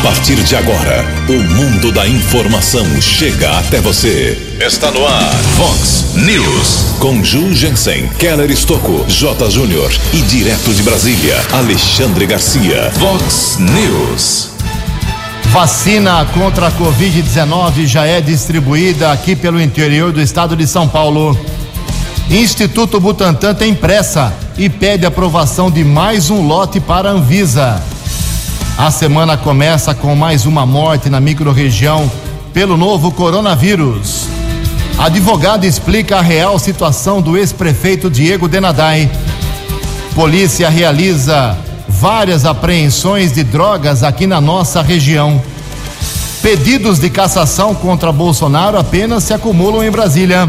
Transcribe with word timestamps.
A 0.00 0.02
partir 0.02 0.42
de 0.42 0.56
agora, 0.56 1.04
o 1.28 1.42
mundo 1.54 1.92
da 1.92 2.08
informação 2.08 2.86
chega 3.02 3.50
até 3.58 3.82
você. 3.82 4.56
Está 4.58 4.90
no 4.90 5.06
ar, 5.06 5.30
Fox 5.58 6.14
News. 6.14 6.96
Com 6.98 7.22
Ju 7.22 7.52
Jensen, 7.52 8.08
Keller 8.18 8.50
Estocco, 8.50 9.04
J. 9.06 9.50
Júnior 9.50 9.92
e 10.14 10.22
direto 10.22 10.72
de 10.72 10.82
Brasília, 10.82 11.36
Alexandre 11.52 12.24
Garcia. 12.24 12.90
Fox 12.92 13.58
News. 13.58 14.52
Vacina 15.50 16.24
contra 16.32 16.68
a 16.68 16.72
Covid-19 16.72 17.84
já 17.84 18.06
é 18.06 18.22
distribuída 18.22 19.12
aqui 19.12 19.36
pelo 19.36 19.60
interior 19.60 20.12
do 20.12 20.22
estado 20.22 20.56
de 20.56 20.66
São 20.66 20.88
Paulo. 20.88 21.38
Instituto 22.30 22.98
Butantan 22.98 23.52
tem 23.52 23.74
pressa 23.74 24.32
e 24.56 24.70
pede 24.70 25.04
aprovação 25.04 25.70
de 25.70 25.84
mais 25.84 26.30
um 26.30 26.46
lote 26.46 26.80
para 26.80 27.10
a 27.10 27.12
Anvisa. 27.12 27.89
A 28.78 28.90
semana 28.90 29.36
começa 29.36 29.94
com 29.94 30.14
mais 30.14 30.46
uma 30.46 30.64
morte 30.64 31.10
na 31.10 31.20
microrregião 31.20 32.10
pelo 32.52 32.76
novo 32.76 33.12
coronavírus. 33.12 34.26
Advogado 34.98 35.64
explica 35.64 36.18
a 36.18 36.22
real 36.22 36.58
situação 36.58 37.20
do 37.20 37.36
ex-prefeito 37.36 38.10
Diego 38.10 38.48
Denadai. 38.48 39.10
Polícia 40.14 40.68
realiza 40.68 41.56
várias 41.88 42.44
apreensões 42.44 43.32
de 43.32 43.44
drogas 43.44 44.02
aqui 44.02 44.26
na 44.26 44.40
nossa 44.40 44.82
região. 44.82 45.40
Pedidos 46.42 46.98
de 46.98 47.10
cassação 47.10 47.74
contra 47.74 48.10
Bolsonaro 48.10 48.78
apenas 48.78 49.24
se 49.24 49.34
acumulam 49.34 49.84
em 49.84 49.90
Brasília. 49.90 50.48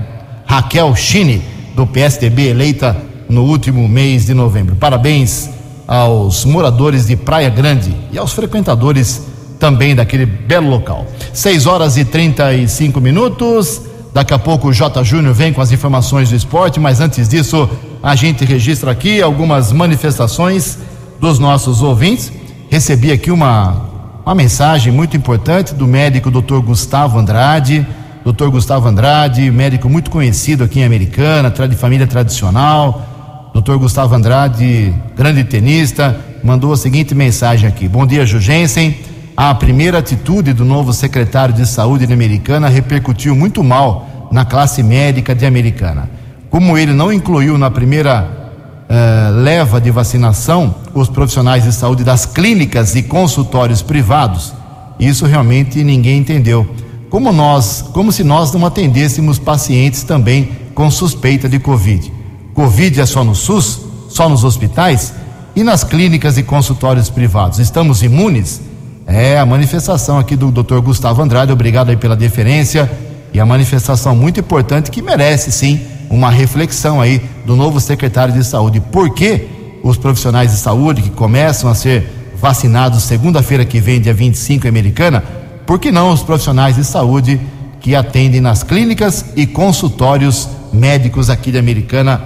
Raquel 0.46 0.94
Chini, 0.94 1.42
do 1.74 1.86
PSDB, 1.86 2.48
eleita 2.48 2.96
no 3.28 3.42
último 3.42 3.86
mês 3.88 4.26
de 4.26 4.34
novembro. 4.34 4.76
Parabéns 4.76 5.50
aos 5.86 6.44
moradores 6.44 7.06
de 7.06 7.16
Praia 7.16 7.48
Grande 7.48 7.94
e 8.12 8.18
aos 8.18 8.32
frequentadores 8.32 9.22
também 9.58 9.94
daquele 9.94 10.26
belo 10.26 10.68
local. 10.68 11.06
6 11.32 11.66
horas 11.66 11.96
e 11.96 12.04
35 12.04 13.00
minutos. 13.00 13.82
Daqui 14.12 14.32
a 14.32 14.38
pouco 14.38 14.68
o 14.68 14.72
J. 14.72 15.04
Júnior 15.04 15.34
vem 15.34 15.52
com 15.52 15.60
as 15.60 15.72
informações 15.72 16.30
do 16.30 16.36
esporte, 16.36 16.80
mas 16.80 17.00
antes 17.00 17.28
disso, 17.28 17.68
a 18.02 18.14
gente 18.14 18.44
registra 18.44 18.90
aqui 18.90 19.20
algumas 19.20 19.72
manifestações 19.72 20.78
dos 21.20 21.38
nossos 21.38 21.82
ouvintes 21.82 22.32
recebi 22.70 23.12
aqui 23.12 23.30
uma, 23.30 23.86
uma 24.24 24.34
mensagem 24.34 24.92
muito 24.92 25.16
importante 25.16 25.74
do 25.74 25.86
médico 25.86 26.30
Dr. 26.30 26.58
Gustavo 26.58 27.18
Andrade. 27.18 27.86
Dr. 28.24 28.48
Gustavo 28.48 28.88
Andrade, 28.88 29.50
médico 29.50 29.88
muito 29.88 30.10
conhecido 30.10 30.64
aqui 30.64 30.80
em 30.80 30.84
Americana, 30.84 31.50
de 31.50 31.76
família 31.76 32.06
tradicional. 32.06 33.50
Dr. 33.54 33.76
Gustavo 33.76 34.14
Andrade, 34.14 34.92
grande 35.16 35.44
tenista, 35.44 36.18
mandou 36.42 36.72
a 36.72 36.76
seguinte 36.76 37.14
mensagem 37.14 37.68
aqui: 37.68 37.88
Bom 37.88 38.06
dia, 38.06 38.26
Jugensen. 38.26 38.98
A 39.36 39.54
primeira 39.54 39.98
atitude 39.98 40.52
do 40.52 40.64
novo 40.64 40.92
secretário 40.92 41.54
de 41.54 41.66
saúde 41.66 42.06
de 42.06 42.12
Americana 42.12 42.68
repercutiu 42.68 43.36
muito 43.36 43.62
mal 43.62 44.28
na 44.32 44.44
classe 44.44 44.82
médica 44.82 45.34
de 45.34 45.44
Americana. 45.44 46.08
Como 46.50 46.76
ele 46.76 46.92
não 46.92 47.12
incluiu 47.12 47.58
na 47.58 47.70
primeira 47.70 48.45
uh, 48.88 49.40
leva 49.42 49.80
de 49.80 49.90
vacinação 49.90 50.74
os 50.94 51.08
profissionais 51.08 51.64
de 51.64 51.72
saúde 51.72 52.04
das 52.04 52.24
clínicas 52.24 52.94
e 52.94 53.02
consultórios 53.02 53.82
privados, 53.82 54.52
isso 54.98 55.26
realmente 55.26 55.82
ninguém 55.84 56.18
entendeu. 56.18 56.66
Como 57.10 57.32
nós, 57.32 57.84
como 57.92 58.10
se 58.10 58.24
nós 58.24 58.52
não 58.52 58.64
atendêssemos 58.66 59.38
pacientes 59.38 60.02
também 60.02 60.50
com 60.74 60.90
suspeita 60.90 61.48
de 61.48 61.58
Covid. 61.58 62.12
Covid 62.54 63.00
é 63.00 63.06
só 63.06 63.22
no 63.22 63.34
SUS, 63.34 63.80
só 64.08 64.28
nos 64.28 64.44
hospitais 64.44 65.14
e 65.54 65.62
nas 65.62 65.84
clínicas 65.84 66.36
e 66.36 66.42
consultórios 66.42 67.08
privados. 67.08 67.58
Estamos 67.58 68.02
imunes? 68.02 68.60
É 69.06 69.38
a 69.38 69.46
manifestação 69.46 70.18
aqui 70.18 70.34
do 70.34 70.50
Dr. 70.50 70.80
Gustavo 70.80 71.22
Andrade, 71.22 71.52
obrigado 71.52 71.90
aí 71.90 71.96
pela 71.96 72.16
deferência 72.16 72.90
e 73.32 73.38
a 73.38 73.46
manifestação 73.46 74.16
muito 74.16 74.40
importante 74.40 74.90
que 74.90 75.00
merece 75.00 75.52
sim 75.52 75.80
uma 76.10 76.30
reflexão 76.30 77.00
aí 77.00 77.20
do 77.44 77.56
novo 77.56 77.80
secretário 77.80 78.34
de 78.34 78.44
saúde. 78.44 78.80
Por 78.80 79.14
que 79.14 79.46
os 79.82 79.96
profissionais 79.96 80.50
de 80.50 80.58
saúde 80.58 81.02
que 81.02 81.10
começam 81.10 81.70
a 81.70 81.74
ser 81.74 82.10
vacinados 82.40 83.02
segunda-feira 83.04 83.64
que 83.64 83.80
vem, 83.80 84.00
dia 84.00 84.12
25, 84.12 84.66
em 84.66 84.68
Americana, 84.68 85.22
por 85.66 85.78
que 85.78 85.90
não 85.90 86.10
os 86.10 86.22
profissionais 86.22 86.76
de 86.76 86.84
saúde 86.84 87.40
que 87.80 87.94
atendem 87.94 88.40
nas 88.40 88.62
clínicas 88.62 89.24
e 89.36 89.46
consultórios 89.46 90.48
médicos 90.72 91.30
aqui 91.30 91.50
de 91.50 91.58
Americana? 91.58 92.20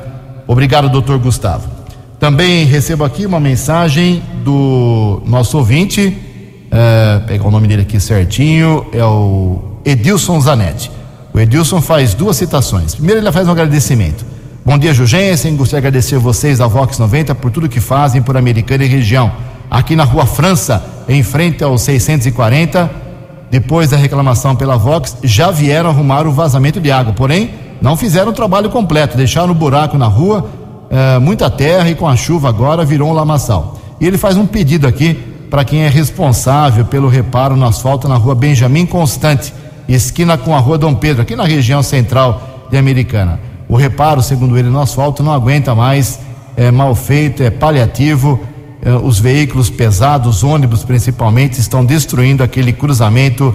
Obrigado, 0.47 0.89
doutor 0.89 1.19
Gustavo. 1.19 1.69
Também 2.19 2.67
recebo 2.67 3.05
aqui 3.05 3.25
uma 3.25 3.41
mensagem 3.41 4.23
do 4.45 5.23
nosso 5.27 5.57
ouvinte, 5.57 6.17
é, 6.71 7.21
pegar 7.27 7.47
o 7.47 7.51
nome 7.51 7.67
dele 7.67 7.83
aqui 7.83 7.99
certinho, 7.99 8.87
é 8.93 9.05
o 9.05 9.79
Edilson 9.85 10.39
Zanetti. 10.41 10.91
Edilson 11.41 11.81
faz 11.81 12.15
duas 12.15 12.37
citações. 12.37 12.95
Primeiro, 12.95 13.21
ele 13.21 13.33
faz 13.33 13.49
um 13.49 13.51
agradecimento. 13.51 14.25
Bom 14.65 14.79
dia, 14.79 14.93
Jugensen. 14.93 15.57
Gostaria 15.57 15.81
de 15.81 15.87
agradecer 15.89 16.19
vocês 16.19 16.59
da 16.59 16.67
Vox 16.67 16.99
90 16.99 17.35
por 17.35 17.51
tudo 17.51 17.69
que 17.69 17.81
fazem 17.81 18.23
por 18.23 18.37
Americana 18.37 18.85
e 18.85 18.89
região. 18.89 19.33
Aqui 19.71 19.97
na 19.97 20.05
Rua 20.05 20.27
França, 20.27 20.85
em 21.09 21.23
frente 21.23 21.65
ao 21.65 21.79
640, 21.79 22.91
depois 23.51 23.91
da 23.91 23.97
reclamação 23.97 24.55
pela 24.55 24.77
Vox, 24.77 25.17
já 25.23 25.51
vieram 25.51 25.91
arrumar 25.91 26.27
o 26.27 26.33
vazamento 26.33 26.81
de 26.81 26.91
água. 26.91 27.13
Porém, 27.13 27.51
não 27.81 27.97
fizeram 27.97 28.31
o 28.31 28.35
trabalho 28.35 28.69
completo, 28.69 29.17
deixaram 29.17 29.51
o 29.51 29.55
buraco 29.55 29.97
na 29.97 30.07
rua, 30.07 30.49
é, 30.91 31.19
muita 31.19 31.49
terra 31.49 31.89
e 31.89 31.95
com 31.95 32.07
a 32.07 32.17
chuva 32.17 32.49
agora 32.49 32.85
virou 32.85 33.09
um 33.09 33.13
lamaçal. 33.13 33.79
E 34.01 34.07
ele 34.07 34.19
faz 34.19 34.37
um 34.37 34.47
pedido 34.47 34.87
aqui 34.87 35.15
para 35.51 35.65
quem 35.65 35.83
é 35.83 35.89
responsável 35.89 36.85
pelo 36.85 37.09
reparo 37.09 37.57
no 37.57 37.67
asfalto 37.67 38.07
na 38.07 38.17
rua 38.17 38.35
Benjamin 38.35 38.87
Constante 38.87 39.53
esquina 39.95 40.37
com 40.39 40.55
a 40.55 40.59
rua 40.59 40.79
Dom 40.79 40.95
Pedro, 40.95 41.23
aqui 41.23 41.35
na 41.35 41.45
região 41.45 41.83
central 41.83 42.69
de 42.71 42.77
Americana. 42.77 43.41
O 43.69 43.77
reparo, 43.77 44.23
segundo 44.23 44.59
ele, 44.59 44.69
no 44.69 44.81
asfalto 44.81 45.23
não 45.23 45.33
aguenta 45.33 45.75
mais, 45.75 46.19
é 46.57 46.71
mal 46.71 46.95
feito, 46.95 47.43
é 47.43 47.51
paliativo. 47.51 48.41
É, 48.83 48.93
os 48.93 49.19
veículos 49.19 49.69
pesados, 49.69 50.43
ônibus 50.43 50.85
principalmente, 50.85 51.61
estão 51.61 51.85
destruindo 51.85 52.43
aquele 52.43 52.73
cruzamento 52.73 53.55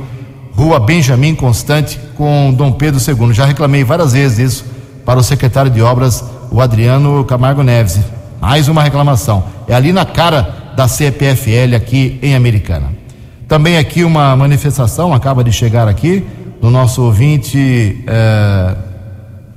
Rua 0.56 0.80
Benjamin 0.80 1.36
Constante, 1.36 2.00
com 2.16 2.54
Dom 2.54 2.72
Pedro 2.72 3.02
II. 3.02 3.34
Já 3.34 3.46
reclamei 3.46 3.84
várias 3.84 4.14
vezes 4.14 4.40
isso 4.40 4.66
para 5.06 5.20
o 5.20 5.24
secretário 5.24 5.70
de 5.70 5.82
obras, 5.82 6.24
o 6.52 6.62
Adriano 6.62 7.24
Camargo 7.26 7.62
Neves. 7.62 8.00
Mais 8.40 8.68
uma 8.68 8.82
reclamação. 8.82 9.44
É 9.68 9.74
ali 9.74 9.92
na 9.92 10.06
cara 10.06 10.74
da 10.76 10.88
CPFL 10.88 11.76
aqui 11.76 12.20
em 12.22 12.36
Americana. 12.36 13.05
Também 13.48 13.78
aqui 13.78 14.04
uma 14.04 14.36
manifestação 14.36 15.14
acaba 15.14 15.44
de 15.44 15.52
chegar 15.52 15.88
aqui 15.88 16.26
do 16.60 16.72
nosso 16.72 17.04
ouvinte, 17.04 18.04
é, 18.08 18.76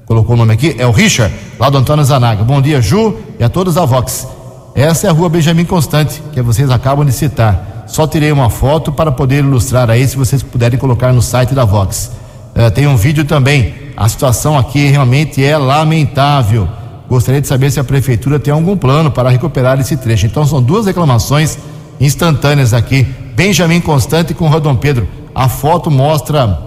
colocou 0.05 0.35
o 0.35 0.39
nome 0.39 0.53
aqui, 0.53 0.77
é 0.79 0.87
o 0.87 0.91
Richard, 0.91 1.35
lá 1.59 1.71
do 1.71 1.79
Antônio 1.79 2.05
Zanaga. 2.05 2.45
Bom 2.45 2.61
dia, 2.61 2.83
Ju, 2.83 3.17
e 3.39 3.45
a 3.45 3.49
todos 3.49 3.79
a 3.79 3.85
Vox. 3.87 4.29
Essa 4.75 5.07
é 5.07 5.11
a 5.11 5.13
rua 5.13 5.31
Benjamin 5.31 5.65
Constante, 5.65 6.23
que 6.33 6.43
vocês 6.43 6.71
acabam 6.71 7.05
de 7.05 7.13
citar. 7.13 7.85
Só 7.87 8.07
tirei 8.07 8.31
uma 8.31 8.51
foto 8.51 8.93
para 8.93 9.11
poder 9.11 9.39
ilustrar 9.39 9.89
aí, 9.91 10.07
se 10.07 10.17
vocês 10.17 10.43
puderem 10.43 10.79
colocar 10.79 11.11
no 11.13 11.23
site 11.23 11.55
da 11.55 11.65
Vox. 11.65 12.13
É, 12.55 12.69
tem 12.69 12.87
um 12.87 12.97
vídeo 12.97 13.25
também. 13.25 13.75
A 13.97 14.07
situação 14.09 14.59
aqui 14.59 14.87
realmente 14.87 15.43
é 15.43 15.57
lamentável. 15.57 16.69
Gostaria 17.09 17.41
de 17.41 17.47
saber 17.47 17.71
se 17.71 17.81
a 17.81 17.85
prefeitura 17.85 18.39
tem 18.39 18.53
algum 18.53 18.77
plano 18.77 19.11
para 19.11 19.31
recuperar 19.31 19.81
esse 19.81 19.97
trecho. 19.97 20.27
Então 20.27 20.45
são 20.45 20.63
duas 20.63 20.85
reclamações 20.85 21.57
instantâneas 21.99 22.75
aqui. 22.75 23.07
Benjamin 23.39 23.81
Constante 23.81 24.35
com 24.35 24.49
Rodom 24.49 24.75
Pedro. 24.75 25.09
A 25.33 25.49
foto 25.49 25.93
mostra, 25.93 26.59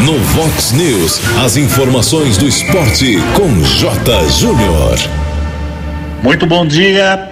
No 0.03 0.19
Vox 0.19 0.73
News, 0.73 1.21
as 1.45 1.59
informações 1.59 2.39
do 2.39 2.47
esporte 2.47 3.19
com 3.37 3.63
J. 3.63 4.31
Júnior. 4.31 5.22
Muito 6.23 6.47
bom 6.47 6.67
dia. 6.67 7.29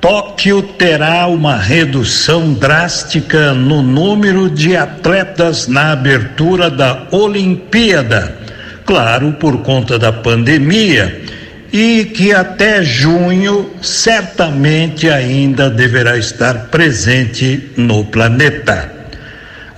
Tóquio 0.00 0.62
terá 0.62 1.26
uma 1.26 1.56
redução 1.56 2.54
drástica 2.54 3.52
no 3.52 3.82
número 3.82 4.48
de 4.48 4.76
atletas 4.76 5.66
na 5.66 5.92
abertura 5.92 6.70
da 6.70 7.06
Olimpíada 7.10 8.40
claro, 8.90 9.30
por 9.34 9.58
conta 9.58 9.96
da 10.00 10.12
pandemia, 10.12 11.22
e 11.72 12.06
que 12.06 12.32
até 12.32 12.82
junho 12.82 13.70
certamente 13.80 15.08
ainda 15.08 15.70
deverá 15.70 16.18
estar 16.18 16.66
presente 16.72 17.70
no 17.76 18.04
planeta. 18.04 18.90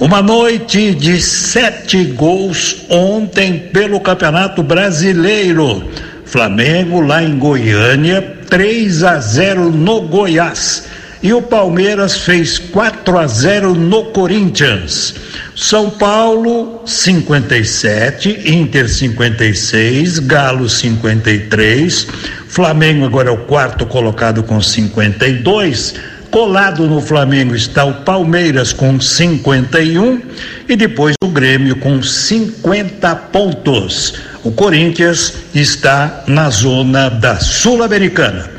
Uma 0.01 0.23
noite 0.23 0.95
de 0.95 1.21
sete 1.21 2.05
gols 2.05 2.87
ontem 2.89 3.69
pelo 3.71 4.01
Campeonato 4.01 4.63
Brasileiro. 4.63 5.87
Flamengo 6.33 7.03
lá 7.03 7.23
em 7.23 7.39
Goiânia, 7.39 8.23
3 8.49 9.05
a 9.05 9.19
0 9.19 9.71
no 9.71 10.01
Goiás. 10.01 10.85
E 11.23 11.31
o 11.35 11.43
Palmeiras 11.43 12.17
fez 12.17 12.59
4 12.59 13.19
a 13.19 13.27
0 13.27 13.75
no 13.75 14.07
Corinthians. 14.07 15.15
São 15.55 15.91
Paulo 15.91 16.83
57, 16.87 18.51
Inter 18.51 18.89
56, 18.89 20.21
Galo 20.21 20.71
53, 20.71 22.07
Flamengo 22.49 23.05
agora 23.05 23.29
é 23.29 23.33
o 23.33 23.45
quarto 23.45 23.85
colocado 23.85 24.43
com 24.43 24.59
52. 24.59 25.95
Colado 26.33 26.87
no 26.87 26.99
Flamengo 26.99 27.55
está 27.55 27.85
o 27.85 27.93
Palmeiras 27.93 28.73
com 28.73 28.99
51 28.99 30.23
e 30.67 30.75
depois 30.75 31.15
o 31.23 31.29
Grêmio 31.29 31.77
com 31.77 32.03
50 32.03 33.15
pontos. 33.31 34.15
O 34.43 34.51
Corinthians 34.51 35.35
está 35.55 36.25
na 36.27 36.49
zona 36.49 37.11
da 37.11 37.39
Sul-Americana. 37.39 38.51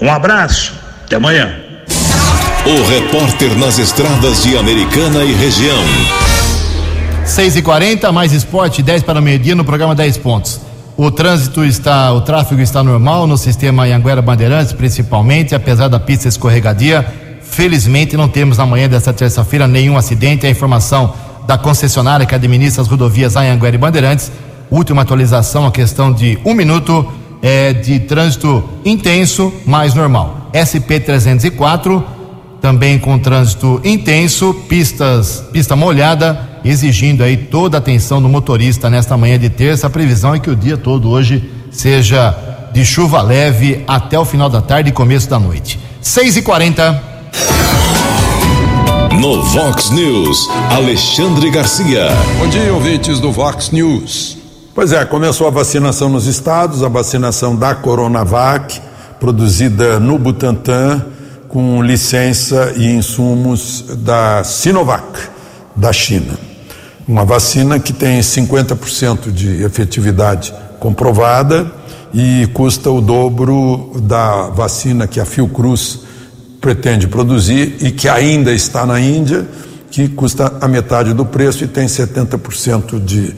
Um 0.00 0.10
abraço, 0.10 0.72
até 1.04 1.16
amanhã. 1.16 1.54
O 2.64 2.82
repórter 2.88 3.58
nas 3.58 3.78
estradas 3.78 4.42
de 4.42 4.56
Americana 4.56 5.22
e 5.22 5.34
região. 5.34 5.84
6 7.26 7.56
e 7.56 7.62
40 7.62 8.10
mais 8.10 8.32
esporte, 8.32 8.82
10 8.82 9.02
para 9.02 9.20
o 9.20 9.22
meio-dia 9.22 9.54
no 9.54 9.66
programa 9.66 9.94
10 9.94 10.16
pontos. 10.16 10.71
O 10.96 11.10
trânsito 11.10 11.64
está, 11.64 12.12
o 12.12 12.20
tráfego 12.20 12.60
está 12.60 12.82
normal 12.82 13.26
no 13.26 13.38
sistema 13.38 13.84
Anhanguera 13.84 14.20
Bandeirantes, 14.20 14.72
principalmente, 14.74 15.54
apesar 15.54 15.88
da 15.88 15.98
pista 15.98 16.28
escorregadia. 16.28 17.06
Felizmente 17.42 18.16
não 18.16 18.28
temos 18.28 18.58
na 18.58 18.66
manhã 18.66 18.88
desta 18.88 19.12
terça-feira 19.12 19.66
nenhum 19.66 19.96
acidente. 19.96 20.46
A 20.46 20.50
informação 20.50 21.14
da 21.46 21.56
concessionária 21.56 22.26
que 22.26 22.34
administra 22.34 22.82
as 22.82 22.88
rodovias 22.88 23.36
Anhanguera 23.36 23.74
e 23.74 23.78
Bandeirantes. 23.78 24.30
Última 24.70 25.02
atualização, 25.02 25.66
a 25.66 25.70
questão 25.70 26.12
de 26.12 26.38
um 26.44 26.52
minuto 26.52 27.10
é, 27.40 27.72
de 27.72 28.00
trânsito 28.00 28.62
intenso, 28.84 29.52
mais 29.64 29.94
normal. 29.94 30.50
SP 30.52 31.00
304, 31.00 32.04
também 32.60 32.98
com 32.98 33.18
trânsito 33.18 33.80
intenso, 33.82 34.54
pistas, 34.68 35.42
pista 35.52 35.74
molhada 35.74 36.51
exigindo 36.64 37.22
aí 37.22 37.36
toda 37.36 37.76
a 37.76 37.78
atenção 37.78 38.20
do 38.20 38.28
motorista 38.28 38.88
nesta 38.88 39.16
manhã 39.16 39.38
de 39.38 39.50
terça. 39.50 39.86
A 39.86 39.90
previsão 39.90 40.34
é 40.34 40.38
que 40.38 40.50
o 40.50 40.56
dia 40.56 40.76
todo 40.76 41.08
hoje 41.08 41.50
seja 41.70 42.36
de 42.72 42.84
chuva 42.84 43.20
leve 43.20 43.84
até 43.86 44.18
o 44.18 44.24
final 44.24 44.48
da 44.48 44.62
tarde 44.62 44.90
e 44.90 44.92
começo 44.92 45.28
da 45.28 45.38
noite. 45.38 45.78
6 46.00 46.38
e 46.38 46.42
40 46.42 47.02
No 49.20 49.42
Vox 49.42 49.90
News, 49.90 50.48
Alexandre 50.70 51.50
Garcia. 51.50 52.08
Bom 52.38 52.48
dia, 52.48 52.72
ouvintes 52.72 53.20
do 53.20 53.30
Vox 53.30 53.70
News. 53.70 54.38
Pois 54.74 54.90
é, 54.92 55.04
começou 55.04 55.46
a 55.46 55.50
vacinação 55.50 56.08
nos 56.08 56.26
estados, 56.26 56.82
a 56.82 56.88
vacinação 56.88 57.54
da 57.54 57.74
Coronavac, 57.74 58.80
produzida 59.20 60.00
no 60.00 60.18
Butantan, 60.18 61.04
com 61.46 61.82
licença 61.82 62.72
e 62.76 62.86
insumos 62.86 63.84
da 63.98 64.42
Sinovac, 64.42 65.28
da 65.76 65.92
China. 65.92 66.51
Uma 67.06 67.24
vacina 67.24 67.80
que 67.80 67.92
tem 67.92 68.20
50% 68.20 69.32
de 69.32 69.62
efetividade 69.64 70.54
comprovada 70.78 71.70
e 72.14 72.48
custa 72.54 72.90
o 72.90 73.00
dobro 73.00 73.92
da 74.02 74.50
vacina 74.50 75.08
que 75.08 75.18
a 75.18 75.24
Fiocruz 75.24 76.00
pretende 76.60 77.08
produzir 77.08 77.76
e 77.80 77.90
que 77.90 78.08
ainda 78.08 78.52
está 78.52 78.86
na 78.86 79.00
Índia, 79.00 79.46
que 79.90 80.08
custa 80.08 80.58
a 80.60 80.68
metade 80.68 81.12
do 81.12 81.24
preço 81.24 81.64
e 81.64 81.66
tem 81.66 81.86
70% 81.86 83.04
de, 83.04 83.34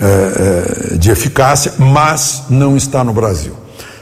eh, 0.00 0.92
eh, 0.92 0.96
de 0.96 1.10
eficácia, 1.10 1.72
mas 1.76 2.44
não 2.48 2.76
está 2.76 3.02
no 3.02 3.12
Brasil. 3.12 3.54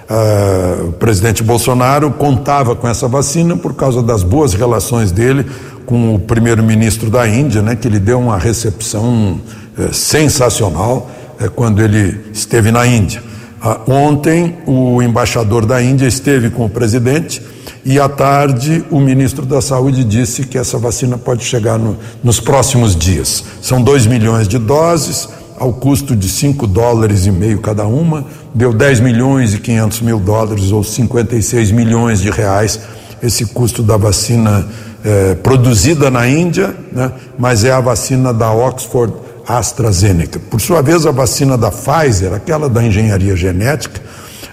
Uh, 0.09 0.89
o 0.89 0.93
presidente 0.93 1.43
Bolsonaro 1.43 2.13
contava 2.13 2.77
com 2.77 2.87
essa 2.87 3.09
vacina 3.09 3.57
por 3.57 3.75
causa 3.75 4.01
das 4.01 4.23
boas 4.23 4.55
relações 4.55 5.11
dele 5.11 5.45
com 5.87 6.15
o 6.15 6.19
primeiro-ministro 6.19 7.09
da 7.09 7.27
Índia, 7.27 7.63
né, 7.63 7.77
que 7.77 7.89
lhe 7.89 7.99
deu 7.99 8.19
uma 8.19 8.37
recepção 8.37 9.41
eh, 9.79 9.93
sensacional 9.93 11.09
eh, 11.41 11.49
quando 11.49 11.81
ele 11.81 12.21
esteve 12.33 12.73
na 12.73 12.87
Índia. 12.87 13.23
Ah, 13.63 13.81
ontem, 13.87 14.59
o 14.67 15.01
embaixador 15.01 15.65
da 15.65 15.81
Índia 15.81 16.07
esteve 16.07 16.51
com 16.51 16.67
o 16.67 16.69
presidente 16.69 17.41
e 17.85 18.01
à 18.01 18.09
tarde 18.09 18.85
o 18.91 18.99
ministro 18.99 19.47
da 19.47 19.61
Saúde 19.61 20.03
disse 20.03 20.45
que 20.45 20.59
essa 20.59 20.77
vacina 20.77 21.17
pode 21.17 21.45
chegar 21.45 21.79
no, 21.79 21.97
nos 22.23 22.41
próximos 22.41 22.97
dias. 22.97 23.45
São 23.63 23.81
2 23.81 24.07
milhões 24.07 24.49
de 24.49 24.59
doses, 24.59 25.29
ao 25.59 25.73
custo 25.73 26.15
de 26.15 26.29
5 26.29 26.67
dólares 26.67 27.27
e 27.27 27.31
meio 27.31 27.61
cada 27.61 27.87
uma, 27.87 28.25
deu 28.55 28.73
10 28.73 29.01
milhões 29.01 29.55
e 29.55 29.59
500 29.59 30.01
mil 30.03 30.19
dólares 30.19 30.73
ou 30.73 30.85
56 30.85 31.71
milhões 31.73 32.21
de 32.21 32.31
reais 32.31 32.81
esse 33.23 33.47
custo 33.47 33.83
da 33.83 33.97
vacina 33.97 34.67
é, 35.05 35.35
produzida 35.35 36.11
na 36.11 36.29
Índia, 36.29 36.75
né, 36.93 37.11
mas 37.39 37.65
é 37.65 37.73
a 37.73 37.81
vacina 37.81 38.33
da 38.33 38.53
Oxford 38.53 39.13
AstraZeneca. 39.47 40.41
Por 40.51 40.61
sua 40.61 40.83
vez, 40.83 41.07
a 41.07 41.11
vacina 41.11 41.57
da 41.57 41.71
Pfizer, 41.71 42.35
aquela 42.35 42.69
da 42.69 42.83
engenharia 42.83 43.37
genética, 43.37 44.01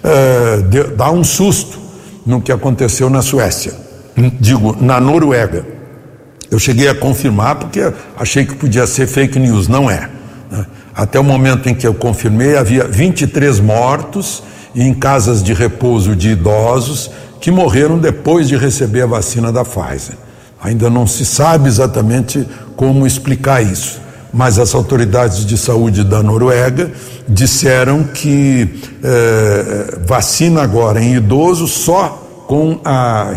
é, 0.03 0.57
deu, 0.57 0.95
dá 0.95 1.11
um 1.11 1.23
susto 1.23 1.79
no 2.25 2.41
que 2.41 2.51
aconteceu 2.51 3.09
na 3.09 3.21
Suécia. 3.21 3.73
Digo, 4.39 4.77
na 4.79 4.99
Noruega. 4.99 5.65
Eu 6.51 6.59
cheguei 6.59 6.87
a 6.87 6.93
confirmar 6.93 7.55
porque 7.55 7.91
achei 8.17 8.45
que 8.45 8.55
podia 8.55 8.85
ser 8.85 9.07
fake 9.07 9.39
news, 9.39 9.67
não 9.67 9.89
é. 9.89 10.07
Até 10.95 11.19
o 11.19 11.23
momento 11.23 11.67
em 11.67 11.75
que 11.75 11.87
eu 11.87 11.93
confirmei, 11.93 12.55
havia 12.55 12.87
23 12.87 13.59
mortos 13.59 14.43
em 14.75 14.93
casas 14.93 15.41
de 15.41 15.53
repouso 15.53 16.15
de 16.15 16.29
idosos 16.29 17.09
que 17.41 17.51
morreram 17.51 17.97
depois 17.97 18.47
de 18.47 18.55
receber 18.55 19.01
a 19.01 19.07
vacina 19.07 19.51
da 19.51 19.63
Pfizer. 19.63 20.15
Ainda 20.61 20.89
não 20.89 21.05
se 21.05 21.25
sabe 21.25 21.67
exatamente 21.67 22.47
como 22.75 23.05
explicar 23.05 23.61
isso, 23.61 23.99
mas 24.33 24.57
as 24.57 24.73
autoridades 24.73 25.45
de 25.45 25.57
saúde 25.57 26.03
da 26.03 26.23
Noruega 26.23 26.91
disseram 27.27 28.03
que 28.03 28.81
eh, 29.03 29.97
vacina 30.07 30.61
agora 30.63 31.03
em 31.03 31.15
idoso 31.15 31.67
só 31.67 32.45
com 32.47 32.79
a, 32.85 33.33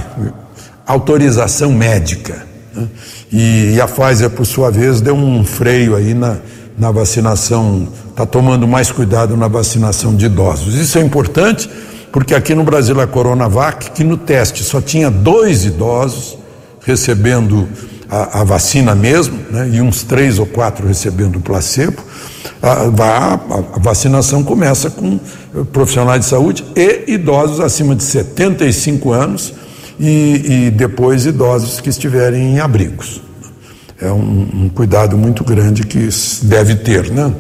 autorização 0.87 1.73
médica. 1.73 2.47
Né? 2.75 2.87
E, 3.33 3.75
e, 3.75 3.81
a 3.81 3.89
Pfizer, 3.89 4.31
por 4.31 4.47
sua 4.47 4.71
vez, 4.71 5.01
deu 5.01 5.17
um 5.17 5.45
freio 5.45 5.97
aí 5.97 6.15
na, 6.15 6.37
na 6.79 6.91
vacinação, 6.91 7.89
está 8.11 8.27
tomando 8.27 8.67
mais 8.67 8.91
cuidado 8.91 9.37
na 9.37 9.49
vacinação 9.49 10.15
de 10.15 10.27
idosos. 10.27 10.75
Isso 10.75 10.99
é 10.99 11.03
importante 11.03 11.69
porque 12.13 12.35
aqui 12.35 12.55
no 12.55 12.65
Brasil 12.65 12.99
a 13.01 13.07
Coronavac, 13.07 13.91
que 13.91 14.03
no 14.03 14.17
teste 14.17 14.65
só 14.65 14.81
tinha 14.81 15.11
dois 15.11 15.65
idosos 15.65 16.39
recebendo 16.83 17.69
a, 18.09 18.41
a 18.41 18.45
vacina 18.45 18.95
mesmo, 18.95 19.39
né, 19.51 19.69
e 19.73 19.81
uns 19.81 20.03
três 20.03 20.39
ou 20.39 20.47
quatro 20.47 20.87
recebendo 20.87 21.37
o 21.37 21.41
placebo, 21.41 22.03
a, 22.63 23.35
a, 23.35 23.79
vacinação 23.79 24.43
começa 24.43 24.89
com 24.89 25.19
profissionais 25.73 26.21
de 26.21 26.27
saúde 26.27 26.65
e 26.75 27.13
idosos 27.13 27.61
acima 27.61 27.95
de 27.95 28.03
75 28.03 29.13
anos 29.13 29.53
e, 29.99 30.67
e 30.67 30.71
depois 30.71 31.27
idosos 31.27 31.81
que 31.81 31.91
estiverem 31.91 32.55
em 32.55 32.61
abrigos. 32.61 33.26
É 34.01 34.11
um, 34.11 34.49
um, 34.65 34.69
cuidado 34.69 35.17
muito 35.17 35.43
grande 35.43 35.85
que 35.85 36.09
deve 36.43 36.75
ter, 36.77 37.11
né? 37.11 37.33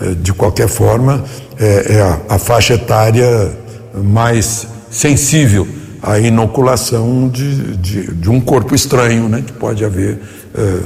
É, 0.00 0.14
de 0.14 0.32
qualquer 0.32 0.68
forma, 0.68 1.24
é, 1.58 1.94
é 1.96 2.00
a, 2.00 2.34
a 2.34 2.38
faixa 2.38 2.74
etária 2.74 3.52
mais 4.02 4.66
sensível 4.90 5.68
à 6.02 6.18
inoculação 6.18 7.28
de, 7.28 7.76
de, 7.76 8.14
de 8.14 8.30
um 8.30 8.40
corpo 8.40 8.74
estranho, 8.74 9.28
né? 9.28 9.42
Que 9.46 9.52
pode 9.52 9.84
haver 9.84 10.18
é, 10.54 10.78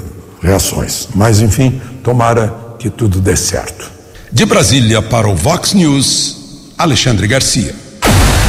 reações. 0.42 1.08
Mas, 1.14 1.40
enfim, 1.40 1.80
tomara 2.02 2.54
que 2.78 2.90
tudo 2.90 3.20
dê 3.20 3.36
certo. 3.36 3.90
De 4.30 4.44
Brasília 4.44 5.00
para 5.00 5.28
o 5.28 5.34
Vox 5.34 5.72
News, 5.72 6.72
Alexandre 6.76 7.26
Garcia. 7.26 7.74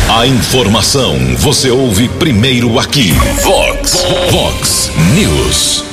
A 0.09 0.27
informação 0.27 1.15
você 1.37 1.69
ouve 1.69 2.09
primeiro 2.09 2.77
aqui. 2.79 3.11
Vox, 3.43 4.03
Vox 4.31 4.91
News. 5.13 5.84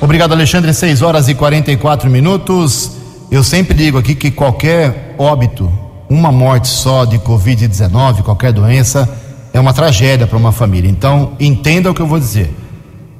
Obrigado, 0.00 0.32
Alexandre. 0.32 0.72
6 0.74 1.00
horas 1.00 1.28
e 1.28 1.34
44 1.34 2.10
minutos. 2.10 2.92
Eu 3.30 3.42
sempre 3.42 3.74
digo 3.74 3.98
aqui 3.98 4.14
que 4.14 4.30
qualquer 4.30 5.14
óbito, 5.18 5.72
uma 6.08 6.30
morte 6.30 6.68
só 6.68 7.04
de 7.04 7.18
Covid-19, 7.18 8.22
qualquer 8.22 8.52
doença, 8.52 9.08
é 9.52 9.58
uma 9.58 9.72
tragédia 9.72 10.26
para 10.26 10.36
uma 10.36 10.52
família. 10.52 10.90
Então, 10.90 11.32
entenda 11.40 11.90
o 11.90 11.94
que 11.94 12.02
eu 12.02 12.06
vou 12.06 12.18
dizer. 12.18 12.54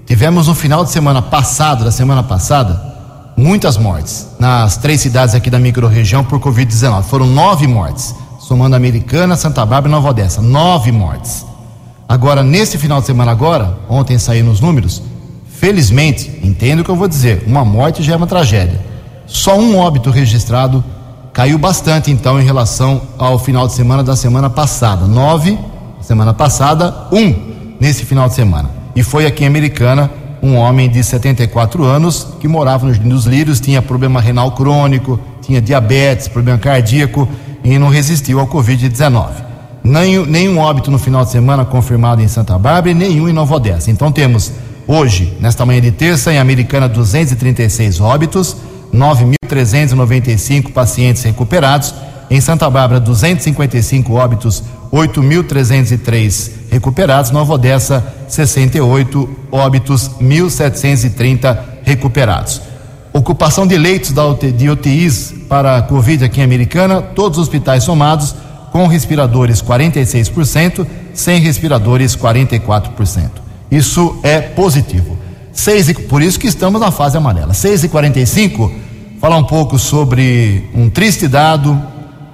Tivemos 0.05 0.47
no 0.47 0.55
final 0.55 0.85
de 0.85 0.91
semana 0.91 1.23
passado, 1.23 1.83
da 1.83 1.91
semana 1.91 2.23
passada, 2.23 2.81
muitas 3.37 3.77
mortes 3.77 4.29
nas 4.39 4.77
três 4.77 5.01
cidades 5.01 5.35
aqui 5.35 5.51
da 5.51 5.59
microrregião 5.59 6.23
por 6.23 6.39
Covid-19. 6.39 7.03
Foram 7.05 7.27
nove 7.27 7.67
mortes 7.67 8.15
somando 8.39 8.77
Americana, 8.77 9.35
Santa 9.35 9.65
Bárbara 9.67 9.89
e 9.89 9.91
Nova 9.91 10.11
Odessa. 10.11 10.41
Nove 10.41 10.93
mortes. 10.93 11.45
Agora, 12.09 12.45
nesse 12.45 12.79
final 12.79 13.01
de 13.01 13.07
semana 13.07 13.33
agora, 13.33 13.77
ontem 13.89 14.17
saíram 14.19 14.53
os 14.53 14.61
números, 14.61 15.03
felizmente, 15.59 16.31
entendo 16.43 16.81
o 16.81 16.85
que 16.85 16.91
eu 16.91 16.97
vou 16.97 17.09
dizer, 17.09 17.45
uma 17.47 17.65
morte 17.65 18.03
já 18.03 18.15
é 18.15 18.17
uma 18.17 18.27
tragédia. 18.27 18.79
Só 19.27 19.59
um 19.59 19.77
óbito 19.77 20.11
registrado 20.11 20.85
caiu 21.33 21.59
bastante, 21.59 22.11
então, 22.11 22.41
em 22.41 22.45
relação 22.45 23.03
ao 23.19 23.39
final 23.39 23.67
de 23.67 23.73
semana 23.73 24.03
da 24.03 24.17
semana 24.17 24.49
passada. 24.49 25.07
Nove, 25.07 25.59
semana 26.01 26.33
passada, 26.33 26.95
um 27.13 27.35
nesse 27.81 28.05
final 28.05 28.29
de 28.29 28.35
semana. 28.35 28.71
E 28.95 29.03
foi 29.03 29.27
aqui 29.27 29.45
em 29.45 29.47
Americana, 29.47 30.11
um 30.43 30.57
homem 30.57 30.89
de 30.89 31.03
74 31.03 31.85
anos 31.85 32.27
que 32.41 32.47
morava 32.47 32.87
nos, 32.87 33.25
Lírios, 33.25 33.61
tinha 33.61 33.83
problema 33.83 34.21
renal 34.21 34.53
crônico, 34.53 35.19
tinha 35.43 35.61
diabetes, 35.61 36.29
problema 36.29 36.59
cardíaco 36.59 37.29
e 37.65 37.79
não 37.79 37.89
resistiu 37.89 38.39
ao 38.41 38.47
Covid-19. 38.47 39.29
Nenhum, 39.83 40.25
nenhum 40.25 40.59
óbito 40.59 40.91
no 40.91 40.99
final 40.99 41.25
de 41.25 41.31
semana 41.31 41.65
confirmado 41.65 42.23
em 42.23 42.29
Santa 42.29 42.59
Bárbara 42.59 42.91
e 42.91 42.95
nenhum 42.95 43.29
em 43.29 43.33
Nova 43.33 43.57
Odessa. 43.57 43.91
Então 43.91 44.11
temos 44.11 44.53
hoje, 44.87 45.37
nesta 45.41 45.67
manhã 45.67 45.81
de 45.81 45.91
terça, 45.91 46.33
em 46.33 46.39
Americana, 46.39 46.89
236 46.89 48.01
óbitos, 48.01 48.57
9.395 48.95 50.73
pacientes 50.73 51.23
recuperados. 51.23 51.95
Em 52.29 52.41
Santa 52.41 52.69
Bárbara, 52.69 52.99
255 53.01 54.13
óbitos, 54.15 54.63
8.303 54.93 56.51
recuperados. 56.71 57.31
Nova 57.31 57.55
Odessa, 57.55 58.05
68 58.29 59.29
óbitos, 59.53 60.11
1.730 60.21 61.59
recuperados. 61.85 62.61
Ocupação 63.13 63.67
de 63.67 63.79
leitos 63.79 64.13
de 64.57 64.69
UTIs 64.69 65.35
para 65.49 65.79
a 65.79 65.83
Covid 65.83 66.25
aqui 66.25 66.41
em 66.41 66.45
Americana, 66.45 67.01
todos 67.01 67.39
os 67.39 67.45
hospitais 67.45 67.85
somados, 67.85 68.35
com 68.73 68.87
respiradores 68.87 69.63
46%, 69.63 70.87
sem 71.15 71.41
respiradores 71.41 72.15
44%. 72.15 73.46
Isso 73.71 74.19
é 74.23 74.41
positivo. 74.41 75.17
Seis, 75.53 75.91
por 76.09 76.23
isso 76.23 76.39
que 76.39 76.47
estamos 76.47 76.81
na 76.81 76.91
fase 76.91 77.17
amarela. 77.17 77.55
6 77.55 77.85
e 77.85 77.89
45 77.89 78.71
falar 79.21 79.39
um 79.39 79.45
pouco 79.45 79.79
sobre 79.79 80.69
um 80.75 80.91
triste 80.91 81.27
dado 81.27 81.81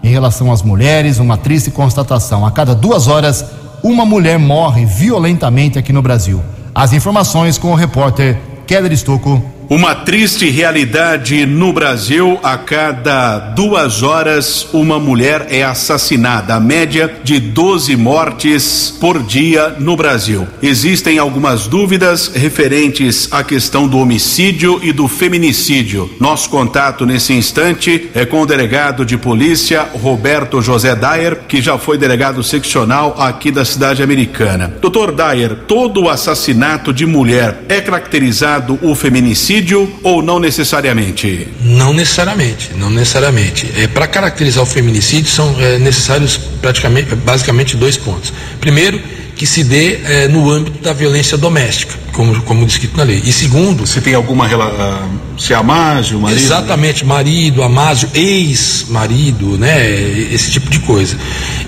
em 0.02 0.08
relação 0.08 0.50
às 0.50 0.62
mulheres, 0.62 1.18
uma 1.18 1.36
triste 1.36 1.70
constatação. 1.70 2.44
A 2.44 2.50
cada 2.50 2.74
duas 2.74 3.06
horas, 3.06 3.44
uma 3.82 4.04
mulher 4.04 4.38
morre 4.38 4.84
violentamente 4.84 5.78
aqui 5.78 5.92
no 5.92 6.02
Brasil. 6.02 6.42
As 6.74 6.92
informações 6.92 7.56
com 7.56 7.70
o 7.72 7.74
repórter 7.74 8.38
Keller 8.66 8.92
Estocco. 8.92 9.42
Uma 9.72 9.94
triste 9.94 10.50
realidade 10.50 11.46
no 11.46 11.72
Brasil: 11.72 12.38
a 12.42 12.58
cada 12.58 13.38
duas 13.38 14.02
horas, 14.02 14.68
uma 14.70 15.00
mulher 15.00 15.46
é 15.48 15.64
assassinada, 15.64 16.54
a 16.54 16.60
média 16.60 17.10
de 17.24 17.40
12 17.40 17.96
mortes 17.96 18.94
por 19.00 19.22
dia 19.22 19.74
no 19.78 19.96
Brasil. 19.96 20.46
Existem 20.62 21.18
algumas 21.18 21.66
dúvidas 21.66 22.30
referentes 22.34 23.32
à 23.32 23.42
questão 23.42 23.88
do 23.88 23.96
homicídio 23.96 24.78
e 24.82 24.92
do 24.92 25.08
feminicídio. 25.08 26.10
Nosso 26.20 26.50
contato 26.50 27.06
nesse 27.06 27.32
instante 27.32 28.10
é 28.14 28.26
com 28.26 28.42
o 28.42 28.46
delegado 28.46 29.06
de 29.06 29.16
polícia, 29.16 29.88
Roberto 29.94 30.60
José 30.60 30.94
Dyer, 30.94 31.44
que 31.48 31.62
já 31.62 31.78
foi 31.78 31.96
delegado 31.96 32.42
seccional 32.42 33.14
aqui 33.18 33.50
da 33.50 33.64
cidade 33.64 34.02
americana. 34.02 34.76
Doutor 34.82 35.12
Dyer, 35.12 35.60
todo 35.66 36.10
assassinato 36.10 36.92
de 36.92 37.06
mulher 37.06 37.64
é 37.70 37.80
caracterizado 37.80 38.78
o 38.82 38.94
feminicídio? 38.94 39.61
Ou 40.02 40.22
não 40.22 40.38
necessariamente? 40.38 41.48
Não 41.62 41.92
necessariamente, 41.92 42.70
não 42.76 42.90
necessariamente. 42.90 43.70
É, 43.76 43.86
Para 43.86 44.06
caracterizar 44.06 44.62
o 44.62 44.66
feminicídio 44.66 45.30
são 45.30 45.54
é, 45.60 45.78
necessários 45.78 46.36
praticamente, 46.36 47.14
basicamente 47.14 47.76
dois 47.76 47.96
pontos. 47.96 48.32
Primeiro, 48.60 49.00
que 49.42 49.46
se 49.46 49.64
dê 49.64 49.98
é, 50.04 50.28
no 50.28 50.48
âmbito 50.48 50.78
da 50.78 50.92
violência 50.92 51.36
doméstica, 51.36 51.98
como, 52.12 52.40
como 52.42 52.64
descrito 52.64 52.96
na 52.96 53.02
lei. 53.02 53.20
E 53.24 53.32
segundo. 53.32 53.84
Se 53.88 54.00
tem 54.00 54.14
alguma 54.14 54.46
relação. 54.46 55.10
Se 55.36 55.52
é 55.52 55.56
amásio, 55.56 56.20
marido. 56.20 56.40
Exatamente, 56.40 57.04
marido, 57.04 57.60
amásio, 57.60 58.08
ex-marido, 58.14 59.58
né? 59.58 59.84
Esse 60.32 60.48
tipo 60.48 60.70
de 60.70 60.78
coisa. 60.78 61.16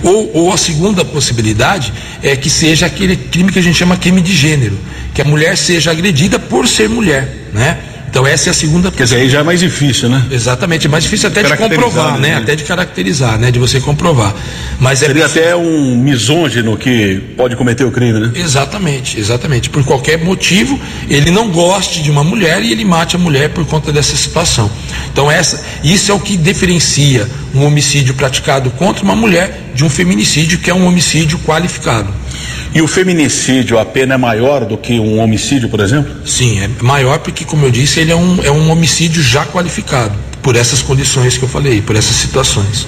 Ou, 0.04 0.30
ou 0.34 0.52
a 0.52 0.56
segunda 0.56 1.04
possibilidade 1.04 1.92
é 2.22 2.36
que 2.36 2.48
seja 2.48 2.86
aquele 2.86 3.16
crime 3.16 3.50
que 3.50 3.58
a 3.58 3.62
gente 3.62 3.76
chama 3.76 3.96
crime 3.96 4.20
de 4.20 4.32
gênero, 4.32 4.78
que 5.12 5.20
a 5.20 5.24
mulher 5.24 5.56
seja 5.56 5.90
agredida 5.90 6.38
por 6.38 6.68
ser 6.68 6.88
mulher, 6.88 7.48
né? 7.52 7.78
Então 8.14 8.24
essa 8.24 8.48
é 8.48 8.52
a 8.52 8.54
segunda. 8.54 8.92
Quer 8.92 9.02
dizer, 9.02 9.16
aí 9.16 9.28
já 9.28 9.40
é 9.40 9.42
mais 9.42 9.58
difícil, 9.58 10.08
né? 10.08 10.24
Exatamente, 10.30 10.86
é 10.86 10.88
mais 10.88 11.02
difícil 11.02 11.28
até 11.28 11.42
de 11.42 11.56
comprovar, 11.56 12.12
né? 12.12 12.28
né? 12.28 12.36
Até 12.36 12.54
de 12.54 12.62
caracterizar, 12.62 13.40
né? 13.40 13.50
De 13.50 13.58
você 13.58 13.80
comprovar. 13.80 14.32
Mas 14.78 15.02
é 15.02 15.06
Seria 15.06 15.26
até 15.26 15.56
um 15.56 15.96
misógino 15.96 16.76
que 16.76 17.20
pode 17.36 17.56
cometer 17.56 17.82
o 17.82 17.90
crime, 17.90 18.20
né? 18.20 18.30
Exatamente, 18.36 19.18
exatamente. 19.18 19.68
Por 19.68 19.82
qualquer 19.82 20.16
motivo, 20.16 20.78
ele 21.10 21.32
não 21.32 21.50
goste 21.50 22.04
de 22.04 22.10
uma 22.12 22.22
mulher 22.22 22.62
e 22.62 22.70
ele 22.70 22.84
mate 22.84 23.16
a 23.16 23.18
mulher 23.18 23.48
por 23.48 23.66
conta 23.66 23.90
dessa 23.90 24.16
situação. 24.16 24.70
Então 25.12 25.28
essa, 25.28 25.60
isso 25.82 26.12
é 26.12 26.14
o 26.14 26.20
que 26.20 26.36
diferencia 26.36 27.28
um 27.52 27.64
homicídio 27.66 28.14
praticado 28.14 28.70
contra 28.70 29.02
uma 29.02 29.16
mulher 29.16 29.72
de 29.74 29.84
um 29.84 29.90
feminicídio 29.90 30.60
que 30.60 30.70
é 30.70 30.74
um 30.74 30.86
homicídio 30.86 31.36
qualificado. 31.40 32.14
E 32.74 32.82
o 32.82 32.88
feminicídio, 32.88 33.78
a 33.78 33.84
pena 33.84 34.14
é 34.14 34.16
maior 34.16 34.64
do 34.64 34.76
que 34.76 34.98
um 34.98 35.20
homicídio, 35.20 35.68
por 35.68 35.78
exemplo? 35.78 36.12
Sim, 36.26 36.58
é 36.60 36.68
maior 36.82 37.20
porque, 37.20 37.44
como 37.44 37.64
eu 37.64 37.70
disse, 37.70 38.00
ele 38.00 38.10
é 38.10 38.16
um, 38.16 38.42
é 38.42 38.50
um 38.50 38.68
homicídio 38.68 39.22
já 39.22 39.46
qualificado, 39.46 40.12
por 40.42 40.56
essas 40.56 40.82
condições 40.82 41.38
que 41.38 41.44
eu 41.44 41.48
falei, 41.48 41.80
por 41.80 41.94
essas 41.94 42.16
situações. 42.16 42.84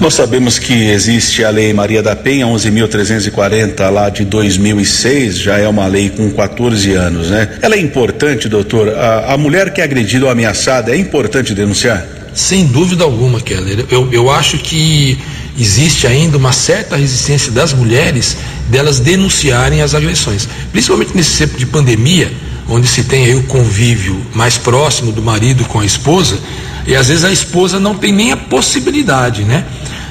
Nós 0.00 0.14
sabemos 0.14 0.60
que 0.60 0.72
existe 0.72 1.42
a 1.42 1.50
Lei 1.50 1.72
Maria 1.72 2.00
da 2.00 2.14
Penha, 2.14 2.46
11.340, 2.46 3.90
lá 3.90 4.08
de 4.08 4.24
2006, 4.24 5.36
já 5.36 5.58
é 5.58 5.66
uma 5.66 5.88
lei 5.88 6.10
com 6.10 6.30
14 6.30 6.92
anos, 6.92 7.30
né? 7.30 7.58
Ela 7.60 7.74
é 7.74 7.80
importante, 7.80 8.48
doutor? 8.48 8.88
A, 8.90 9.34
a 9.34 9.36
mulher 9.36 9.72
que 9.72 9.80
é 9.80 9.84
agredida 9.84 10.26
ou 10.26 10.30
ameaçada, 10.30 10.94
é 10.94 10.96
importante 10.96 11.52
denunciar? 11.52 12.06
Sem 12.32 12.66
dúvida 12.66 13.02
alguma, 13.02 13.40
Keller. 13.40 13.84
Eu, 13.90 14.12
eu 14.12 14.30
acho 14.30 14.58
que 14.58 15.18
existe 15.58 16.06
ainda 16.06 16.36
uma 16.36 16.52
certa 16.52 16.96
resistência 16.96 17.52
das 17.52 17.72
mulheres 17.72 18.36
delas 18.68 18.98
denunciarem 18.98 19.82
as 19.82 19.94
agressões. 19.94 20.48
Principalmente 20.72 21.14
nesse 21.14 21.38
tempo 21.38 21.58
de 21.58 21.66
pandemia, 21.66 22.32
onde 22.68 22.86
se 22.86 23.04
tem 23.04 23.26
aí 23.26 23.34
o 23.34 23.44
convívio 23.44 24.20
mais 24.34 24.56
próximo 24.56 25.12
do 25.12 25.22
marido 25.22 25.64
com 25.64 25.80
a 25.80 25.84
esposa, 25.84 26.38
e 26.86 26.94
às 26.94 27.08
vezes 27.08 27.24
a 27.24 27.32
esposa 27.32 27.78
não 27.78 27.94
tem 27.94 28.12
nem 28.12 28.32
a 28.32 28.36
possibilidade, 28.36 29.44
né? 29.44 29.64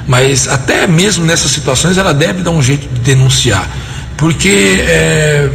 Mas 0.08 0.48
até 0.48 0.86
mesmo 0.88 1.26
nessas 1.26 1.52
situações 1.52 1.98
ela 1.98 2.14
deve 2.14 2.42
dar 2.42 2.52
um 2.52 2.62
jeito 2.62 2.88
de 2.94 3.00
denunciar, 3.02 3.70
porque 4.18 4.78
é, 4.80 5.50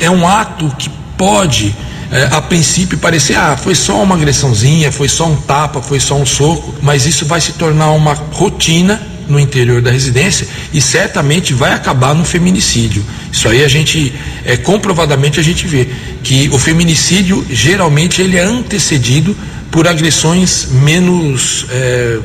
é 0.00 0.10
um 0.10 0.26
ato 0.26 0.68
que 0.78 0.90
pode 1.16 1.74
é, 2.10 2.28
a 2.32 2.40
princípio 2.40 2.98
parecer, 2.98 3.36
ah, 3.36 3.56
foi 3.56 3.74
só 3.74 4.02
uma 4.02 4.16
agressãozinha, 4.16 4.90
foi 4.90 5.08
só 5.08 5.26
um 5.26 5.36
tapa, 5.36 5.80
foi 5.80 6.00
só 6.00 6.16
um 6.16 6.26
soco, 6.26 6.74
mas 6.82 7.06
isso 7.06 7.24
vai 7.24 7.40
se 7.40 7.52
tornar 7.52 7.90
uma 7.92 8.14
rotina 8.14 9.00
no 9.28 9.38
interior 9.38 9.80
da 9.80 9.90
residência 9.90 10.46
e 10.72 10.80
certamente 10.80 11.54
vai 11.54 11.72
acabar 11.72 12.14
no 12.14 12.24
feminicídio. 12.24 13.04
Isso 13.32 13.48
aí 13.48 13.64
a 13.64 13.68
gente, 13.68 14.12
é, 14.44 14.56
comprovadamente 14.56 15.38
a 15.38 15.42
gente 15.42 15.66
vê 15.66 15.88
que 16.22 16.48
o 16.52 16.58
feminicídio 16.58 17.46
geralmente 17.50 18.20
ele 18.20 18.36
é 18.36 18.42
antecedido 18.42 19.36
por 19.70 19.86
agressões 19.86 20.68
menos 20.70 21.66
é, 21.70 22.18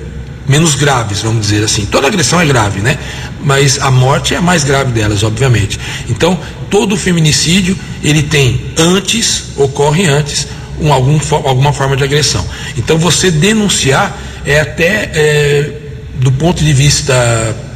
menos 0.48 0.75
graves, 0.75 1.22
vamos 1.22 1.42
dizer 1.42 1.64
assim. 1.64 1.86
Toda 1.86 2.08
agressão 2.08 2.40
é 2.40 2.46
grave, 2.46 2.80
né? 2.80 2.98
Mas 3.42 3.80
a 3.80 3.90
morte 3.92 4.34
é 4.34 4.38
a 4.38 4.42
mais 4.42 4.64
grave 4.64 4.92
delas, 4.92 5.24
obviamente. 5.24 5.80
Então, 6.10 6.40
todo 6.70 6.96
feminicídio 6.96 7.78
ele 8.04 8.24
tem 8.24 8.62
antes, 8.78 9.46
ocorre 9.58 10.06
antes, 10.06 10.48
um, 10.80 10.92
algum, 10.94 11.20
alguma 11.32 11.74
forma 11.74 11.96
de 11.98 12.04
agressão. 12.04 12.46
Então, 12.78 12.98
você 12.98 13.32
denunciar 13.32 14.18
é 14.46 14.60
até, 14.60 15.12
é, 15.14 15.72
do 16.17 16.31
ponto 16.31 16.63
de 16.63 16.74
vista 16.74 17.13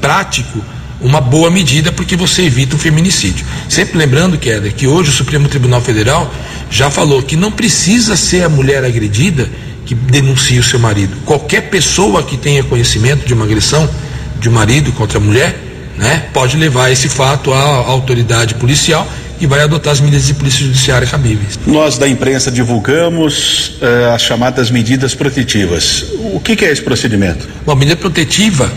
prático, 0.02 0.64
uma 1.02 1.22
boa 1.22 1.50
medida 1.50 1.92
porque 1.92 2.16
você 2.16 2.44
evita 2.44 2.76
um 2.76 2.80
feminicídio. 2.80 3.46
Sempre 3.70 3.98
lembrando, 3.98 4.38
Keller, 4.38 4.74
que 4.74 4.88
hoje 4.88 5.10
o 5.10 5.14
Supremo 5.14 5.48
Tribunal 5.48 5.82
Federal 5.82 6.34
já 6.70 6.90
falou 6.90 7.24
que 7.24 7.36
não 7.36 7.52
precisa 7.52 8.18
ser 8.18 8.44
a 8.44 8.50
mulher 8.50 8.84
agredida 8.84 9.50
que 9.86 9.96
denuncie 9.96 10.60
o 10.60 10.64
seu 10.64 10.80
marido. 10.80 11.18
Qualquer 11.26 11.70
pessoa 11.70 12.22
que 12.22 12.38
tenha 12.38 12.64
conhecimento 12.64 13.26
de 13.26 13.34
uma 13.34 13.46
agressão 13.46 13.90
de 14.40 14.50
um 14.50 14.52
marido 14.52 14.92
contra 14.92 15.18
a 15.18 15.22
mulher, 15.22 15.58
né, 15.98 16.28
pode 16.34 16.56
levar 16.58 16.92
esse 16.92 17.10
fato 17.10 17.52
à 17.54 17.60
autoridade 17.60 18.56
policial 18.56 19.08
e 19.40 19.48
vai 19.48 19.62
adotar 19.62 19.94
as 19.94 20.02
medidas 20.02 20.28
de 20.28 20.34
polícia 20.34 20.66
judiciária 20.66 21.08
cabíveis. 21.08 21.60
Nós 21.66 21.98
da 21.98 22.08
imprensa 22.08 22.52
divulgamos 22.52 23.80
uh, 23.82 24.14
as 24.14 24.22
chamadas 24.22 24.70
medidas 24.70 25.16
protetivas. 25.16 26.06
O 26.34 26.40
que, 26.40 26.56
que 26.56 26.66
é 26.66 26.72
esse 26.72 26.82
procedimento? 26.82 27.48
Bom, 27.66 27.72
a 27.72 27.76
medida 27.76 27.96
protetiva 27.96 28.72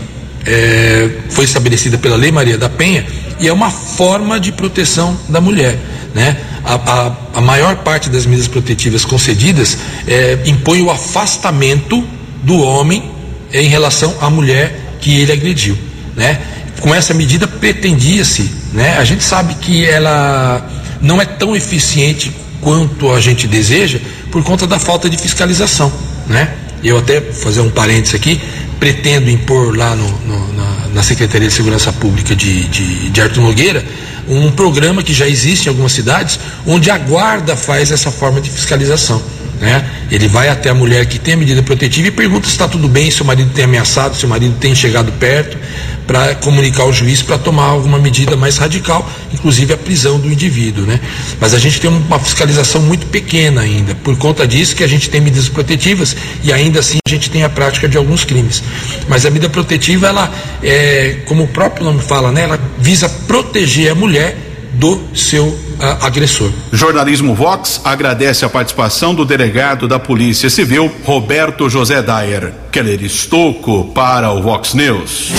é, 0.45 1.09
foi 1.29 1.45
estabelecida 1.45 1.97
pela 1.97 2.15
Lei 2.15 2.31
Maria 2.31 2.57
da 2.57 2.69
Penha 2.69 3.05
e 3.39 3.47
é 3.47 3.53
uma 3.53 3.69
forma 3.69 4.39
de 4.39 4.51
proteção 4.51 5.17
da 5.29 5.41
mulher. 5.41 5.77
Né? 6.13 6.37
A, 6.63 6.75
a, 6.75 7.17
a 7.35 7.41
maior 7.41 7.77
parte 7.77 8.09
das 8.09 8.25
medidas 8.25 8.47
protetivas 8.47 9.03
concedidas 9.03 9.77
é, 10.07 10.39
impõe 10.45 10.81
o 10.81 10.91
afastamento 10.91 12.03
do 12.43 12.59
homem 12.59 13.11
em 13.51 13.67
relação 13.67 14.15
à 14.21 14.29
mulher 14.29 14.97
que 14.99 15.19
ele 15.19 15.31
agrediu. 15.31 15.77
Né? 16.15 16.39
Com 16.79 16.93
essa 16.93 17.13
medida 17.13 17.47
pretendia-se, 17.47 18.51
né? 18.73 18.97
a 18.97 19.03
gente 19.03 19.23
sabe 19.23 19.55
que 19.55 19.85
ela 19.85 20.67
não 21.01 21.21
é 21.21 21.25
tão 21.25 21.55
eficiente 21.55 22.31
quanto 22.61 23.11
a 23.11 23.19
gente 23.19 23.47
deseja 23.47 23.99
por 24.31 24.43
conta 24.43 24.65
da 24.65 24.79
falta 24.79 25.09
de 25.09 25.17
fiscalização. 25.17 25.91
Né? 26.27 26.53
Eu 26.83 26.97
até 26.97 27.21
fazer 27.21 27.61
um 27.61 27.69
parênteses 27.69 28.15
aqui, 28.15 28.41
pretendo 28.79 29.29
impor 29.29 29.77
lá 29.77 29.95
no, 29.95 30.09
no, 30.25 30.53
na, 30.53 30.87
na, 30.93 31.03
Secretaria 31.03 31.47
de 31.47 31.53
Segurança 31.53 31.93
Pública 31.93 32.35
de, 32.35 32.65
de, 32.67 33.09
de 33.09 33.21
Arthur 33.21 33.41
Nogueira 33.41 33.85
um 34.27 34.51
programa 34.51 35.03
que 35.03 35.13
já 35.13 35.27
existe 35.27 35.65
em 35.65 35.69
algumas 35.69 35.91
cidades, 35.91 36.39
onde 36.65 36.89
a 36.89 36.97
guarda 36.97 37.55
faz 37.55 37.91
essa 37.91 38.11
forma 38.11 38.39
de 38.39 38.49
fiscalização. 38.49 39.21
Né? 39.63 39.81
Ele 40.11 40.27
vai 40.27 40.49
até 40.49 40.69
a 40.69 40.73
mulher 40.73 41.05
que 41.05 41.17
tem 41.17 41.35
a 41.35 41.37
medida 41.37 41.63
protetiva 41.63 42.09
e 42.09 42.11
pergunta 42.11 42.47
se 42.47 42.51
está 42.51 42.67
tudo 42.67 42.85
bem, 42.89 43.09
se 43.09 43.21
o 43.21 43.25
marido 43.25 43.49
tem 43.53 43.63
ameaçado, 43.63 44.13
se 44.13 44.25
o 44.25 44.27
marido 44.27 44.57
tem 44.59 44.75
chegado 44.75 45.09
perto, 45.13 45.57
para 46.05 46.35
comunicar 46.35 46.83
ao 46.83 46.91
juiz 46.91 47.21
para 47.21 47.37
tomar 47.37 47.67
alguma 47.67 47.97
medida 47.97 48.35
mais 48.35 48.57
radical, 48.57 49.09
inclusive 49.33 49.73
a 49.73 49.77
prisão 49.77 50.19
do 50.19 50.29
indivíduo. 50.29 50.85
Né? 50.85 50.99
Mas 51.39 51.53
a 51.53 51.59
gente 51.59 51.79
tem 51.79 51.89
uma 51.89 52.19
fiscalização 52.19 52.81
muito 52.81 53.05
pequena 53.05 53.61
ainda, 53.61 53.95
por 53.95 54.17
conta 54.17 54.45
disso 54.45 54.75
que 54.75 54.83
a 54.83 54.87
gente 54.87 55.09
tem 55.09 55.21
medidas 55.21 55.47
protetivas 55.47 56.13
e 56.43 56.51
ainda 56.51 56.81
assim 56.81 56.97
a 57.07 57.09
gente 57.09 57.29
tem 57.29 57.45
a 57.45 57.49
prática 57.49 57.87
de 57.87 57.97
alguns 57.97 58.25
crimes. 58.25 58.61
Mas 59.07 59.25
a 59.25 59.29
medida 59.29 59.49
protetiva, 59.49 60.07
ela 60.07 60.29
é, 60.61 61.19
como 61.25 61.43
o 61.43 61.47
próprio 61.47 61.85
nome 61.85 62.01
fala, 62.01 62.33
né, 62.33 62.41
ela 62.41 62.59
visa 62.79 63.07
proteger 63.07 63.93
a 63.93 63.95
mulher 63.95 64.35
do 64.73 64.99
seu 65.15 65.47
uh, 65.47 66.05
agressor. 66.05 66.51
Jornalismo 66.71 67.35
Vox 67.35 67.81
agradece 67.83 68.43
a 68.43 68.49
participação 68.49 69.13
do 69.13 69.25
delegado 69.25 69.87
da 69.87 69.99
Polícia 69.99 70.49
Civil, 70.49 70.91
Roberto 71.03 71.69
José 71.69 72.01
Dyer. 72.01 72.53
Keller 72.71 73.03
Estocco 73.03 73.85
para 73.93 74.31
o 74.31 74.41
Vox 74.41 74.73
News. 74.73 75.31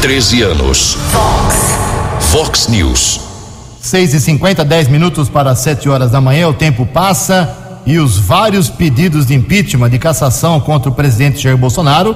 13 0.00 0.42
anos. 0.42 0.96
Vox. 1.10 2.32
Vox 2.32 2.68
News. 2.68 3.20
6 3.80 4.14
e 4.14 4.20
50 4.20 4.64
10 4.64 4.88
minutos 4.88 5.28
para 5.28 5.54
7 5.54 5.88
horas 5.88 6.10
da 6.10 6.20
manhã, 6.20 6.48
o 6.48 6.54
tempo 6.54 6.86
passa 6.86 7.80
e 7.84 7.98
os 7.98 8.16
vários 8.16 8.70
pedidos 8.70 9.26
de 9.26 9.34
impeachment, 9.34 9.90
de 9.90 9.98
cassação 9.98 10.60
contra 10.60 10.88
o 10.88 10.94
presidente 10.94 11.42
Jair 11.42 11.56
Bolsonaro 11.56 12.14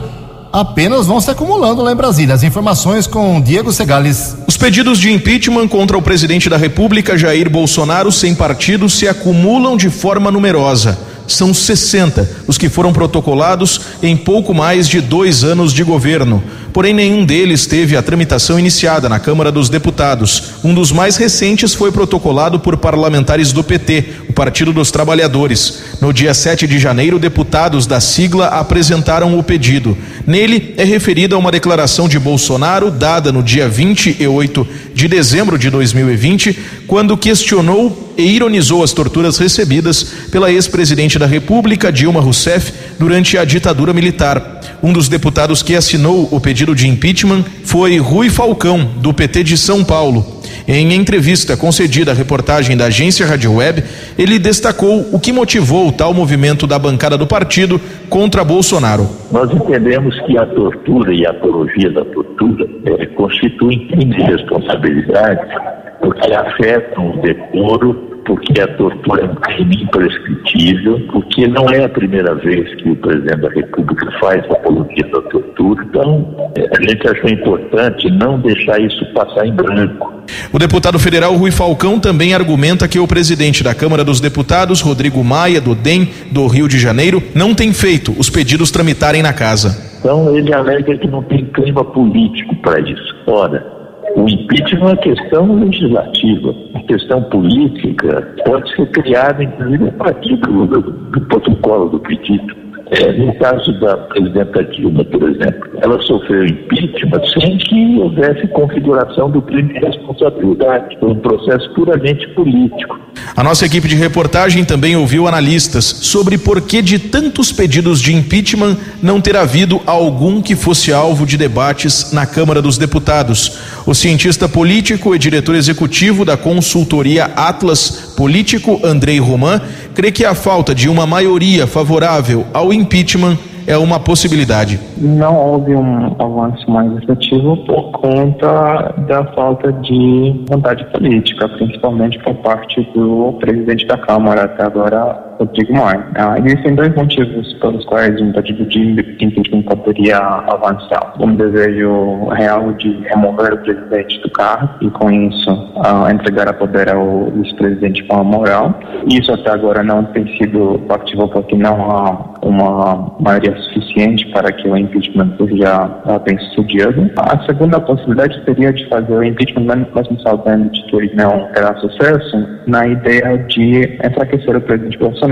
apenas 0.52 1.06
vão 1.06 1.20
se 1.20 1.30
acumulando 1.30 1.82
lá 1.82 1.92
em 1.92 1.96
Brasília. 1.96 2.34
As 2.34 2.42
informações 2.42 3.06
com 3.06 3.40
Diego 3.40 3.72
Segales. 3.72 4.36
Os 4.46 4.56
pedidos 4.56 4.98
de 4.98 5.12
impeachment 5.12 5.68
contra 5.68 5.96
o 5.96 6.02
presidente 6.02 6.48
da 6.48 6.56
República, 6.56 7.18
Jair 7.18 7.50
Bolsonaro, 7.50 8.10
sem 8.10 8.34
partido, 8.34 8.88
se 8.88 9.06
acumulam 9.06 9.76
de 9.76 9.90
forma 9.90 10.30
numerosa 10.30 10.98
são 11.26 11.52
60 11.52 12.28
os 12.46 12.56
que 12.56 12.68
foram 12.68 12.92
protocolados 12.92 13.80
em 14.02 14.16
pouco 14.16 14.54
mais 14.54 14.88
de 14.88 15.00
dois 15.00 15.44
anos 15.44 15.72
de 15.72 15.82
governo. 15.82 16.42
Porém, 16.76 16.92
nenhum 16.92 17.24
deles 17.24 17.64
teve 17.64 17.96
a 17.96 18.02
tramitação 18.02 18.58
iniciada 18.58 19.08
na 19.08 19.18
Câmara 19.18 19.50
dos 19.50 19.70
Deputados. 19.70 20.56
Um 20.62 20.74
dos 20.74 20.92
mais 20.92 21.16
recentes 21.16 21.72
foi 21.72 21.90
protocolado 21.90 22.60
por 22.60 22.76
parlamentares 22.76 23.50
do 23.50 23.64
PT, 23.64 24.04
o 24.28 24.34
Partido 24.34 24.74
dos 24.74 24.90
Trabalhadores. 24.90 25.84
No 26.02 26.12
dia 26.12 26.34
7 26.34 26.66
de 26.66 26.78
janeiro, 26.78 27.18
deputados 27.18 27.86
da 27.86 27.98
sigla 27.98 28.48
apresentaram 28.48 29.38
o 29.38 29.42
pedido. 29.42 29.96
Nele 30.26 30.74
é 30.76 30.84
referida 30.84 31.38
uma 31.38 31.50
declaração 31.50 32.06
de 32.06 32.18
Bolsonaro 32.18 32.90
dada 32.90 33.32
no 33.32 33.42
dia 33.42 33.70
28 33.70 34.68
de 34.92 35.08
dezembro 35.08 35.58
de 35.58 35.70
2020, 35.70 36.58
quando 36.86 37.16
questionou 37.16 38.12
e 38.18 38.22
ironizou 38.22 38.84
as 38.84 38.92
torturas 38.92 39.38
recebidas 39.38 40.02
pela 40.30 40.52
ex-presidente 40.52 41.18
da 41.18 41.26
República, 41.26 41.90
Dilma 41.90 42.20
Rousseff, 42.20 42.70
durante 42.98 43.38
a 43.38 43.46
ditadura 43.46 43.94
militar. 43.94 44.55
Um 44.82 44.92
dos 44.92 45.08
deputados 45.08 45.62
que 45.62 45.74
assinou 45.74 46.28
o 46.30 46.40
pedido 46.40 46.74
de 46.74 46.88
impeachment 46.88 47.44
foi 47.64 47.98
Rui 47.98 48.28
Falcão, 48.28 48.84
do 48.96 49.12
PT 49.12 49.42
de 49.42 49.56
São 49.56 49.84
Paulo. 49.84 50.24
Em 50.68 50.92
entrevista 50.94 51.56
concedida 51.56 52.10
à 52.10 52.14
reportagem 52.14 52.76
da 52.76 52.86
agência 52.86 53.24
Rádio 53.24 53.54
Web, 53.54 53.84
ele 54.18 54.38
destacou 54.38 55.06
o 55.12 55.20
que 55.20 55.32
motivou 55.32 55.88
o 55.88 55.92
tal 55.92 56.12
movimento 56.12 56.66
da 56.66 56.78
bancada 56.78 57.16
do 57.16 57.26
partido 57.26 57.80
contra 58.08 58.44
Bolsonaro. 58.44 59.08
Nós 59.30 59.50
entendemos 59.52 60.18
que 60.22 60.36
a 60.36 60.44
tortura 60.46 61.14
e 61.14 61.24
a 61.24 61.30
apologia 61.30 61.90
da 61.90 62.04
tortura 62.04 62.66
é, 62.84 63.06
constituem 63.06 63.86
crime 63.86 64.16
de 64.16 64.22
responsabilidade 64.22 65.85
porque 66.06 66.32
afetam 66.32 67.10
o 67.10 67.20
decoro 67.20 68.06
porque 68.24 68.60
a 68.60 68.66
tortura 68.76 69.22
é 69.22 69.24
um 69.24 69.34
crime 69.36 69.84
imprescritível, 69.84 71.00
porque 71.12 71.46
não 71.46 71.68
é 71.70 71.84
a 71.84 71.88
primeira 71.88 72.34
vez 72.34 72.74
que 72.74 72.90
o 72.90 72.96
presidente 72.96 73.40
da 73.40 73.48
República 73.48 74.10
faz 74.18 74.44
apologia 74.50 75.06
da 75.12 75.20
tortura. 75.22 75.84
Então, 75.84 76.52
a 76.76 76.82
gente 76.82 77.08
achou 77.08 77.30
importante 77.30 78.10
não 78.10 78.40
deixar 78.40 78.80
isso 78.80 79.04
passar 79.14 79.46
em 79.46 79.52
branco. 79.52 80.12
O 80.52 80.58
deputado 80.58 80.98
federal 80.98 81.36
Rui 81.36 81.52
Falcão 81.52 82.00
também 82.00 82.34
argumenta 82.34 82.88
que 82.88 82.98
o 82.98 83.06
presidente 83.06 83.62
da 83.62 83.74
Câmara 83.74 84.02
dos 84.02 84.20
Deputados, 84.20 84.80
Rodrigo 84.80 85.22
Maia, 85.22 85.60
do 85.60 85.76
DEM, 85.76 86.08
do 86.32 86.48
Rio 86.48 86.66
de 86.66 86.80
Janeiro, 86.80 87.22
não 87.32 87.54
tem 87.54 87.72
feito 87.72 88.12
os 88.18 88.28
pedidos 88.28 88.72
tramitarem 88.72 89.22
na 89.22 89.32
casa. 89.32 89.96
Então, 90.00 90.36
ele 90.36 90.52
alega 90.52 90.98
que 90.98 91.06
não 91.06 91.22
tem 91.22 91.44
clima 91.46 91.84
político 91.84 92.56
para 92.56 92.80
isso. 92.80 93.14
Ora, 93.28 93.75
o 94.14 94.28
impeachment 94.28 94.80
é 94.80 94.84
uma 94.84 94.96
questão 94.96 95.54
legislativa, 95.60 96.54
uma 96.70 96.82
questão 96.84 97.22
política, 97.24 98.34
pode 98.44 98.74
ser 98.74 98.86
criada, 98.90 99.42
inclusive, 99.42 99.88
a 99.88 99.92
partir 99.92 100.36
do, 100.36 100.66
do, 100.66 100.80
do 100.80 101.20
protocolo 101.22 101.88
do 101.90 102.00
pedido. 102.00 102.66
É, 102.88 103.12
no 103.12 103.34
caso 103.34 103.72
da 103.80 103.96
presidenta 103.96 104.62
Dilma, 104.62 105.04
por 105.04 105.28
exemplo, 105.28 105.70
ela 105.82 106.00
sofreu 106.02 106.46
impeachment 106.46 107.20
sem 107.36 107.58
que 107.58 107.98
houvesse 107.98 108.46
configuração 108.48 109.28
do 109.28 109.42
crime 109.42 109.72
de 109.72 109.84
responsabilidade. 109.84 110.96
Foi 111.00 111.10
um 111.10 111.18
processo 111.18 111.68
puramente 111.74 112.28
político. 112.28 112.96
A 113.36 113.42
nossa 113.42 113.66
equipe 113.66 113.88
de 113.88 113.96
reportagem 113.96 114.64
também 114.64 114.94
ouviu 114.94 115.26
analistas 115.26 115.84
sobre 115.84 116.38
por 116.38 116.60
que 116.60 116.80
de 116.80 117.00
tantos 117.00 117.50
pedidos 117.50 118.00
de 118.00 118.14
impeachment 118.14 118.76
não 119.02 119.20
ter 119.20 119.36
havido 119.36 119.80
algum 119.84 120.40
que 120.40 120.54
fosse 120.54 120.92
alvo 120.92 121.26
de 121.26 121.36
debates 121.36 122.12
na 122.12 122.24
Câmara 122.24 122.62
dos 122.62 122.78
Deputados. 122.78 123.58
O 123.86 123.94
cientista 123.94 124.48
político 124.48 125.14
e 125.14 125.18
diretor 125.18 125.54
executivo 125.54 126.24
da 126.24 126.36
consultoria 126.36 127.26
Atlas 127.36 128.14
Político, 128.16 128.80
Andrei 128.82 129.20
Roman, 129.20 129.60
crê 129.94 130.10
que 130.10 130.24
a 130.24 130.34
falta 130.34 130.74
de 130.74 130.88
uma 130.88 131.06
maioria 131.06 131.68
favorável 131.68 132.44
ao 132.52 132.72
impeachment 132.72 133.38
é 133.64 133.76
uma 133.76 134.00
possibilidade. 134.00 134.80
Não 134.96 135.36
houve 135.36 135.74
um 135.74 136.16
avanço 136.18 136.68
mais 136.68 136.96
efetivo 136.96 137.56
por 137.58 137.92
conta 137.92 138.94
da 139.06 139.24
falta 139.34 139.72
de 139.72 140.44
vontade 140.48 140.84
política, 140.86 141.48
principalmente 141.48 142.18
por 142.24 142.34
parte 142.36 142.80
do 142.92 143.36
presidente 143.40 143.86
da 143.86 143.98
Câmara 143.98 144.44
até 144.44 144.64
agora, 144.64 145.25
Rodrigo 145.38 145.72
Maia. 145.74 146.06
Ah, 146.16 146.38
existem 146.38 146.74
dois 146.74 146.94
motivos 146.94 147.52
pelos 147.54 147.84
quais 147.84 148.20
um 148.20 148.32
pedido 148.32 148.64
de 148.66 148.80
impeachment 149.20 149.62
poderia 149.62 150.18
avançar. 150.18 151.14
Um 151.20 151.34
desejo 151.34 152.28
real 152.30 152.72
de 152.74 153.02
remover 153.08 153.54
o 153.54 153.58
presidente 153.58 154.20
do 154.22 154.30
cargo 154.30 154.68
e, 154.80 154.90
com 154.90 155.10
isso, 155.10 155.72
ah, 155.84 156.08
entregar 156.12 156.48
a 156.48 156.52
poder 156.52 156.88
ao 156.90 157.30
vice-presidente 157.30 158.02
Paulo 158.04 158.24
Moral. 158.24 158.78
Isso 159.08 159.32
até 159.32 159.50
agora 159.50 159.82
não 159.82 160.04
tem 160.04 160.26
sido 160.36 160.80
factível 160.88 161.28
porque 161.28 161.54
não 161.54 161.90
há 161.90 162.36
uma 162.42 163.14
maioria 163.20 163.56
suficiente 163.56 164.26
para 164.32 164.52
que 164.52 164.68
o 164.68 164.76
impeachment 164.76 165.36
seja 165.36 165.90
ah, 166.04 166.18
bem 166.18 166.38
sucedido. 166.38 167.10
A 167.18 167.38
segunda 167.44 167.80
possibilidade 167.80 168.42
seria 168.44 168.72
de 168.72 168.88
fazer 168.88 169.12
o 169.12 169.22
impeachment, 169.22 169.86
mesmo 169.94 170.20
sabendo 170.20 170.70
que 170.70 170.96
ele 170.96 171.12
não 171.14 171.48
terá 171.52 171.74
sucesso, 171.76 172.60
na 172.66 172.86
ideia 172.86 173.38
de 173.48 173.98
enfraquecer 174.04 174.56
o 174.56 174.60
presidente 174.60 174.98
Bolsonaro. 174.98 175.25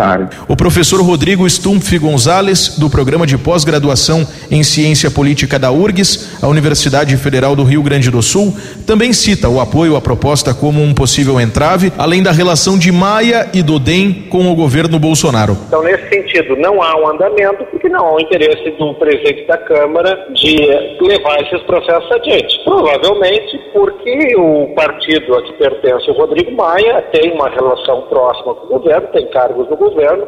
O 0.48 0.56
professor 0.56 1.00
Rodrigo 1.00 1.48
Stumpf 1.48 1.98
Gonzalez, 1.98 2.78
do 2.78 2.90
programa 2.90 3.26
de 3.26 3.38
pós-graduação 3.38 4.26
em 4.50 4.62
Ciência 4.62 5.10
Política 5.10 5.58
da 5.58 5.70
URGS, 5.70 6.38
a 6.42 6.48
Universidade 6.48 7.16
Federal 7.16 7.54
do 7.54 7.64
Rio 7.64 7.82
Grande 7.82 8.10
do 8.10 8.22
Sul, 8.22 8.54
também 8.86 9.12
cita 9.12 9.48
o 9.48 9.60
apoio 9.60 9.96
à 9.96 10.00
proposta 10.00 10.52
como 10.52 10.82
um 10.82 10.94
possível 10.94 11.40
entrave, 11.40 11.92
além 11.96 12.22
da 12.22 12.32
relação 12.32 12.78
de 12.78 12.90
Maia 12.90 13.48
e 13.52 13.62
do 13.62 13.78
DEM 13.78 14.26
com 14.30 14.50
o 14.50 14.54
governo 14.54 14.98
Bolsonaro. 14.98 15.56
Então, 15.68 15.82
nesse 15.82 16.08
sentido, 16.08 16.56
não 16.56 16.82
há 16.82 16.96
um 16.96 17.08
andamento 17.08 17.64
porque 17.70 17.88
não 17.88 18.06
há 18.06 18.14
o 18.14 18.20
interesse 18.20 18.70
do 18.72 18.94
presidente 18.94 19.46
da 19.46 19.58
Câmara 19.58 20.26
de 20.34 20.56
levar 21.00 21.40
esses 21.42 21.62
processos 21.62 22.10
adiante. 22.12 22.60
Provavelmente 22.64 23.58
porque 23.72 24.36
o 24.36 24.68
partido 24.74 25.34
a 25.34 25.42
que 25.42 25.52
pertence 25.54 26.10
o 26.10 26.14
Rodrigo 26.14 26.52
Maia 26.52 27.02
tem 27.12 27.32
uma 27.32 27.48
relação 27.48 28.02
próxima 28.02 28.54
com 28.54 28.66
o 28.66 28.78
governo, 28.78 29.08
tem 29.08 29.26
cargos 29.30 29.68
no 29.68 29.76
governo, 29.76 29.83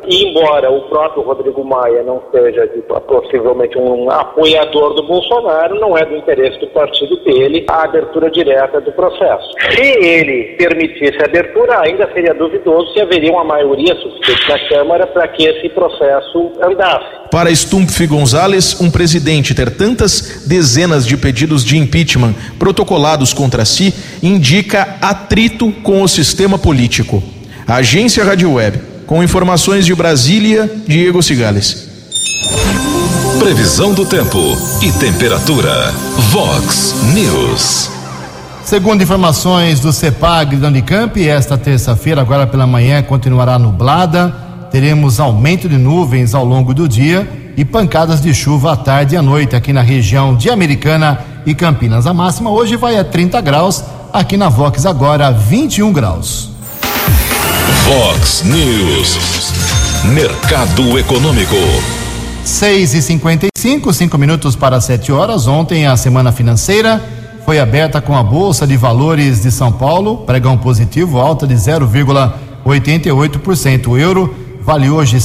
e 0.09 0.29
embora 0.29 0.71
o 0.71 0.83
próprio 0.83 1.23
Rodrigo 1.23 1.64
Maia 1.64 2.03
não 2.03 2.23
seja 2.31 2.66
possivelmente 3.07 3.79
um 3.79 4.11
apoiador 4.11 4.95
do 4.95 5.03
Bolsonaro, 5.03 5.81
não 5.81 5.97
é 5.97 6.05
do 6.05 6.16
interesse 6.16 6.59
do 6.61 6.66
partido 6.69 7.16
dele 7.25 7.64
a 7.69 7.85
abertura 7.85 8.31
direta 8.31 8.81
do 8.81 8.92
processo. 8.92 9.47
Se 9.75 9.83
ele 9.83 10.57
permitisse 10.57 11.21
a 11.21 11.25
abertura, 11.25 11.81
ainda 11.81 12.11
seria 12.12 12.35
duvidoso 12.35 12.92
se 12.92 13.01
haveria 13.01 13.33
uma 13.33 13.45
maioria 13.45 13.95
suficiente 13.97 14.49
na 14.49 14.69
Câmara 14.69 15.07
para 15.07 15.29
que 15.29 15.47
esse 15.47 15.69
processo 15.71 16.53
andasse. 16.62 17.16
Para 17.31 17.55
Stumpf 17.55 18.07
Gonzalez, 18.07 18.81
um 18.81 18.90
presidente 18.90 19.55
ter 19.55 19.77
tantas 19.77 20.47
dezenas 20.47 21.07
de 21.07 21.16
pedidos 21.16 21.64
de 21.64 21.77
impeachment 21.77 22.35
protocolados 22.59 23.33
contra 23.33 23.64
si 23.64 23.92
indica 24.23 24.97
atrito 25.01 25.73
com 25.83 26.03
o 26.03 26.09
sistema 26.09 26.59
político. 26.59 27.23
Agência 27.66 28.23
Rádio 28.23 28.55
Web, 28.55 28.95
com 29.07 29.23
informações 29.23 29.87
de 29.87 29.95
Brasília, 29.95 30.71
Diego 30.87 31.23
Cigales. 31.23 31.87
Previsão 33.38 33.95
do 33.95 34.05
tempo 34.05 34.38
e 34.83 34.90
temperatura. 34.92 35.92
Vox 36.31 36.95
News. 37.14 37.90
Segundo 38.64 39.03
informações 39.03 39.79
do 39.79 39.92
CEPAG 39.92 40.57
da 40.57 40.66
Unicamp, 40.66 41.16
esta 41.25 41.57
terça-feira, 41.57 42.21
agora 42.21 42.49
pela 42.49 42.66
manhã, 42.66 43.01
continuará 43.03 43.59
nublada. 43.59 44.35
Teremos 44.73 45.21
aumento 45.21 45.69
de 45.69 45.79
nuvens 45.79 46.35
ao 46.35 46.45
longo 46.45 46.75
do 46.75 46.88
dia 46.88 47.29
e 47.57 47.64
pancadas 47.64 48.21
de 48.21 48.35
chuva 48.35 48.73
à 48.73 48.77
tarde 48.77 49.14
e 49.14 49.19
à 49.19 49.23
noite 49.23 49.55
aqui 49.55 49.73
na 49.73 49.83
região 49.83 50.35
de 50.35 50.51
Americana 50.51 51.21
e 51.47 51.55
Campinas. 51.55 52.09
A 52.09 52.12
máxima 52.12 52.51
hoje 52.51 52.75
vai 52.75 52.99
a 52.99 53.05
30 53.05 53.40
graus, 53.40 53.85
aqui 54.12 54.37
na 54.37 54.49
Vox 54.49 54.85
agora 54.85 55.31
21 55.31 55.92
graus. 55.92 56.51
Vox 57.66 58.44
News. 58.44 59.18
Mercado 60.05 60.96
Econômico. 60.98 61.57
6 62.44 62.94
e 62.94 63.02
55 63.02 63.92
5 63.92 64.18
minutos 64.18 64.55
para 64.55 64.81
7 64.81 65.11
horas. 65.11 65.48
Ontem 65.48 65.85
a 65.87 65.96
semana 65.96 66.31
financeira 66.31 67.02
foi 67.44 67.59
aberta 67.59 68.00
com 68.00 68.16
a 68.16 68.22
Bolsa 68.22 68.68
de 68.68 68.76
Valores 68.76 69.42
de 69.42 69.50
São 69.50 69.72
Paulo, 69.72 70.18
pregão 70.18 70.57
positivo, 70.57 71.18
alta 71.18 71.44
de 71.44 71.55
0,88%. 71.55 73.88
O 73.88 73.98
euro 73.98 74.33
vale 74.62 74.88
hoje 74.88 75.20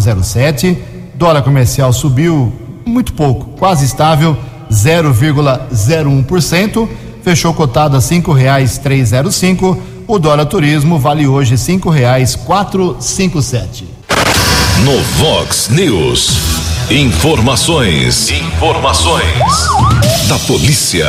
zero 0.00 0.24
sete. 0.24 0.76
Dólar 1.14 1.42
comercial 1.42 1.92
subiu 1.92 2.52
muito 2.84 3.12
pouco, 3.12 3.56
quase 3.58 3.84
estável, 3.84 4.36
0,01%. 4.72 6.88
Fechou 7.22 7.54
cotado 7.54 7.96
a 7.96 8.00
zero 9.04 9.30
cinco. 9.30 9.78
O 10.12 10.18
dólar 10.18 10.44
turismo 10.44 10.98
vale 10.98 11.26
hoje 11.26 11.56
cinco 11.56 11.88
reais 11.88 12.36
quatro 12.36 12.98
cinco 13.00 13.40
sete. 13.40 13.88
No 14.84 15.02
Vox 15.16 15.70
News. 15.70 16.36
Informações. 16.90 18.30
Informações. 18.30 19.24
Da 20.28 20.38
polícia. 20.40 21.08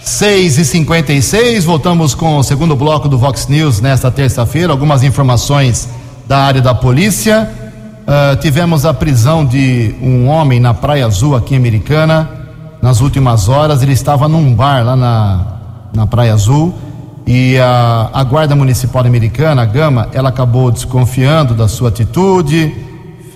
6 0.00 0.56
e 0.56 0.64
56 0.64 1.66
voltamos 1.66 2.14
com 2.14 2.38
o 2.38 2.42
segundo 2.42 2.74
bloco 2.74 3.10
do 3.10 3.18
Vox 3.18 3.46
News 3.46 3.78
nesta 3.82 4.10
terça-feira. 4.10 4.72
Algumas 4.72 5.02
informações 5.02 5.86
da 6.26 6.38
área 6.38 6.62
da 6.62 6.74
polícia. 6.74 7.46
Uh, 8.06 8.40
tivemos 8.40 8.86
a 8.86 8.94
prisão 8.94 9.44
de 9.44 9.94
um 10.00 10.28
homem 10.28 10.58
na 10.58 10.72
Praia 10.72 11.04
Azul, 11.04 11.36
aqui 11.36 11.52
em 11.52 11.58
Americana. 11.58 12.26
Nas 12.80 13.02
últimas 13.02 13.50
horas, 13.50 13.82
ele 13.82 13.92
estava 13.92 14.26
num 14.26 14.54
bar 14.54 14.82
lá 14.82 14.96
na, 14.96 15.46
na 15.92 16.06
Praia 16.06 16.32
Azul. 16.32 16.87
E 17.30 17.58
a, 17.58 18.08
a 18.10 18.24
Guarda 18.24 18.56
Municipal 18.56 19.04
Americana, 19.04 19.60
a 19.60 19.66
Gama, 19.66 20.08
ela 20.14 20.30
acabou 20.30 20.70
desconfiando 20.70 21.52
da 21.52 21.68
sua 21.68 21.90
atitude, 21.90 22.74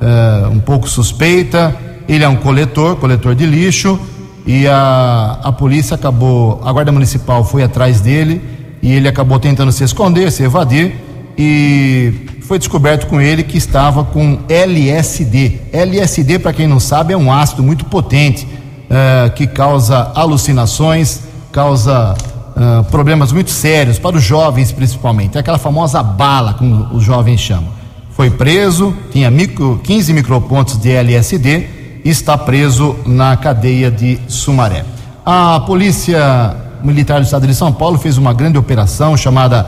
uh, 0.01 0.49
um 0.49 0.59
pouco 0.59 0.89
suspeita. 0.89 1.77
Ele 2.09 2.25
é 2.25 2.29
um 2.29 2.37
coletor, 2.37 2.97
coletor 2.97 3.35
de 3.35 3.45
lixo, 3.45 4.01
e 4.47 4.67
a, 4.67 5.41
a 5.43 5.53
polícia 5.53 5.95
acabou, 5.95 6.59
a 6.65 6.73
Guarda 6.73 6.91
Municipal 6.91 7.45
foi 7.45 7.63
atrás 7.63 8.01
dele 8.01 8.41
e 8.81 8.95
ele 8.95 9.09
acabou 9.09 9.39
tentando 9.39 9.71
se 9.71 9.85
esconder, 9.85 10.33
se 10.33 10.43
evadir, 10.43 10.95
e 11.37 12.15
foi 12.41 12.59
descoberto 12.59 13.07
com 13.07 13.21
ele 13.21 13.43
que 13.43 13.59
estava 13.59 14.05
com 14.05 14.39
LSD. 14.49 15.61
LSD, 15.71 16.39
para 16.39 16.55
quem 16.55 16.67
não 16.67 16.81
sabe, 16.81 17.13
é 17.13 17.17
um 17.17 17.31
ácido 17.31 17.63
muito 17.63 17.85
potente 17.85 18.47
uh, 18.47 19.31
que 19.35 19.47
causa 19.47 20.13
alucinações, 20.15 21.21
causa 21.53 22.15
uh, 22.57 22.85
problemas 22.85 23.33
muito 23.33 23.51
sérios 23.51 23.99
para 23.99 24.17
os 24.17 24.23
jovens, 24.23 24.73
principalmente. 24.73 25.37
É 25.37 25.41
aquela 25.41 25.59
famosa 25.59 26.03
bala, 26.03 26.55
como 26.55 26.95
os 26.95 27.03
jovens 27.03 27.41
chamam. 27.41 27.71
Foi 28.11 28.31
preso, 28.31 28.95
tinha 29.11 29.31
micro, 29.31 29.81
15 29.83 30.13
micropontos 30.13 30.79
de 30.79 30.91
LSD 30.91 31.67
e 32.05 32.11
está 32.11 32.37
preso 32.37 32.97
na 33.07 33.37
cadeia 33.37 33.91
de 33.91 34.19
Sumaré. 34.29 34.85
A 35.25 35.61
Polícia 35.61 36.57
Militar 36.83 37.21
do 37.21 37.25
Estado 37.25 37.47
de 37.47 37.55
São 37.55 37.73
Paulo 37.73 37.97
fez 37.97 38.19
uma 38.19 38.33
grande 38.33 38.59
operação 38.59 39.17
chamada 39.17 39.67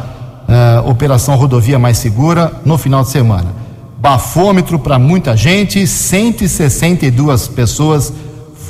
uh, 0.48 0.90
Operação 0.90 1.36
Rodovia 1.36 1.78
Mais 1.78 1.98
Segura 1.98 2.52
no 2.64 2.76
final 2.76 3.02
de 3.02 3.10
semana. 3.10 3.54
Bafômetro 3.98 4.78
para 4.78 4.98
muita 4.98 5.36
gente, 5.36 5.86
162 5.86 7.48
pessoas 7.48 8.12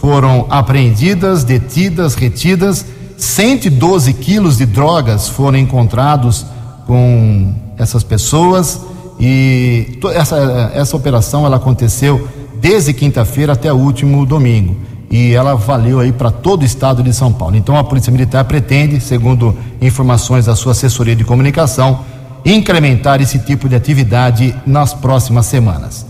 foram 0.00 0.46
apreendidas, 0.50 1.42
detidas, 1.42 2.14
retidas, 2.14 2.84
112 3.16 4.12
quilos 4.14 4.58
de 4.58 4.66
drogas 4.66 5.28
foram 5.28 5.58
encontrados 5.58 6.44
com 6.86 7.54
essas 7.78 8.02
pessoas 8.02 8.80
e 9.18 9.98
essa, 10.14 10.72
essa 10.74 10.96
operação 10.96 11.46
ela 11.46 11.56
aconteceu 11.56 12.28
desde 12.60 12.92
quinta-feira 12.92 13.52
até 13.52 13.72
o 13.72 13.76
último 13.76 14.24
domingo 14.26 14.76
e 15.10 15.32
ela 15.32 15.54
valeu 15.54 16.00
aí 16.00 16.12
para 16.12 16.30
todo 16.30 16.62
o 16.62 16.64
estado 16.64 17.02
de 17.02 17.12
São 17.12 17.32
Paulo. 17.32 17.56
Então 17.56 17.76
a 17.76 17.84
Polícia 17.84 18.10
Militar 18.10 18.44
pretende, 18.44 19.00
segundo 19.00 19.56
informações 19.80 20.46
da 20.46 20.56
sua 20.56 20.72
assessoria 20.72 21.14
de 21.14 21.24
comunicação, 21.24 22.00
incrementar 22.44 23.20
esse 23.22 23.38
tipo 23.38 23.68
de 23.68 23.76
atividade 23.76 24.54
nas 24.66 24.92
próximas 24.92 25.46
semanas. 25.46 26.04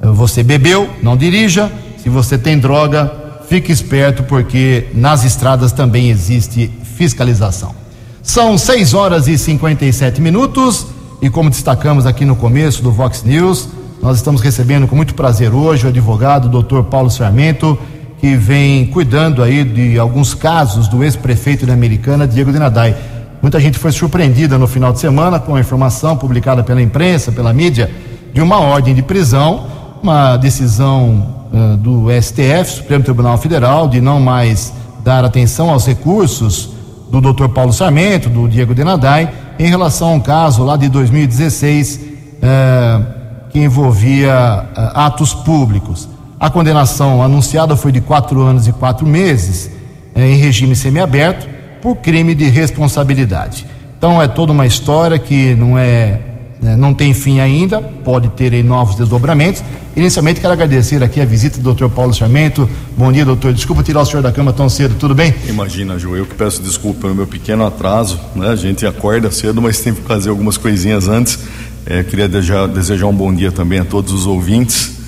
Você 0.00 0.42
bebeu, 0.42 0.88
não 1.02 1.16
dirija. 1.16 1.70
Se 2.02 2.08
você 2.08 2.38
tem 2.38 2.58
droga, 2.58 3.12
fique 3.50 3.72
esperto 3.72 4.22
porque 4.22 4.86
nas 4.94 5.24
estradas 5.24 5.72
também 5.72 6.08
existe 6.08 6.70
fiscalização. 6.96 7.74
São 8.22 8.56
6 8.56 8.94
horas 8.94 9.26
e 9.26 9.36
57 9.36 10.20
minutos 10.20 10.86
e 11.20 11.28
como 11.28 11.50
destacamos 11.50 12.06
aqui 12.06 12.24
no 12.24 12.36
começo 12.36 12.80
do 12.80 12.92
Vox 12.92 13.24
News, 13.24 13.68
nós 14.00 14.18
estamos 14.18 14.40
recebendo 14.40 14.86
com 14.86 14.94
muito 14.94 15.16
prazer 15.16 15.52
hoje 15.52 15.84
o 15.84 15.88
advogado 15.88 16.48
Dr. 16.62 16.82
Paulo 16.84 17.10
Sarmento, 17.10 17.76
que 18.20 18.36
vem 18.36 18.86
cuidando 18.86 19.42
aí 19.42 19.64
de 19.64 19.98
alguns 19.98 20.32
casos 20.32 20.86
do 20.86 21.02
ex-prefeito 21.02 21.66
da 21.66 21.72
Americana, 21.72 22.28
Diego 22.28 22.52
Dinadai. 22.52 22.94
Muita 23.42 23.58
gente 23.58 23.80
foi 23.80 23.90
surpreendida 23.90 24.56
no 24.58 24.68
final 24.68 24.92
de 24.92 25.00
semana 25.00 25.40
com 25.40 25.56
a 25.56 25.60
informação 25.60 26.16
publicada 26.16 26.62
pela 26.62 26.80
imprensa, 26.80 27.32
pela 27.32 27.52
mídia, 27.52 27.90
de 28.32 28.40
uma 28.40 28.60
ordem 28.60 28.94
de 28.94 29.02
prisão 29.02 29.80
uma 30.02 30.36
decisão 30.36 31.39
uh, 31.52 31.76
do 31.76 32.06
STF, 32.20 32.76
Supremo 32.76 33.04
Tribunal 33.04 33.38
Federal, 33.38 33.88
de 33.88 34.00
não 34.00 34.20
mais 34.20 34.72
dar 35.04 35.24
atenção 35.24 35.70
aos 35.70 35.86
recursos 35.86 36.70
do 37.10 37.20
Dr. 37.20 37.48
Paulo 37.48 37.72
Sarmento, 37.72 38.28
do 38.28 38.48
Diego 38.48 38.74
Denadai, 38.74 39.32
em 39.58 39.68
relação 39.68 40.08
a 40.08 40.12
um 40.12 40.20
caso 40.20 40.64
lá 40.64 40.76
de 40.76 40.88
2016 40.88 41.96
uh, 41.96 43.50
que 43.50 43.58
envolvia 43.58 44.66
uh, 44.76 44.98
atos 44.98 45.34
públicos. 45.34 46.08
A 46.38 46.48
condenação 46.48 47.22
anunciada 47.22 47.76
foi 47.76 47.92
de 47.92 48.00
quatro 48.00 48.40
anos 48.40 48.66
e 48.66 48.72
quatro 48.72 49.06
meses 49.06 49.70
em 50.14 50.36
regime 50.36 50.74
semiaberto 50.74 51.46
por 51.82 51.96
crime 51.96 52.34
de 52.34 52.48
responsabilidade. 52.48 53.66
Então 53.98 54.20
é 54.20 54.26
toda 54.26 54.52
uma 54.52 54.66
história 54.66 55.18
que 55.18 55.54
não 55.54 55.78
é 55.78 56.18
né, 56.60 56.76
não 56.76 56.92
tem 56.92 57.14
fim 57.14 57.40
ainda, 57.40 57.80
pode 57.80 58.28
ter 58.30 58.62
novos 58.62 58.96
desdobramentos. 58.96 59.62
Inicialmente 59.96 60.40
quero 60.40 60.52
agradecer 60.52 61.02
aqui 61.02 61.20
a 61.20 61.24
visita 61.24 61.60
do 61.60 61.74
Dr. 61.74 61.88
Paulo 61.88 62.14
Sarmento. 62.14 62.68
Bom 62.96 63.10
dia, 63.10 63.24
doutor. 63.24 63.52
Desculpa 63.52 63.82
tirar 63.82 64.02
o 64.02 64.06
senhor 64.06 64.22
da 64.22 64.30
cama 64.30 64.52
tão 64.52 64.68
cedo, 64.68 64.94
tudo 64.98 65.14
bem? 65.14 65.34
Imagina, 65.48 65.98
Ju, 65.98 66.16
eu 66.16 66.26
que 66.26 66.34
peço 66.34 66.62
desculpa 66.62 67.02
pelo 67.02 67.14
meu 67.14 67.26
pequeno 67.26 67.66
atraso, 67.66 68.20
né? 68.36 68.48
A 68.48 68.56
gente 68.56 68.86
acorda 68.86 69.30
cedo, 69.30 69.60
mas 69.60 69.80
tem 69.80 69.92
que 69.92 70.02
fazer 70.02 70.30
algumas 70.30 70.56
coisinhas 70.56 71.08
antes. 71.08 71.38
É, 71.86 72.02
queria 72.02 72.28
desejar, 72.28 72.68
desejar 72.68 73.06
um 73.06 73.14
bom 73.14 73.34
dia 73.34 73.50
também 73.50 73.80
a 73.80 73.84
todos 73.84 74.12
os 74.12 74.26
ouvintes. 74.26 74.99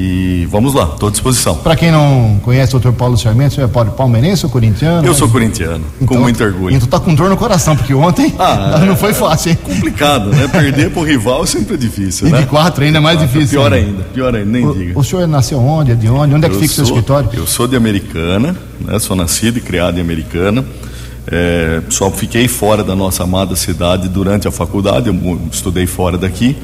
E 0.00 0.46
vamos 0.48 0.74
lá, 0.74 0.90
estou 0.92 1.08
à 1.08 1.10
disposição. 1.10 1.56
Para 1.56 1.74
quem 1.74 1.90
não 1.90 2.38
conhece 2.44 2.76
o 2.76 2.78
Dr. 2.78 2.92
Paulo 2.92 3.18
Sarmento, 3.18 3.56
você 3.56 3.62
é 3.62 3.66
palmeirense 3.66 4.46
ou 4.46 4.52
corintiano? 4.52 5.04
Eu 5.04 5.12
sou 5.12 5.28
corintiano, 5.28 5.84
então, 6.00 6.16
com 6.16 6.22
muito 6.22 6.42
orgulho. 6.44 6.72
Então 6.72 6.86
tá 6.86 7.00
com 7.00 7.12
dor 7.12 7.28
no 7.28 7.36
coração, 7.36 7.74
porque 7.74 7.92
ontem 7.92 8.32
ah, 8.38 8.78
não 8.86 8.94
foi 8.94 9.12
fácil, 9.12 9.50
hein? 9.50 9.58
Complicado, 9.60 10.30
né? 10.30 10.46
Perder 10.46 10.92
pro 10.92 11.02
rival 11.02 11.44
sempre 11.48 11.74
é 11.74 11.76
difícil, 11.76 12.28
e 12.28 12.30
né? 12.30 12.42
de 12.42 12.46
quatro 12.46 12.84
ainda 12.84 12.98
é 12.98 13.00
mais 13.00 13.18
quatro, 13.18 13.32
difícil. 13.32 13.58
Pior 13.58 13.72
ainda, 13.72 14.02
pior 14.04 14.36
ainda, 14.36 14.48
nem 14.48 14.64
o, 14.64 14.72
diga. 14.72 14.96
O 14.96 15.02
senhor 15.02 15.26
nasceu 15.26 15.58
onde? 15.58 15.90
É 15.90 15.94
de 15.96 16.08
onde? 16.08 16.32
Onde 16.32 16.46
é 16.46 16.48
que 16.48 16.54
eu 16.54 16.60
fica 16.60 16.74
o 16.74 16.76
seu 16.76 16.84
escritório? 16.84 17.30
Eu 17.32 17.46
sou 17.48 17.66
de 17.66 17.74
Americana, 17.74 18.56
né? 18.80 18.98
Sou 19.00 19.16
nascido 19.16 19.58
e 19.58 19.60
criado 19.60 19.98
em 19.98 20.00
Americana. 20.00 20.64
É, 21.26 21.82
só 21.88 22.08
fiquei 22.08 22.46
fora 22.46 22.84
da 22.84 22.94
nossa 22.94 23.24
amada 23.24 23.56
cidade 23.56 24.08
durante 24.08 24.46
a 24.46 24.52
faculdade, 24.52 25.08
eu 25.08 25.40
estudei 25.50 25.86
fora 25.86 26.16
daqui 26.16 26.56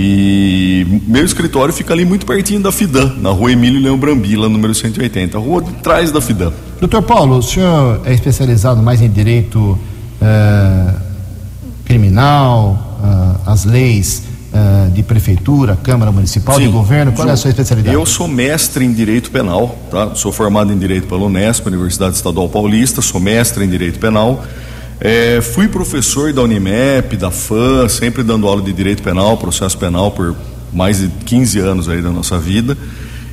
e 0.00 1.02
meu 1.08 1.24
escritório 1.24 1.74
fica 1.74 1.92
ali 1.92 2.04
muito 2.04 2.24
pertinho 2.24 2.60
da 2.60 2.70
FIDAM, 2.70 3.16
na 3.20 3.30
rua 3.30 3.50
Emílio 3.50 3.82
Leão 3.82 3.98
Brambila, 3.98 4.48
número 4.48 4.72
180, 4.72 5.36
rua 5.38 5.60
de 5.60 5.72
trás 5.72 6.12
da 6.12 6.20
FIDAM. 6.20 6.52
Doutor 6.78 7.02
Paulo, 7.02 7.38
o 7.38 7.42
senhor 7.42 8.00
é 8.04 8.14
especializado 8.14 8.80
mais 8.80 9.02
em 9.02 9.10
direito 9.10 9.76
eh, 10.20 10.94
criminal, 11.84 13.00
uh, 13.02 13.50
as 13.50 13.64
leis 13.64 14.22
uh, 14.52 14.90
de 14.90 15.02
prefeitura, 15.02 15.76
Câmara 15.82 16.12
Municipal, 16.12 16.56
Sim, 16.56 16.66
de 16.66 16.68
governo? 16.68 17.12
Qual 17.12 17.26
é 17.26 17.32
a 17.32 17.36
sua 17.36 17.48
especialidade? 17.48 17.94
Eu 17.94 18.04
sou 18.04 18.28
mestre 18.28 18.84
em 18.84 18.92
direito 18.92 19.30
penal, 19.30 19.76
tá? 19.90 20.14
sou 20.14 20.30
formado 20.30 20.70
em 20.70 20.78
direito 20.78 21.06
pela 21.06 21.22
Unesp, 21.22 21.66
Universidade 21.66 22.16
Estadual 22.16 22.48
Paulista, 22.48 23.00
sou 23.00 23.18
mestre 23.18 23.64
em 23.64 23.68
direito 23.68 23.98
penal. 23.98 24.44
É, 25.00 25.40
fui 25.40 25.68
professor 25.68 26.32
da 26.32 26.42
Unimep, 26.42 27.16
da 27.16 27.30
FAM, 27.30 27.88
sempre 27.88 28.22
dando 28.22 28.48
aula 28.48 28.60
de 28.62 28.72
direito 28.72 29.02
penal, 29.02 29.36
processo 29.36 29.78
penal 29.78 30.10
por 30.10 30.34
mais 30.72 30.98
de 30.98 31.08
15 31.08 31.58
anos 31.60 31.88
aí 31.88 32.02
da 32.02 32.10
nossa 32.10 32.38
vida. 32.38 32.76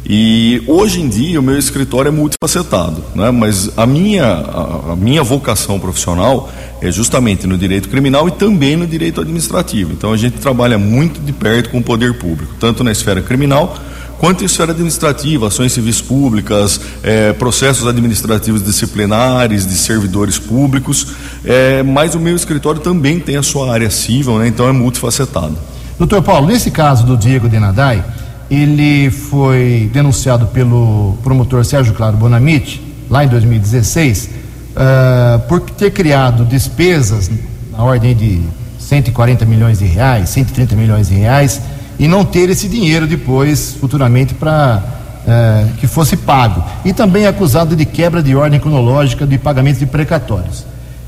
E 0.07 0.61
hoje 0.67 1.01
em 1.01 1.09
dia 1.09 1.39
o 1.39 1.43
meu 1.43 1.57
escritório 1.57 2.09
é 2.09 2.11
multifacetado, 2.11 3.03
né? 3.15 3.31
mas 3.31 3.71
a 3.75 3.87
minha, 3.87 4.25
a, 4.25 4.91
a, 4.91 4.95
minha 4.95 5.23
vocação 5.23 5.79
profissional 5.79 6.47
é 6.79 6.91
justamente 6.91 7.47
no 7.47 7.57
direito 7.57 7.89
criminal 7.89 8.27
e 8.27 8.31
também 8.31 8.75
no 8.75 8.85
direito 8.85 9.19
administrativo. 9.19 9.91
Então 9.93 10.13
a 10.13 10.17
gente 10.17 10.37
trabalha 10.37 10.77
muito 10.77 11.19
de 11.19 11.33
perto 11.33 11.71
com 11.71 11.79
o 11.79 11.83
poder 11.83 12.13
público, 12.19 12.53
tanto 12.59 12.83
na 12.83 12.91
esfera 12.91 13.19
criminal 13.19 13.75
quanto 14.17 14.43
em 14.43 14.45
esfera 14.45 14.71
administrativa, 14.71 15.47
ações 15.47 15.71
civis 15.73 16.01
públicas, 16.01 16.79
é, 17.03 17.33
processos 17.33 17.87
administrativos 17.87 18.63
disciplinares 18.63 19.65
de 19.65 19.75
servidores 19.75 20.39
públicos, 20.39 21.07
é, 21.43 21.83
mas 21.83 22.15
o 22.15 22.19
meu 22.19 22.35
escritório 22.35 22.81
também 22.81 23.19
tem 23.19 23.37
a 23.37 23.43
sua 23.43 23.71
área 23.73 23.89
civil, 23.89 24.37
né, 24.39 24.47
então 24.47 24.67
é 24.67 24.71
multifacetado. 24.71 25.57
Doutor 25.97 26.21
Paulo, 26.21 26.47
nesse 26.47 26.71
caso 26.71 27.05
do 27.05 27.15
Diego 27.15 27.47
Denadai, 27.47 28.03
ele 28.49 29.09
foi 29.09 29.89
denunciado 29.91 30.47
pelo 30.47 31.17
promotor 31.23 31.63
Sérgio 31.65 31.93
Claro 31.93 32.17
Bonamite, 32.17 32.81
lá 33.09 33.23
em 33.23 33.27
2016, 33.27 34.29
uh, 34.75 35.39
por 35.47 35.61
ter 35.61 35.91
criado 35.91 36.45
despesas 36.45 37.29
na 37.71 37.83
ordem 37.83 38.15
de 38.15 38.41
140 38.79 39.45
milhões 39.45 39.79
de 39.79 39.85
reais, 39.85 40.29
130 40.29 40.75
milhões 40.75 41.09
de 41.09 41.15
reais, 41.15 41.61
e 41.97 42.07
não 42.07 42.25
ter 42.25 42.49
esse 42.49 42.67
dinheiro 42.67 43.07
depois, 43.07 43.75
futuramente, 43.79 44.33
para 44.33 44.83
é, 45.27 45.67
que 45.79 45.87
fosse 45.87 46.15
pago. 46.15 46.63
E 46.83 46.93
também 46.93 47.25
acusado 47.25 47.75
de 47.75 47.85
quebra 47.85 48.21
de 48.21 48.35
ordem 48.35 48.59
cronológica 48.59 49.25
de 49.25 49.37
pagamento 49.37 49.79
de 49.79 49.85
precatórios. 49.85 50.65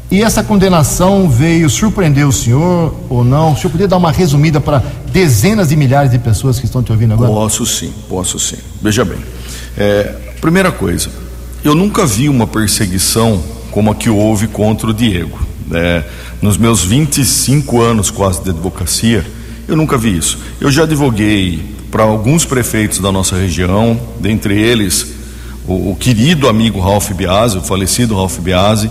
E 0.10 0.24
essa 0.24 0.42
condenação 0.42 1.30
veio 1.30 1.70
surpreender 1.70 2.26
o 2.26 2.32
senhor 2.32 2.96
ou 3.10 3.26
não? 3.26 3.52
O 3.52 3.56
senhor 3.56 3.72
poderia 3.72 3.90
dar 3.90 3.98
uma 3.98 4.12
resumida 4.12 4.62
para 4.62 4.82
dezenas 5.12 5.68
de 5.68 5.76
milhares 5.76 6.12
de 6.12 6.18
pessoas 6.18 6.60
que 6.60 6.66
estão 6.66 6.82
te 6.82 6.92
ouvindo 6.92 7.14
agora? 7.14 7.30
Posso 7.30 7.66
sim, 7.66 7.94
posso 8.08 8.40
sim. 8.40 8.56
Veja 8.82 9.04
bem, 9.04 9.18
é, 9.78 10.16
primeira 10.40 10.72
coisa, 10.72 11.10
eu 11.62 11.76
nunca 11.76 12.06
vi 12.06 12.30
uma 12.30 12.48
perseguição 12.48 13.44
como 13.70 13.92
a 13.92 13.96
que 13.96 14.10
houve 14.10 14.48
contra 14.48 14.88
o 14.90 14.94
Diego. 14.94 15.46
É, 15.74 16.06
nos 16.42 16.58
meus 16.58 16.86
25 16.86 17.82
anos 17.82 18.10
quase 18.10 18.42
de 18.42 18.52
advocacia, 18.52 19.26
eu 19.68 19.76
nunca 19.76 19.98
vi 19.98 20.18
isso. 20.18 20.38
Eu 20.60 20.72
já 20.72 20.84
advoguei 20.84 21.60
para 21.92 22.04
alguns 22.04 22.46
prefeitos 22.46 23.00
da 23.00 23.12
nossa 23.12 23.36
região, 23.36 24.00
dentre 24.20 24.60
eles 24.60 25.16
o, 25.68 25.92
o 25.92 25.98
querido 26.00 26.48
amigo 26.48 26.80
Ralph 26.80 27.12
Biasi, 27.12 27.58
o 27.58 27.62
falecido 27.62 28.16
Ralph 28.16 28.40
Biasi, 28.40 28.90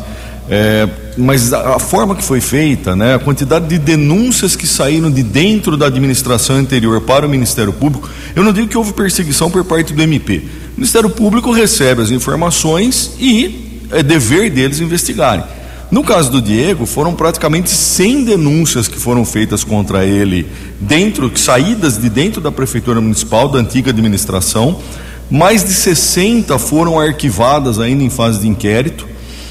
é, 0.48 0.88
mas 1.16 1.52
a, 1.52 1.76
a, 1.76 1.78
forma 1.78 2.14
que 2.14 2.22
foi 2.22 2.40
feita, 2.40 2.94
né, 2.94 3.14
a 3.14 3.18
quantidade 3.18 3.66
de 3.66 3.78
denúncias 3.78 4.54
que 4.54 4.66
saíram 4.66 5.10
de 5.10 5.22
dentro 5.22 5.76
da 5.76 5.86
administração 5.86 6.56
anterior 6.56 7.00
para 7.00 7.26
o 7.26 7.28
Ministério 7.28 7.72
Público, 7.72 8.08
eu 8.34 8.44
não 8.44 8.52
digo 8.52 8.68
que 8.68 8.78
houve 8.78 8.92
perseguição 8.92 9.50
por 9.50 9.64
parte 9.64 9.92
do 9.92 10.00
MP. 10.02 10.42
O 10.76 10.76
Ministério 10.76 11.10
Público 11.10 11.50
recebe 11.50 12.02
as 12.02 12.10
informações 12.10 13.12
e 13.18 13.80
é 13.90 14.02
dever 14.02 14.50
deles 14.50 14.80
investigarem. 14.80 15.44
No 15.88 16.02
caso 16.02 16.32
do 16.32 16.42
Diego, 16.42 16.84
foram 16.84 17.14
praticamente 17.14 17.70
100 17.70 18.24
denúncias 18.24 18.88
que 18.88 18.98
foram 18.98 19.24
feitas 19.24 19.62
contra 19.62 20.04
ele 20.04 20.46
dentro, 20.80 21.30
saídas 21.36 21.96
de 21.96 22.10
dentro 22.10 22.40
da 22.40 22.50
prefeitura 22.50 23.00
municipal, 23.00 23.48
da 23.48 23.60
antiga 23.60 23.90
administração. 23.90 24.80
Mais 25.30 25.64
de 25.64 25.72
60 25.72 26.58
foram 26.58 26.98
arquivadas 26.98 27.78
ainda 27.78 28.02
em 28.02 28.10
fase 28.10 28.40
de 28.40 28.48
inquérito. 28.48 29.06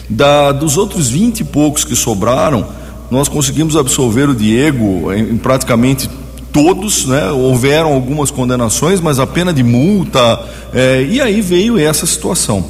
Da, 0.09 0.51
dos 0.51 0.77
outros 0.77 1.09
20 1.09 1.39
e 1.39 1.43
poucos 1.45 1.85
que 1.85 1.95
sobraram, 1.95 2.67
nós 3.09 3.29
conseguimos 3.29 3.77
absolver 3.77 4.29
o 4.29 4.35
Diego 4.35 5.11
em, 5.13 5.33
em 5.33 5.37
praticamente 5.37 6.09
todos, 6.51 7.05
né? 7.05 7.31
houveram 7.31 7.93
algumas 7.93 8.29
condenações, 8.29 8.99
mas 8.99 9.19
a 9.19 9.27
pena 9.27 9.53
de 9.53 9.63
multa, 9.63 10.39
é, 10.73 11.01
e 11.09 11.19
aí 11.19 11.41
veio 11.41 11.77
essa 11.77 12.05
situação. 12.05 12.63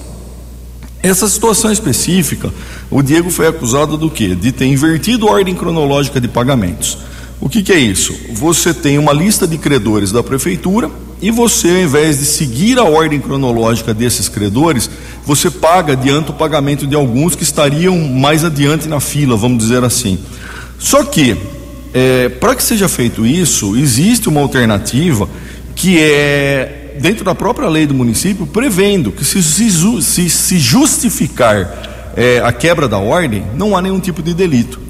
Essa 1.05 1.27
situação 1.27 1.71
específica, 1.71 2.51
o 2.89 2.99
Diego 3.03 3.29
foi 3.29 3.45
acusado 3.45 3.95
do 3.95 4.09
quê? 4.09 4.33
De 4.33 4.51
ter 4.51 4.65
invertido 4.65 5.27
a 5.27 5.33
ordem 5.33 5.53
cronológica 5.53 6.19
de 6.19 6.27
pagamentos. 6.27 6.97
O 7.39 7.47
que, 7.47 7.61
que 7.61 7.71
é 7.71 7.77
isso? 7.77 8.11
Você 8.33 8.73
tem 8.73 8.97
uma 8.97 9.13
lista 9.13 9.45
de 9.45 9.55
credores 9.59 10.11
da 10.11 10.23
prefeitura 10.23 10.89
e 11.21 11.29
você, 11.29 11.69
ao 11.69 11.77
invés 11.77 12.17
de 12.17 12.25
seguir 12.25 12.79
a 12.79 12.85
ordem 12.85 13.19
cronológica 13.19 13.93
desses 13.93 14.27
credores, 14.27 14.89
você 15.23 15.51
paga 15.51 15.93
adianta 15.93 16.31
o 16.31 16.33
pagamento 16.33 16.87
de 16.87 16.95
alguns 16.95 17.35
que 17.35 17.43
estariam 17.43 17.95
mais 17.99 18.43
adiante 18.43 18.87
na 18.87 18.99
fila, 18.99 19.37
vamos 19.37 19.59
dizer 19.59 19.83
assim. 19.83 20.17
Só 20.79 21.03
que, 21.03 21.37
é, 21.93 22.29
para 22.29 22.55
que 22.55 22.63
seja 22.63 22.89
feito 22.89 23.27
isso, 23.27 23.77
existe 23.77 24.27
uma 24.27 24.41
alternativa 24.41 25.29
que 25.75 25.99
é 25.99 26.85
dentro 26.99 27.23
da 27.23 27.36
própria 27.36 27.69
lei 27.69 27.86
do 27.86 27.93
município, 27.93 28.45
prevendo 28.45 29.12
que 29.12 29.23
se, 29.23 29.41
se, 29.41 30.29
se 30.29 30.60
justificar 30.60 32.13
é, 32.15 32.41
a 32.43 32.51
quebra 32.51 32.88
da 32.88 32.97
ordem, 32.97 33.45
não 33.55 33.75
há 33.75 33.81
nenhum 33.81 33.99
tipo 33.99 34.21
de 34.21 34.34
delito. 34.34 34.86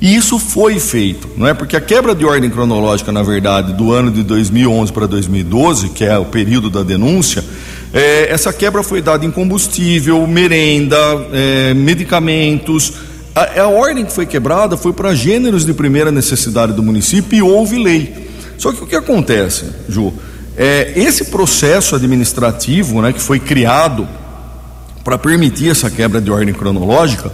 E 0.00 0.16
isso 0.16 0.38
foi 0.38 0.80
feito, 0.80 1.28
não 1.36 1.46
é? 1.46 1.52
Porque 1.52 1.76
a 1.76 1.80
quebra 1.80 2.14
de 2.14 2.24
ordem 2.24 2.48
cronológica, 2.48 3.12
na 3.12 3.22
verdade, 3.22 3.74
do 3.74 3.92
ano 3.92 4.10
de 4.10 4.22
2011 4.22 4.90
para 4.92 5.06
2012, 5.06 5.90
que 5.90 6.04
é 6.04 6.16
o 6.16 6.24
período 6.24 6.70
da 6.70 6.82
denúncia, 6.82 7.44
é, 7.92 8.32
essa 8.32 8.50
quebra 8.50 8.82
foi 8.82 9.02
dada 9.02 9.26
em 9.26 9.30
combustível, 9.30 10.26
merenda, 10.26 10.96
é, 11.32 11.74
medicamentos. 11.74 12.94
A, 13.34 13.60
a 13.60 13.68
ordem 13.68 14.06
que 14.06 14.12
foi 14.12 14.24
quebrada 14.24 14.74
foi 14.74 14.94
para 14.94 15.14
gêneros 15.14 15.66
de 15.66 15.74
primeira 15.74 16.10
necessidade 16.10 16.72
do 16.72 16.82
município 16.82 17.36
e 17.36 17.42
houve 17.42 17.76
lei. 17.76 18.30
Só 18.56 18.72
que 18.72 18.82
o 18.82 18.86
que 18.86 18.96
acontece, 18.96 19.66
Ju? 19.86 20.14
É, 20.56 20.92
esse 20.96 21.26
processo 21.26 21.94
administrativo 21.94 23.00
né, 23.00 23.12
que 23.12 23.20
foi 23.20 23.38
criado 23.38 24.06
para 25.04 25.16
permitir 25.16 25.70
essa 25.70 25.90
quebra 25.90 26.20
de 26.20 26.30
ordem 26.30 26.52
cronológica, 26.52 27.32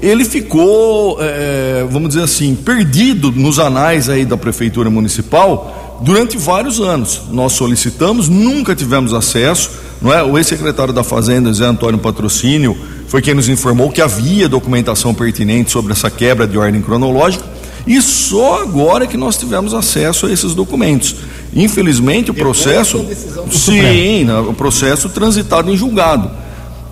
ele 0.00 0.24
ficou, 0.24 1.16
é, 1.20 1.86
vamos 1.90 2.10
dizer 2.10 2.22
assim, 2.22 2.54
perdido 2.54 3.32
nos 3.32 3.58
anais 3.58 4.08
aí 4.08 4.24
da 4.24 4.36
prefeitura 4.36 4.90
municipal 4.90 5.98
durante 6.02 6.36
vários 6.36 6.80
anos. 6.80 7.22
Nós 7.30 7.52
solicitamos, 7.52 8.28
nunca 8.28 8.74
tivemos 8.74 9.14
acesso. 9.14 9.70
Não 10.00 10.12
é? 10.12 10.22
O 10.22 10.36
ex-secretário 10.36 10.92
da 10.92 11.02
Fazenda, 11.02 11.50
Zé 11.52 11.64
Antônio 11.64 11.98
Patrocínio, 11.98 12.76
foi 13.08 13.22
quem 13.22 13.32
nos 13.32 13.48
informou 13.48 13.90
que 13.90 14.02
havia 14.02 14.48
documentação 14.48 15.14
pertinente 15.14 15.70
sobre 15.70 15.92
essa 15.92 16.10
quebra 16.10 16.46
de 16.46 16.58
ordem 16.58 16.82
cronológica. 16.82 17.44
E 17.86 18.02
só 18.02 18.62
agora 18.62 19.06
que 19.06 19.16
nós 19.16 19.38
tivemos 19.38 19.72
acesso 19.72 20.26
a 20.26 20.32
esses 20.32 20.54
documentos. 20.54 21.16
Infelizmente, 21.54 22.30
o 22.30 22.34
processo. 22.34 23.04
Sim, 23.50 24.30
o 24.48 24.54
processo 24.54 25.08
transitado 25.08 25.70
em 25.70 25.76
julgado. 25.76 26.30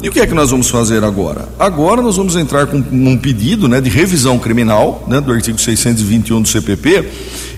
E 0.04 0.08
o 0.10 0.12
que 0.12 0.20
é 0.20 0.26
que 0.26 0.34
nós 0.34 0.50
vamos 0.50 0.68
fazer 0.68 1.02
agora? 1.02 1.48
Agora 1.58 2.02
nós 2.02 2.16
vamos 2.18 2.36
entrar 2.36 2.66
com 2.66 2.76
um 2.76 3.16
pedido 3.16 3.66
né, 3.66 3.80
de 3.80 3.88
revisão 3.88 4.38
criminal 4.38 5.02
né, 5.08 5.18
do 5.18 5.32
artigo 5.32 5.58
621 5.58 6.42
do 6.42 6.48
CPP. 6.48 7.08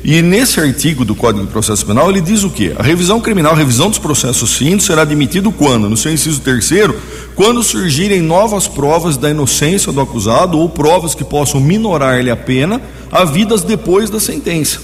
E 0.04 0.22
nesse 0.22 0.60
artigo 0.60 1.04
do 1.04 1.12
Código 1.12 1.44
de 1.44 1.50
Processo 1.50 1.84
Penal 1.84 2.08
ele 2.08 2.20
diz 2.20 2.44
o 2.44 2.50
quê? 2.50 2.72
A 2.78 2.84
revisão 2.84 3.20
criminal, 3.20 3.52
a 3.52 3.56
revisão 3.56 3.90
dos 3.90 3.98
processos 3.98 4.54
findos 4.54 4.86
será 4.86 5.02
admitido 5.02 5.50
quando? 5.50 5.90
No 5.90 5.96
seu 5.96 6.12
inciso 6.12 6.40
terceiro, 6.40 6.94
quando 7.34 7.64
surgirem 7.64 8.22
novas 8.22 8.68
provas 8.68 9.16
da 9.16 9.28
inocência 9.28 9.90
do 9.90 10.00
acusado 10.00 10.56
ou 10.56 10.68
provas 10.68 11.16
que 11.16 11.24
possam 11.24 11.60
minorar-lhe 11.60 12.30
a 12.30 12.36
pena, 12.36 12.80
havidas 13.10 13.64
depois 13.64 14.08
da 14.08 14.20
sentença. 14.20 14.78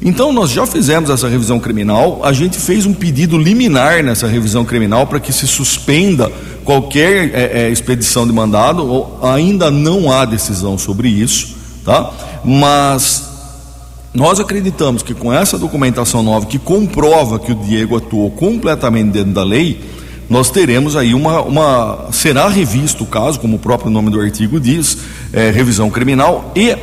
Então, 0.00 0.32
nós 0.32 0.50
já 0.50 0.66
fizemos 0.66 1.08
essa 1.08 1.28
revisão 1.28 1.58
criminal, 1.58 2.20
a 2.22 2.32
gente 2.32 2.58
fez 2.58 2.84
um 2.84 2.92
pedido 2.92 3.38
liminar 3.38 4.02
nessa 4.02 4.26
revisão 4.26 4.64
criminal 4.64 5.06
para 5.06 5.18
que 5.18 5.32
se 5.32 5.46
suspenda 5.46 6.30
qualquer 6.64 7.30
é, 7.34 7.62
é, 7.62 7.70
expedição 7.70 8.26
de 8.26 8.32
mandado, 8.32 9.06
ainda 9.22 9.70
não 9.70 10.10
há 10.12 10.24
decisão 10.24 10.76
sobre 10.76 11.08
isso, 11.08 11.56
tá? 11.84 12.12
Mas 12.44 13.24
nós 14.12 14.40
acreditamos 14.40 15.02
que 15.02 15.14
com 15.14 15.32
essa 15.32 15.58
documentação 15.58 16.22
nova 16.22 16.46
que 16.46 16.58
comprova 16.58 17.38
que 17.38 17.52
o 17.52 17.54
Diego 17.54 17.96
atuou 17.96 18.30
completamente 18.30 19.10
dentro 19.10 19.32
da 19.32 19.44
lei, 19.44 19.80
nós 20.28 20.50
teremos 20.50 20.96
aí 20.96 21.14
uma, 21.14 21.40
uma 21.42 22.08
será 22.12 22.48
revisto 22.48 23.04
o 23.04 23.06
caso, 23.06 23.38
como 23.38 23.56
o 23.56 23.60
próprio 23.60 23.90
nome 23.90 24.10
do 24.10 24.20
artigo 24.20 24.58
diz, 24.58 24.98
é, 25.32 25.50
revisão 25.50 25.88
criminal 25.88 26.52
e 26.54 26.76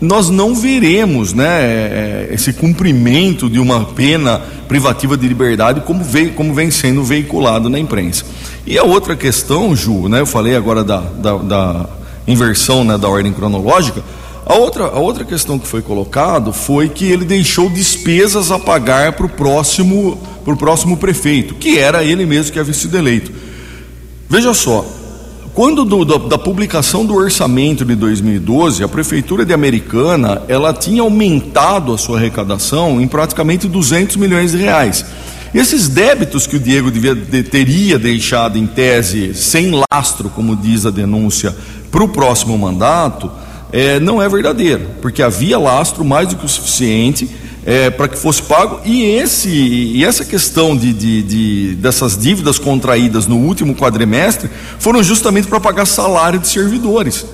nós 0.00 0.30
não 0.30 0.54
veremos 0.54 1.32
né, 1.32 1.46
é, 1.46 2.28
esse 2.30 2.52
cumprimento 2.52 3.50
de 3.50 3.58
uma 3.58 3.84
pena 3.84 4.40
privativa 4.68 5.16
de 5.16 5.26
liberdade 5.26 5.80
como 5.80 6.04
vem, 6.04 6.28
como 6.28 6.54
vem 6.54 6.70
sendo 6.70 7.02
veiculado 7.02 7.68
na 7.68 7.78
imprensa. 7.78 8.24
E 8.66 8.78
a 8.78 8.84
outra 8.84 9.16
questão, 9.16 9.74
Ju, 9.74 10.08
né, 10.08 10.20
eu 10.20 10.26
falei 10.26 10.54
agora 10.54 10.84
da, 10.84 11.00
da, 11.00 11.36
da 11.36 11.86
inversão 12.26 12.84
né, 12.84 12.96
da 12.96 13.08
ordem 13.08 13.32
cronológica, 13.32 14.02
a 14.46 14.54
outra, 14.54 14.84
a 14.84 14.98
outra 14.98 15.24
questão 15.24 15.58
que 15.58 15.66
foi 15.66 15.82
colocado 15.82 16.54
foi 16.54 16.88
que 16.88 17.04
ele 17.04 17.24
deixou 17.24 17.68
despesas 17.68 18.50
a 18.50 18.58
pagar 18.58 19.12
para 19.12 19.26
o 19.26 19.28
próximo, 19.28 20.18
próximo 20.58 20.96
prefeito, 20.96 21.54
que 21.54 21.78
era 21.78 22.02
ele 22.02 22.24
mesmo 22.24 22.52
que 22.52 22.58
havia 22.58 22.72
sido 22.72 22.96
eleito. 22.96 23.30
Veja 24.26 24.54
só, 24.54 24.86
quando 25.58 25.84
do, 25.84 26.04
do, 26.04 26.18
da 26.18 26.38
publicação 26.38 27.04
do 27.04 27.16
orçamento 27.16 27.84
de 27.84 27.96
2012, 27.96 28.84
a 28.84 28.86
prefeitura 28.86 29.44
de 29.44 29.52
Americana 29.52 30.40
ela 30.46 30.72
tinha 30.72 31.02
aumentado 31.02 31.92
a 31.92 31.98
sua 31.98 32.16
arrecadação 32.16 33.00
em 33.00 33.08
praticamente 33.08 33.66
200 33.66 34.14
milhões 34.14 34.52
de 34.52 34.58
reais. 34.58 35.04
Esses 35.52 35.88
débitos 35.88 36.46
que 36.46 36.54
o 36.54 36.60
Diego 36.60 36.92
devia, 36.92 37.12
de, 37.12 37.42
teria 37.42 37.98
deixado 37.98 38.56
em 38.56 38.68
tese 38.68 39.34
sem 39.34 39.72
lastro, 39.90 40.30
como 40.30 40.54
diz 40.54 40.86
a 40.86 40.90
denúncia, 40.90 41.52
para 41.90 42.04
o 42.04 42.08
próximo 42.08 42.56
mandato, 42.56 43.28
é, 43.72 43.98
não 43.98 44.22
é 44.22 44.28
verdadeiro, 44.28 44.86
porque 45.02 45.24
havia 45.24 45.58
lastro 45.58 46.04
mais 46.04 46.28
do 46.28 46.36
que 46.36 46.46
o 46.46 46.48
suficiente 46.48 47.28
é, 47.68 47.90
para 47.90 48.08
que 48.08 48.16
fosse 48.16 48.42
pago 48.42 48.80
e 48.82 49.02
esse 49.02 49.50
e 49.50 50.02
essa 50.02 50.24
questão 50.24 50.74
de, 50.74 50.90
de, 50.90 51.22
de, 51.22 51.74
dessas 51.74 52.16
dívidas 52.16 52.58
contraídas 52.58 53.26
no 53.26 53.36
último 53.36 53.74
quadrimestre 53.74 54.48
foram 54.78 55.02
justamente 55.02 55.46
para 55.46 55.60
pagar 55.60 55.84
salário 55.84 56.38
de 56.38 56.48
servidores. 56.48 57.26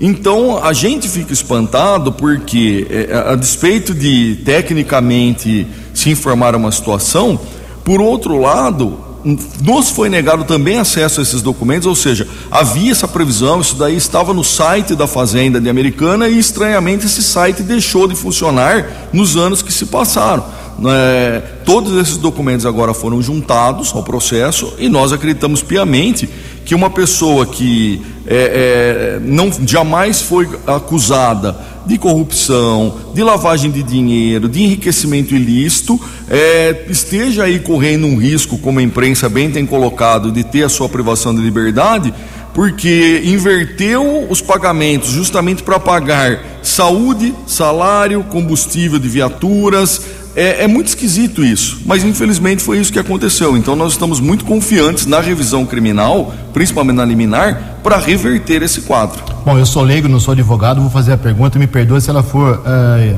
Então 0.00 0.64
a 0.64 0.72
gente 0.72 1.06
fica 1.10 1.34
espantado 1.34 2.10
porque 2.10 2.86
é, 2.88 3.32
a 3.32 3.34
despeito 3.34 3.92
de 3.92 4.36
tecnicamente 4.46 5.66
se 5.92 6.08
informar 6.08 6.56
uma 6.56 6.72
situação, 6.72 7.38
por 7.84 8.00
outro 8.00 8.40
lado 8.40 8.98
nos 9.24 9.90
foi 9.90 10.08
negado 10.08 10.44
também 10.44 10.78
acesso 10.78 11.20
a 11.20 11.22
esses 11.22 11.42
documentos, 11.42 11.86
ou 11.86 11.94
seja, 11.94 12.26
havia 12.50 12.90
essa 12.90 13.06
previsão, 13.06 13.60
isso 13.60 13.76
daí 13.76 13.96
estava 13.96 14.34
no 14.34 14.42
site 14.42 14.94
da 14.94 15.06
Fazenda 15.06 15.60
de 15.60 15.68
Americana 15.68 16.28
e 16.28 16.38
estranhamente 16.38 17.06
esse 17.06 17.22
site 17.22 17.62
deixou 17.62 18.08
de 18.08 18.16
funcionar 18.16 19.08
nos 19.12 19.36
anos 19.36 19.62
que 19.62 19.72
se 19.72 19.86
passaram. 19.86 20.44
É, 20.84 21.42
todos 21.64 21.96
esses 22.00 22.16
documentos 22.16 22.66
agora 22.66 22.94
foram 22.94 23.22
juntados 23.22 23.92
ao 23.94 24.02
processo 24.02 24.72
e 24.78 24.88
nós 24.88 25.12
acreditamos 25.12 25.62
piamente 25.62 26.28
que 26.64 26.74
uma 26.74 26.90
pessoa 26.90 27.46
que 27.46 28.00
é, 28.26 29.18
é, 29.18 29.20
não 29.22 29.50
jamais 29.66 30.22
foi 30.22 30.48
acusada 30.66 31.56
de 31.86 31.98
corrupção, 31.98 32.96
de 33.14 33.22
lavagem 33.22 33.70
de 33.70 33.82
dinheiro, 33.82 34.48
de 34.48 34.62
enriquecimento 34.62 35.34
ilícito, 35.34 36.00
é, 36.28 36.86
esteja 36.88 37.44
aí 37.44 37.58
correndo 37.58 38.06
um 38.06 38.16
risco, 38.16 38.58
como 38.58 38.78
a 38.78 38.82
imprensa 38.82 39.28
bem 39.28 39.50
tem 39.50 39.66
colocado, 39.66 40.30
de 40.30 40.44
ter 40.44 40.62
a 40.62 40.68
sua 40.68 40.88
privação 40.88 41.34
de 41.34 41.40
liberdade, 41.40 42.12
porque 42.54 43.22
inverteu 43.24 44.26
os 44.28 44.40
pagamentos 44.40 45.10
justamente 45.10 45.62
para 45.62 45.80
pagar 45.80 46.60
saúde, 46.62 47.34
salário, 47.46 48.22
combustível 48.24 48.98
de 48.98 49.08
viaturas, 49.08 50.02
é, 50.34 50.64
é, 50.64 50.66
muito 50.66 50.88
esquisito 50.88 51.44
isso, 51.44 51.80
mas 51.84 52.04
infelizmente 52.04 52.62
foi 52.62 52.78
isso 52.78 52.92
que 52.92 52.98
aconteceu. 52.98 53.56
Então 53.56 53.76
nós 53.76 53.92
estamos 53.92 54.20
muito 54.20 54.44
confiantes 54.44 55.06
na 55.06 55.20
revisão 55.20 55.66
criminal, 55.66 56.32
principalmente 56.52 56.96
na 56.96 57.04
liminar, 57.04 57.78
para 57.82 57.98
reverter 57.98 58.62
esse 58.62 58.82
quadro. 58.82 59.22
Bom, 59.44 59.58
eu 59.58 59.66
sou 59.66 59.82
leigo, 59.82 60.08
não 60.08 60.20
sou 60.20 60.32
advogado, 60.32 60.80
vou 60.80 60.90
fazer 60.90 61.12
a 61.12 61.18
pergunta, 61.18 61.58
me 61.58 61.66
perdoe 61.66 62.00
se 62.00 62.10
ela 62.10 62.22
for 62.22 62.62
é, 62.64 63.14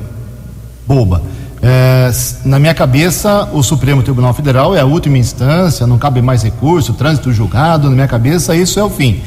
boba. 0.86 1.22
É, 1.62 2.10
na 2.44 2.58
minha 2.58 2.74
cabeça, 2.74 3.48
o 3.52 3.62
Supremo 3.62 4.02
Tribunal 4.02 4.34
Federal 4.34 4.76
é 4.76 4.80
a 4.80 4.84
última 4.84 5.16
instância, 5.16 5.86
não 5.86 5.96
cabe 5.96 6.20
mais 6.20 6.42
recurso, 6.42 6.92
trânsito 6.92 7.32
julgado, 7.32 7.88
na 7.88 7.94
minha 7.94 8.08
cabeça 8.08 8.54
isso 8.54 8.78
é 8.78 8.84
o 8.84 8.90
fim. 8.90 9.22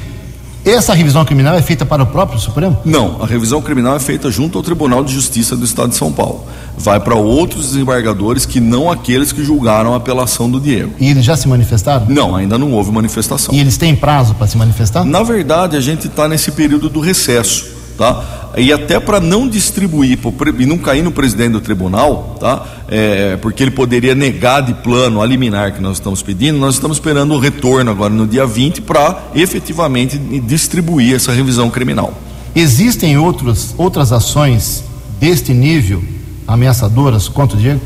Essa 0.67 0.93
revisão 0.93 1.23
criminal 1.23 1.55
é 1.55 1.61
feita 1.61 1.85
para 1.85 2.03
o 2.03 2.05
próprio 2.05 2.37
Supremo? 2.37 2.77
Não, 2.83 3.23
a 3.23 3.25
revisão 3.25 3.61
criminal 3.61 3.95
é 3.95 3.99
feita 3.99 4.29
junto 4.29 4.57
ao 4.57 4.63
Tribunal 4.63 5.01
de 5.01 5.13
Justiça 5.13 5.55
do 5.55 5.63
Estado 5.63 5.91
de 5.91 5.95
São 5.95 6.11
Paulo. 6.11 6.45
Vai 6.77 6.99
para 6.99 7.15
outros 7.15 7.67
desembargadores 7.67 8.45
que 8.45 8.59
não 8.59 8.91
aqueles 8.91 9.31
que 9.31 9.45
julgaram 9.45 9.93
a 9.93 9.97
apelação 9.97 10.51
do 10.51 10.59
Diego. 10.59 10.91
E 10.99 11.09
eles 11.09 11.23
já 11.23 11.37
se 11.37 11.47
manifestaram? 11.47 12.07
Não, 12.09 12.35
ainda 12.35 12.57
não 12.57 12.73
houve 12.73 12.91
manifestação. 12.91 13.55
E 13.55 13.61
eles 13.61 13.77
têm 13.77 13.95
prazo 13.95 14.35
para 14.35 14.45
se 14.45 14.57
manifestar? 14.57 15.05
Na 15.05 15.23
verdade, 15.23 15.77
a 15.77 15.81
gente 15.81 16.07
está 16.07 16.27
nesse 16.27 16.51
período 16.51 16.89
do 16.89 16.99
recesso, 16.99 17.65
tá? 17.97 18.46
E 18.57 18.73
até 18.73 18.99
para 18.99 19.19
não 19.19 19.47
distribuir 19.47 20.17
e 20.57 20.65
não 20.65 20.77
cair 20.77 21.03
no 21.03 21.11
presidente 21.11 21.51
do 21.51 21.61
tribunal, 21.61 22.35
tá? 22.39 22.65
É, 22.87 23.37
porque 23.37 23.63
ele 23.63 23.71
poderia 23.71 24.15
negar 24.15 24.61
de 24.61 24.73
plano 24.73 25.21
a 25.21 25.25
liminar 25.25 25.73
que 25.73 25.81
nós 25.81 25.97
estamos 25.97 26.23
pedindo, 26.23 26.57
nós 26.57 26.75
estamos 26.75 26.97
esperando 26.97 27.33
o 27.33 27.39
retorno 27.39 27.91
agora 27.91 28.13
no 28.13 28.25
dia 28.25 28.45
20 28.47 28.81
para 28.81 29.29
efetivamente 29.35 30.17
distribuir 30.17 31.15
essa 31.15 31.31
revisão 31.31 31.69
criminal. 31.69 32.13
Existem 32.55 33.17
outros, 33.17 33.75
outras 33.77 34.11
ações 34.11 34.83
deste 35.19 35.53
nível 35.53 36.03
ameaçadoras 36.47 37.27
contra 37.27 37.57
o 37.57 37.61
Diego? 37.61 37.81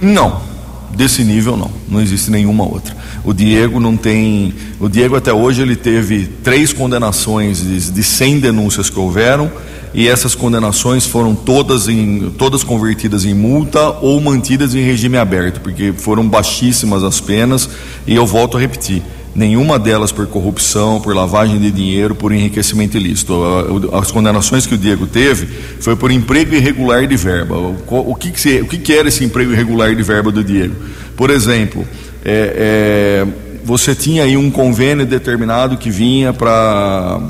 Não, 0.00 0.40
desse 0.96 1.22
nível 1.22 1.56
não, 1.56 1.70
não 1.88 2.00
existe 2.00 2.30
nenhuma 2.30 2.64
outra. 2.64 2.96
O 3.24 3.34
Diego 3.34 3.78
não 3.78 3.96
tem, 3.96 4.54
o 4.80 4.88
Diego 4.88 5.16
até 5.16 5.32
hoje 5.32 5.60
ele 5.60 5.76
teve 5.76 6.26
três 6.42 6.72
condenações 6.72 7.60
de, 7.60 7.90
de 7.90 8.02
100 8.02 8.40
denúncias 8.40 8.88
que 8.88 8.98
houveram 8.98 9.50
e 9.94 10.08
essas 10.08 10.34
condenações 10.34 11.06
foram 11.06 11.36
todas, 11.36 11.88
em, 11.88 12.32
todas 12.36 12.64
convertidas 12.64 13.24
em 13.24 13.32
multa 13.32 13.90
ou 14.02 14.20
mantidas 14.20 14.74
em 14.74 14.82
regime 14.82 15.16
aberto, 15.16 15.60
porque 15.60 15.92
foram 15.92 16.28
baixíssimas 16.28 17.04
as 17.04 17.20
penas, 17.20 17.70
e 18.04 18.16
eu 18.16 18.26
volto 18.26 18.56
a 18.56 18.60
repetir. 18.60 19.02
Nenhuma 19.36 19.78
delas 19.78 20.12
por 20.12 20.26
corrupção, 20.26 21.00
por 21.00 21.14
lavagem 21.14 21.58
de 21.58 21.70
dinheiro, 21.70 22.14
por 22.14 22.32
enriquecimento 22.32 22.96
ilícito. 22.96 23.34
As 23.92 24.10
condenações 24.12 24.64
que 24.64 24.74
o 24.74 24.78
Diego 24.78 25.08
teve 25.08 25.46
foi 25.80 25.96
por 25.96 26.10
emprego 26.12 26.54
irregular 26.54 27.04
de 27.06 27.16
verba. 27.16 27.56
O 27.56 28.14
que, 28.14 28.30
que, 28.30 28.60
o 28.60 28.66
que, 28.66 28.78
que 28.78 28.92
era 28.92 29.08
esse 29.08 29.24
emprego 29.24 29.52
irregular 29.52 29.94
de 29.94 30.02
verba 30.04 30.30
do 30.30 30.42
Diego? 30.42 30.76
Por 31.16 31.30
exemplo, 31.30 31.84
é, 32.24 33.24
é, 33.24 33.26
você 33.64 33.92
tinha 33.92 34.22
aí 34.22 34.36
um 34.36 34.52
convênio 34.52 35.04
determinado 35.04 35.76
que 35.76 35.90
vinha 35.90 36.32
para 36.32 37.20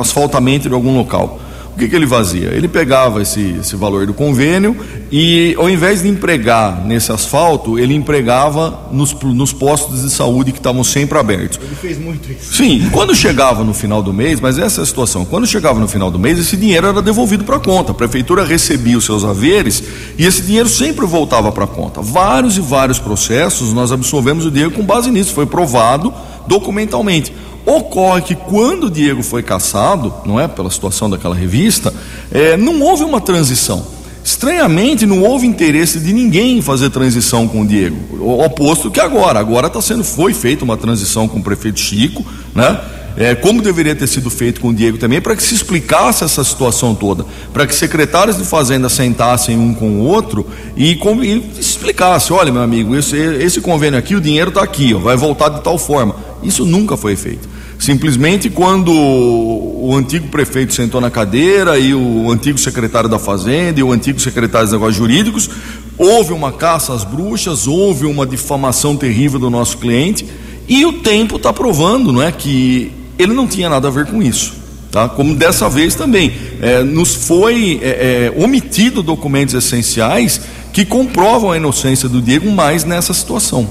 asfaltamento 0.00 0.68
de 0.68 0.74
algum 0.74 0.96
local 0.96 1.47
O 1.78 1.80
que, 1.80 1.86
que 1.86 1.94
ele 1.94 2.08
fazia? 2.08 2.48
Ele 2.48 2.66
pegava 2.66 3.22
esse, 3.22 3.54
esse 3.60 3.76
valor 3.76 4.04
do 4.04 4.12
convênio 4.12 4.76
e, 5.12 5.54
ao 5.56 5.70
invés 5.70 6.02
de 6.02 6.08
empregar 6.08 6.84
nesse 6.84 7.12
asfalto, 7.12 7.78
ele 7.78 7.94
empregava 7.94 8.88
nos, 8.90 9.14
nos 9.14 9.52
postos 9.52 10.02
de 10.02 10.10
saúde 10.10 10.50
que 10.50 10.58
estavam 10.58 10.82
sempre 10.82 11.16
abertos. 11.16 11.60
Ele 11.62 11.76
fez 11.76 11.96
muito 11.96 12.32
isso. 12.32 12.52
Sim, 12.56 12.88
quando 12.90 13.14
chegava 13.14 13.62
no 13.62 13.72
final 13.72 14.02
do 14.02 14.12
mês, 14.12 14.40
mas 14.40 14.58
essa 14.58 14.80
é 14.80 14.82
a 14.82 14.86
situação, 14.86 15.24
quando 15.24 15.46
chegava 15.46 15.78
no 15.78 15.86
final 15.86 16.10
do 16.10 16.18
mês, 16.18 16.36
esse 16.36 16.56
dinheiro 16.56 16.88
era 16.88 17.00
devolvido 17.00 17.44
para 17.44 17.58
a 17.58 17.60
conta. 17.60 17.92
A 17.92 17.94
prefeitura 17.94 18.44
recebia 18.44 18.98
os 18.98 19.04
seus 19.04 19.24
haveres 19.24 19.80
e 20.18 20.26
esse 20.26 20.42
dinheiro 20.42 20.68
sempre 20.68 21.06
voltava 21.06 21.52
para 21.52 21.62
a 21.62 21.68
conta. 21.68 22.02
Vários 22.02 22.56
e 22.56 22.60
vários 22.60 22.98
processos 22.98 23.72
nós 23.72 23.92
absolvemos 23.92 24.44
o 24.44 24.50
dinheiro 24.50 24.72
com 24.72 24.82
base 24.82 25.12
nisso, 25.12 25.32
foi 25.32 25.46
provado 25.46 26.12
documentalmente. 26.48 27.32
Ocorre 27.68 28.22
que 28.22 28.34
quando 28.34 28.84
o 28.84 28.90
Diego 28.90 29.22
foi 29.22 29.42
caçado, 29.42 30.14
não 30.24 30.40
é, 30.40 30.48
pela 30.48 30.70
situação 30.70 31.10
daquela 31.10 31.34
revista, 31.34 31.92
é, 32.32 32.56
não 32.56 32.80
houve 32.80 33.04
uma 33.04 33.20
transição. 33.20 33.86
Estranhamente, 34.24 35.04
não 35.04 35.22
houve 35.22 35.46
interesse 35.46 36.00
de 36.00 36.14
ninguém 36.14 36.56
em 36.56 36.62
fazer 36.62 36.88
transição 36.88 37.46
com 37.46 37.60
o 37.60 37.66
Diego. 37.66 37.96
O 38.24 38.42
oposto 38.42 38.90
que 38.90 38.98
agora. 38.98 39.38
Agora 39.38 39.66
está 39.66 39.82
sendo, 39.82 40.02
foi 40.02 40.32
feita 40.32 40.64
uma 40.64 40.78
transição 40.78 41.28
com 41.28 41.40
o 41.40 41.42
prefeito 41.42 41.78
Chico, 41.78 42.24
né? 42.54 42.80
É, 43.18 43.34
como 43.34 43.60
deveria 43.60 43.94
ter 43.94 44.06
sido 44.06 44.30
feito 44.30 44.60
com 44.60 44.68
o 44.68 44.74
Diego 44.74 44.96
também, 44.96 45.20
para 45.20 45.36
que 45.36 45.42
se 45.42 45.54
explicasse 45.54 46.24
essa 46.24 46.42
situação 46.44 46.94
toda, 46.94 47.26
para 47.52 47.66
que 47.66 47.74
secretários 47.74 48.38
de 48.38 48.44
Fazenda 48.44 48.88
sentassem 48.88 49.58
um 49.58 49.74
com 49.74 49.90
o 49.90 50.04
outro 50.04 50.46
e, 50.74 50.92
e 50.92 51.60
explicasse: 51.60 52.32
olha, 52.32 52.50
meu 52.50 52.62
amigo, 52.62 52.96
esse, 52.96 53.16
esse 53.16 53.60
convênio 53.60 53.98
aqui, 53.98 54.14
o 54.14 54.20
dinheiro 54.20 54.48
está 54.48 54.62
aqui, 54.62 54.94
ó, 54.94 55.00
vai 55.00 55.16
voltar 55.16 55.50
de 55.50 55.60
tal 55.62 55.76
forma. 55.76 56.16
Isso 56.42 56.64
nunca 56.64 56.96
foi 56.96 57.16
feito. 57.16 57.57
Simplesmente 57.78 58.50
quando 58.50 58.92
o 58.92 59.94
antigo 59.94 60.28
prefeito 60.28 60.74
sentou 60.74 61.00
na 61.00 61.10
cadeira 61.10 61.78
e 61.78 61.94
o 61.94 62.30
antigo 62.30 62.58
secretário 62.58 63.08
da 63.08 63.18
Fazenda 63.18 63.78
e 63.78 63.82
o 63.82 63.92
antigo 63.92 64.18
secretário 64.18 64.66
dos 64.66 64.72
negócios 64.72 64.96
jurídicos, 64.96 65.48
houve 65.96 66.32
uma 66.32 66.50
caça 66.50 66.92
às 66.92 67.04
bruxas, 67.04 67.68
houve 67.68 68.04
uma 68.04 68.26
difamação 68.26 68.96
terrível 68.96 69.38
do 69.38 69.48
nosso 69.48 69.78
cliente 69.78 70.26
e 70.68 70.84
o 70.84 70.94
tempo 70.94 71.36
está 71.36 71.52
provando, 71.52 72.12
não 72.12 72.20
é, 72.20 72.32
que 72.32 72.92
ele 73.18 73.32
não 73.32 73.46
tinha 73.46 73.68
nada 73.68 73.88
a 73.88 73.90
ver 73.90 74.06
com 74.06 74.22
isso. 74.22 74.54
Tá? 74.90 75.08
Como 75.08 75.34
dessa 75.34 75.68
vez 75.68 75.94
também, 75.94 76.32
é, 76.60 76.82
nos 76.82 77.14
foi 77.14 77.78
é, 77.82 78.32
é, 78.36 78.42
omitido 78.42 79.02
documentos 79.02 79.54
essenciais 79.54 80.40
que 80.72 80.84
comprovam 80.84 81.52
a 81.52 81.56
inocência 81.56 82.08
do 82.08 82.20
Diego 82.20 82.50
mais 82.50 82.84
nessa 82.84 83.14
situação. 83.14 83.68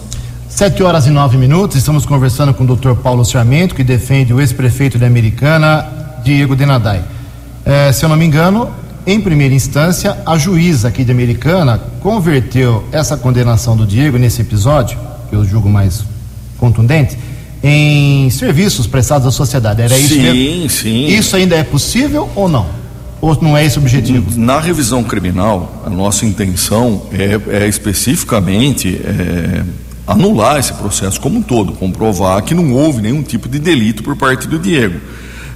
Sete 0.58 0.82
horas 0.82 1.06
e 1.06 1.12
nove 1.12 1.38
minutos, 1.38 1.78
estamos 1.78 2.04
conversando 2.04 2.52
com 2.52 2.64
o 2.64 2.76
Dr. 2.76 2.96
Paulo 2.96 3.24
Sarmento, 3.24 3.76
que 3.76 3.84
defende 3.84 4.34
o 4.34 4.42
ex-prefeito 4.42 4.98
de 4.98 5.06
Americana, 5.06 5.88
Diego 6.24 6.56
Denadai. 6.56 7.04
É, 7.64 7.92
se 7.92 8.04
eu 8.04 8.10
não 8.10 8.16
me 8.16 8.26
engano, 8.26 8.68
em 9.06 9.22
primeira 9.22 9.54
instância, 9.54 10.18
a 10.26 10.36
juíza 10.36 10.88
aqui 10.88 11.04
de 11.04 11.12
Americana 11.12 11.80
converteu 12.02 12.84
essa 12.92 13.16
condenação 13.16 13.78
do 13.78 13.86
Diego 13.86 14.18
nesse 14.18 14.42
episódio, 14.42 14.98
que 15.30 15.36
eu 15.36 15.46
julgo 15.46 15.70
mais 15.70 16.04
contundente, 16.58 17.16
em 17.62 18.28
serviços 18.32 18.88
prestados 18.88 19.28
à 19.28 19.32
sociedade. 19.32 19.84
Era 19.84 19.96
isso 19.96 20.16
sim, 20.16 20.22
mesmo? 20.24 20.70
sim. 20.72 21.06
Isso 21.06 21.36
ainda 21.36 21.56
é 21.56 21.64
possível 21.64 22.28
ou 22.36 22.50
não? 22.50 22.66
Ou 23.22 23.38
não 23.44 23.56
é 23.56 23.64
esse 23.64 23.78
o 23.78 23.82
objetivo? 23.82 24.26
Na 24.36 24.60
revisão 24.60 25.04
criminal, 25.04 25.84
a 25.86 25.90
nossa 25.92 26.26
intenção 26.26 27.04
é, 27.12 27.64
é 27.64 27.68
especificamente 27.68 29.00
é, 29.04 29.64
anular 30.08 30.58
esse 30.58 30.74
processo 30.74 31.20
como 31.20 31.40
um 31.40 31.42
todo, 31.42 31.74
comprovar 31.74 32.42
que 32.42 32.56
não 32.56 32.74
houve 32.74 33.02
nenhum 33.02 33.22
tipo 33.22 33.50
de 33.50 33.60
delito 33.60 34.02
por 34.02 34.16
parte 34.16 34.48
do 34.48 34.58
Diego. 34.58 35.00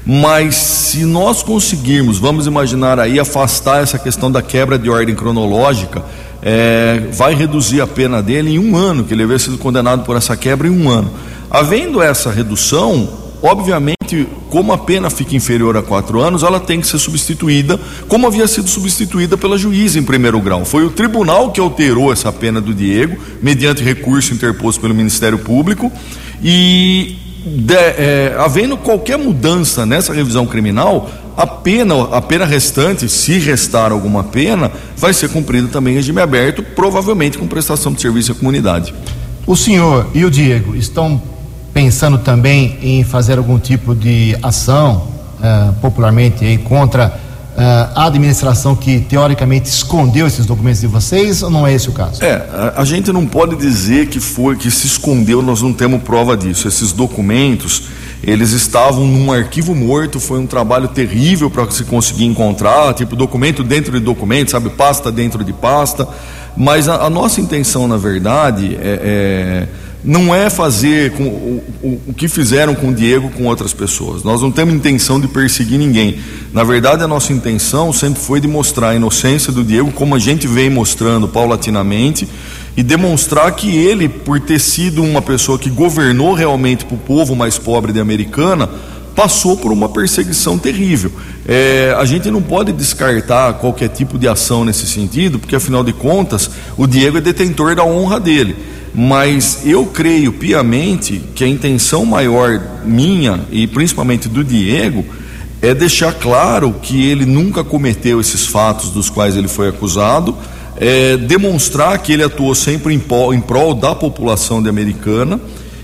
Mas 0.06 0.56
se 0.56 1.06
nós 1.06 1.42
conseguirmos, 1.42 2.18
vamos 2.18 2.48
imaginar 2.48 3.00
aí, 3.00 3.20
afastar 3.20 3.82
essa 3.82 3.98
questão 3.98 4.32
da 4.32 4.42
quebra 4.42 4.78
de 4.78 4.90
ordem 4.90 5.16
cronológica, 5.16 6.04
é, 6.42 7.04
vai 7.14 7.36
reduzir 7.36 7.82
a 7.82 7.88
pena 7.88 8.22
dele 8.22 8.56
em 8.56 8.60
um 8.60 8.76
ano, 8.76 9.04
que 9.04 9.14
ele 9.14 9.24
havia 9.24 9.38
sido 9.38 9.58
condenado 9.58 10.04
por 10.04 10.18
essa 10.18 10.36
quebra 10.36 10.68
em 10.68 10.72
um 10.72 10.90
ano. 10.90 11.12
Havendo 11.50 12.02
essa 12.02 12.32
redução, 12.32 13.21
obviamente, 13.42 14.28
como 14.50 14.74
a 14.74 14.78
pena 14.78 15.10
fica 15.10 15.36
inferior 15.36 15.76
a 15.78 15.82
quatro 15.82 16.20
anos, 16.20 16.44
ela 16.44 16.60
tem 16.60 16.82
que 16.82 16.88
ser 16.88 17.00
substituída, 17.00 17.80
como 18.08 18.28
havia 18.28 18.48
sido 18.48 18.70
substituída 18.70 19.38
pela 19.38 19.58
juíza 19.58 19.98
em 19.98 20.04
primeiro 20.04 20.40
grau. 20.40 20.66
Foi 20.66 20.86
o 20.86 20.90
tribunal 20.90 21.52
que 21.52 21.60
alterou 21.60 22.12
essa 22.12 22.32
pena 22.32 22.62
do 22.62 22.74
Diego, 22.74 23.18
mediante 23.42 23.84
recurso 23.84 24.34
interposto 24.34 24.82
pelo 24.82 24.94
Ministério 24.94 25.40
Público, 25.40 25.92
e 26.44 27.18
de, 27.46 27.74
é, 27.76 28.36
havendo 28.38 28.78
qualquer 28.78 29.18
mudança 29.18 29.86
nessa 29.86 30.14
revisão 30.14 30.46
criminal, 30.46 31.10
a 31.36 31.48
pena, 31.48 32.04
a 32.12 32.22
pena 32.22 32.46
restante, 32.46 33.10
se 33.10 33.40
restar 33.40 33.92
alguma 33.92 34.24
pena, 34.24 34.72
vai 34.96 35.14
ser 35.14 35.30
cumprida 35.30 35.68
também 35.68 35.94
em 35.94 35.96
regime 35.98 36.22
aberto, 36.22 36.62
provavelmente 36.62 37.38
com 37.38 37.48
prestação 37.48 37.94
de 37.94 38.02
serviço 38.02 38.34
à 38.34 38.36
comunidade. 38.36 38.94
O 39.48 39.56
senhor 39.56 40.08
e 40.14 40.24
o 40.24 40.30
Diego 40.30 40.76
estão 40.76 41.22
pensando 41.74 42.18
também 42.18 42.78
em 42.82 43.04
fazer 43.04 43.38
algum 43.38 43.60
tipo 43.60 43.96
de 43.96 44.38
ação, 44.42 45.08
uh, 45.40 45.74
popularmente, 45.82 46.44
aí, 46.44 46.58
contra 46.58 47.08
uh, 47.08 47.92
a 47.96 48.06
administração 48.06 48.76
que 48.76 49.00
teoricamente 49.00 49.70
escondeu 49.70 50.28
esses 50.28 50.46
documentos 50.46 50.82
de 50.82 50.88
vocês, 50.88 51.42
ou 51.42 51.50
não 51.50 51.66
é 51.66 51.74
esse 51.74 51.90
o 51.90 51.94
caso? 51.94 52.24
É, 52.24 52.34
a, 52.34 52.82
a 52.82 52.86
gente 52.86 53.12
não 53.12 53.26
pode 53.26 53.56
dizer 53.56 54.08
que 54.08 54.20
foi, 54.20 54.56
que 54.56 54.70
se 54.70 54.88
escondeu, 54.88 55.42
nós 55.42 55.62
não 55.62 55.74
temos 55.74 56.02
prova 56.04 56.36
disso. 56.36 56.68
Esses 56.68 56.92
documentos, 56.92 57.84
eles 58.24 58.52
estavam 58.52 59.06
num 59.08 59.32
arquivo 59.32 59.74
morto, 59.74 60.20
foi 60.20 60.40
um 60.40 60.48
trabalho 60.48 60.90
terrível 60.90 61.50
para 61.50 61.70
se 61.72 61.84
conseguir 61.86 62.26
encontrar, 62.26 62.94
tipo 62.94 63.16
documento 63.16 63.64
dentro 63.64 63.94
de 63.94 64.00
documento, 64.00 64.52
sabe, 64.52 64.70
pasta 64.70 65.12
dentro 65.12 65.44
de 65.44 65.54
pasta. 65.54 66.08
Mas 66.56 66.90
a, 66.90 67.06
a 67.06 67.10
nossa 67.10 67.40
intenção, 67.40 67.88
na 67.88 67.96
verdade, 67.96 68.76
é, 68.76 69.68
é 69.68 69.91
não 70.04 70.34
é 70.34 70.50
fazer 70.50 71.12
com, 71.12 71.24
o, 71.24 71.64
o, 71.84 72.02
o, 72.08 72.14
que 72.14 72.28
fizeram 72.28 72.74
com 72.74 72.90
o 72.90 72.94
Diego 72.94 73.30
com 73.30 73.46
outras 73.46 73.74
pessoas. 73.74 74.24
Nós 74.24 74.42
não 74.42 74.52
temos 74.52 74.74
intenção 74.74 75.20
de 75.20 75.28
perseguir 75.28 75.78
ninguém. 75.78 76.18
Na 76.52 76.64
verdade, 76.64 77.04
a 77.04 77.08
nossa 77.08 77.32
intenção 77.32 77.94
sempre 77.94 78.20
foi 78.20 78.40
de 78.40 78.48
mostrar 78.48 78.90
a 78.90 78.96
inocência 78.96 79.54
do 79.54 79.64
Diego, 79.64 79.92
como 79.92 80.16
a 80.16 80.20
gente 80.20 80.48
vem 80.48 80.70
mostrando 80.70 81.28
paulatinamente, 81.28 82.28
e 82.76 82.82
demonstrar 82.82 83.52
que 83.52 83.76
ele, 83.76 84.10
por 84.10 84.40
ter 84.40 84.60
sido 84.60 85.04
uma 85.04 85.22
pessoa 85.22 85.60
que 85.60 85.70
governou 85.70 86.34
realmente 86.34 86.86
para 86.86 86.96
o 86.96 87.00
povo 87.00 87.36
mais 87.36 87.58
pobre 87.58 87.94
de 87.94 88.00
Americana, 88.00 88.68
passou 89.16 89.58
por 89.58 89.72
uma 89.72 89.90
perseguição 89.90 90.58
terrível. 90.58 91.12
É, 91.48 91.94
a 92.00 92.06
gente 92.06 92.32
não 92.32 92.42
pode 92.42 92.72
descartar 92.72 93.54
qualquer 93.56 93.90
tipo 93.90 94.18
de 94.18 94.28
ação 94.28 94.66
nesse 94.66 94.88
sentido, 94.88 95.38
porque 95.38 95.56
afinal 95.56 95.84
de 95.84 95.94
contas, 95.94 96.50
o 96.78 96.88
Diego 96.88 97.18
é 97.18 97.22
detentor 97.22 97.76
da 97.76 97.84
honra 97.84 98.20
dele 98.20 98.56
mas 98.94 99.62
eu 99.66 99.86
creio 99.86 100.34
piamente 100.34 101.22
que 101.34 101.44
a 101.44 101.48
intenção 101.48 102.06
maior 102.06 102.62
minha 102.84 103.42
e 103.52 103.66
principalmente 103.68 104.28
do 104.28 104.44
Diego 104.44 105.06
é 105.62 105.74
deixar 105.74 106.14
claro 106.14 106.76
que 106.82 107.06
ele 107.06 107.26
nunca 107.26 107.64
cometeu 107.64 108.20
esses 108.20 108.46
fatos 108.46 108.90
dos 108.90 109.10
quais 109.10 109.38
ele 109.38 109.48
foi 109.48 109.70
acusado, 109.70 110.36
é 110.76 111.16
demonstrar 111.16 111.98
que 112.00 112.12
ele 112.12 112.24
atuou 112.24 112.56
sempre 112.56 112.94
em 112.94 113.00
prol, 113.00 113.34
em 113.34 113.40
prol 113.40 113.76
da 113.76 113.94
população 113.94 114.62
de 114.62 114.68
americana 114.68 115.40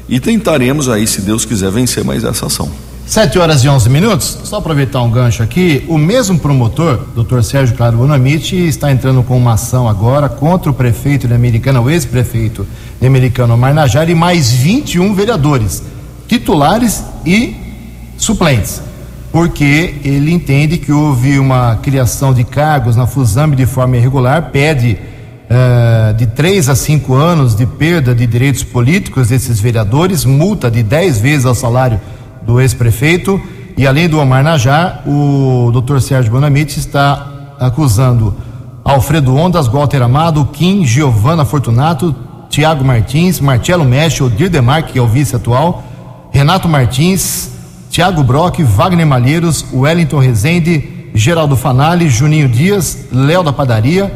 e 0.09 0.19
tentaremos 0.19 0.89
aí, 0.89 1.05
se 1.05 1.21
Deus 1.21 1.45
quiser, 1.45 1.69
vencer 1.69 2.03
mais 2.03 2.23
essa 2.23 2.47
ação. 2.47 2.71
7 3.05 3.39
horas 3.39 3.63
e 3.63 3.69
11 3.69 3.89
minutos. 3.89 4.37
Só 4.43 4.57
aproveitar 4.57 5.01
um 5.01 5.09
gancho 5.09 5.41
aqui. 5.41 5.83
O 5.87 5.97
mesmo 5.97 6.37
promotor, 6.37 7.05
Dr. 7.15 7.41
Sérgio 7.41 7.75
Claro 7.75 7.97
Bonamite, 7.97 8.55
está 8.55 8.91
entrando 8.91 9.23
com 9.23 9.37
uma 9.37 9.53
ação 9.53 9.87
agora 9.87 10.27
contra 10.27 10.69
o 10.69 10.73
prefeito 10.73 11.25
de 11.25 11.33
Americana, 11.33 11.79
o 11.79 11.89
ex-prefeito 11.89 12.67
de 12.99 13.07
Americana, 13.07 13.55
Marnajara, 13.55 14.09
e 14.09 14.15
mais 14.15 14.51
21 14.51 15.13
vereadores, 15.13 15.83
titulares 16.27 17.03
e 17.25 17.55
suplentes. 18.17 18.81
Porque 19.31 19.95
ele 20.03 20.31
entende 20.31 20.77
que 20.77 20.91
houve 20.91 21.37
uma 21.37 21.75
criação 21.77 22.33
de 22.33 22.43
cargos 22.43 22.95
na 22.95 23.05
Fusamb 23.05 23.55
de 23.55 23.65
forma 23.65 23.97
irregular, 23.97 24.49
pede 24.51 24.97
uh, 25.47 26.13
de 26.13 26.25
3 26.27 26.69
a 26.69 26.75
5 26.75 27.13
anos 27.13 27.55
de 27.55 27.65
perda 27.65 28.15
de 28.15 28.25
direitos 28.25 28.63
políticos 28.63 29.29
desses 29.29 29.59
vereadores, 29.59 30.25
multa 30.25 30.71
de 30.71 30.81
10 30.81 31.19
vezes 31.19 31.45
ao 31.45 31.55
salário 31.55 31.99
do 32.41 32.59
ex-prefeito. 32.59 33.39
E 33.77 33.85
além 33.85 34.09
do 34.09 34.19
Omar 34.19 34.43
Najar, 34.43 35.03
o 35.07 35.71
Dr. 35.71 35.99
Sérgio 35.99 36.31
Bonamite 36.31 36.79
está 36.79 37.55
acusando 37.59 38.35
Alfredo 38.83 39.35
Ondas, 39.35 39.67
Walter 39.67 40.01
Amado, 40.01 40.45
Kim, 40.51 40.85
Giovana 40.85 41.45
Fortunato, 41.45 42.15
Tiago 42.49 42.83
Martins, 42.83 43.39
Marcelo 43.39 43.85
Mestre, 43.85 44.23
Odir 44.23 44.49
Demar, 44.49 44.83
que 44.83 44.97
é 44.97 45.01
o 45.01 45.07
vice 45.07 45.35
atual, 45.35 45.83
Renato 46.31 46.67
Martins, 46.67 47.51
Tiago 47.89 48.23
Brock, 48.23 48.59
Wagner 48.63 49.05
Malheiros, 49.05 49.65
Wellington 49.73 50.19
Rezende, 50.19 51.09
Geraldo 51.13 51.55
Fanali, 51.55 52.09
Juninho 52.09 52.47
Dias, 52.47 53.05
Léo 53.11 53.43
da 53.43 53.51
Padaria, 53.51 54.11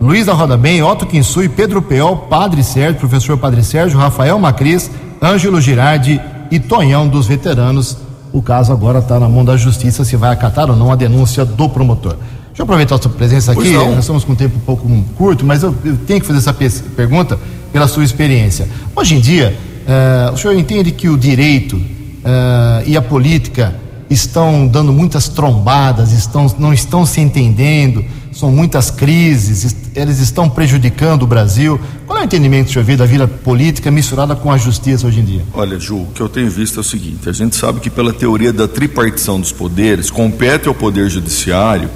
Luiz 0.00 0.26
da 0.26 0.32
Roda 0.32 0.56
Bem, 0.56 0.82
Otto 0.82 1.06
Kinsui, 1.06 1.48
Pedro 1.48 1.82
Peol, 1.82 2.16
Padre 2.16 2.62
Sérgio, 2.62 3.00
professor 3.00 3.36
Padre 3.36 3.62
Sérgio, 3.62 3.98
Rafael 3.98 4.38
Macris, 4.38 4.90
Ângelo 5.22 5.60
Girardi 5.60 6.20
e 6.50 6.58
Tonhão 6.60 7.08
dos 7.08 7.26
Veteranos, 7.26 7.96
O 8.32 8.42
caso 8.42 8.72
agora 8.72 8.98
está 8.98 9.18
na 9.18 9.28
mão 9.28 9.44
da 9.44 9.56
justiça 9.56 10.04
se 10.04 10.16
vai 10.16 10.30
acatar 10.30 10.68
ou 10.68 10.76
não 10.76 10.92
a 10.92 10.96
denúncia 10.96 11.44
do 11.44 11.68
promotor. 11.68 12.16
Deixa 12.48 12.62
eu 12.62 12.64
aproveitar 12.64 12.96
a 12.96 12.98
sua 13.02 13.10
presença 13.10 13.52
aqui. 13.52 13.72
Nós 13.72 13.98
estamos 14.00 14.24
com 14.24 14.32
um 14.32 14.36
tempo 14.36 14.56
um 14.56 14.60
pouco 14.60 14.86
curto, 15.16 15.44
mas 15.44 15.62
eu, 15.62 15.74
eu 15.84 15.96
tenho 16.06 16.20
que 16.20 16.26
fazer 16.26 16.38
essa 16.38 16.52
pergunta 16.94 17.38
pela 17.76 17.86
sua 17.86 18.04
experiência. 18.04 18.66
Hoje 18.96 19.16
em 19.16 19.20
dia, 19.20 19.54
uh, 19.86 20.32
o 20.32 20.38
senhor 20.38 20.56
entende 20.56 20.90
que 20.90 21.10
o 21.10 21.18
direito 21.18 21.76
uh, 21.76 22.82
e 22.86 22.96
a 22.96 23.02
política 23.02 23.78
estão 24.08 24.66
dando 24.66 24.94
muitas 24.94 25.28
trombadas, 25.28 26.10
estão, 26.10 26.46
não 26.58 26.72
estão 26.72 27.04
se 27.04 27.20
entendendo, 27.20 28.02
são 28.32 28.50
muitas 28.50 28.90
crises, 28.90 29.76
eles 29.94 30.20
estão 30.20 30.48
prejudicando 30.48 31.24
o 31.24 31.26
Brasil. 31.26 31.78
Qual 32.06 32.18
é 32.18 32.22
o 32.22 32.24
entendimento, 32.24 32.72
senhor, 32.72 32.96
da 32.96 33.04
vida 33.04 33.28
política 33.28 33.90
misturada 33.90 34.34
com 34.34 34.50
a 34.50 34.56
justiça 34.56 35.06
hoje 35.06 35.20
em 35.20 35.24
dia? 35.24 35.42
Olha, 35.52 35.78
Ju, 35.78 35.96
o 35.96 36.06
que 36.14 36.22
eu 36.22 36.30
tenho 36.30 36.48
visto 36.50 36.78
é 36.78 36.80
o 36.80 36.84
seguinte: 36.84 37.28
a 37.28 37.32
gente 37.32 37.56
sabe 37.56 37.80
que 37.80 37.90
pela 37.90 38.10
teoria 38.14 38.54
da 38.54 38.66
tripartição 38.66 39.38
dos 39.38 39.52
poderes, 39.52 40.10
compete 40.10 40.66
ao 40.66 40.74
Poder 40.74 41.10
Judiciário. 41.10 41.90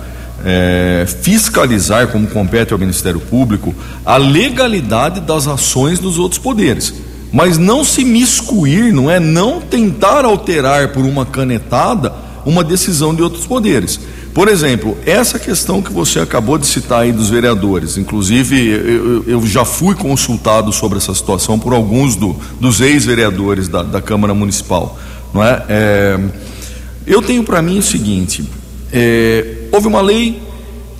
É, 0.44 1.06
fiscalizar, 1.22 2.08
como 2.08 2.26
compete 2.26 2.72
ao 2.72 2.78
Ministério 2.78 3.20
Público, 3.20 3.74
a 4.04 4.16
legalidade 4.16 5.20
das 5.20 5.46
ações 5.46 5.98
dos 5.98 6.18
outros 6.18 6.38
poderes 6.38 6.94
mas 7.32 7.58
não 7.58 7.84
se 7.84 8.04
miscuir, 8.04 8.92
não 8.92 9.10
é? 9.10 9.20
Não 9.20 9.60
tentar 9.60 10.24
alterar 10.24 10.88
por 10.88 11.04
uma 11.04 11.24
canetada 11.24 12.12
uma 12.44 12.64
decisão 12.64 13.14
de 13.14 13.22
outros 13.22 13.46
poderes. 13.46 14.00
Por 14.32 14.48
exemplo, 14.48 14.96
essa 15.04 15.38
questão 15.38 15.82
que 15.82 15.92
você 15.92 16.20
acabou 16.20 16.56
de 16.56 16.66
citar 16.66 17.02
aí 17.02 17.12
dos 17.12 17.28
vereadores, 17.28 17.96
inclusive 17.96 18.68
eu, 18.68 19.24
eu 19.26 19.46
já 19.46 19.64
fui 19.64 19.94
consultado 19.94 20.72
sobre 20.72 20.98
essa 20.98 21.14
situação 21.14 21.58
por 21.58 21.72
alguns 21.72 22.16
do, 22.16 22.36
dos 22.60 22.80
ex-vereadores 22.80 23.68
da, 23.68 23.82
da, 23.82 24.00
Câmara 24.00 24.32
Municipal, 24.32 24.98
não 25.34 25.42
é? 25.42 25.64
é 25.68 26.18
eu 27.06 27.20
tenho 27.20 27.42
para 27.42 27.60
mim 27.60 27.78
o 27.78 27.82
seguinte: 27.82 28.44
é, 28.92 29.59
houve 29.70 29.86
uma 29.86 30.00
lei 30.00 30.42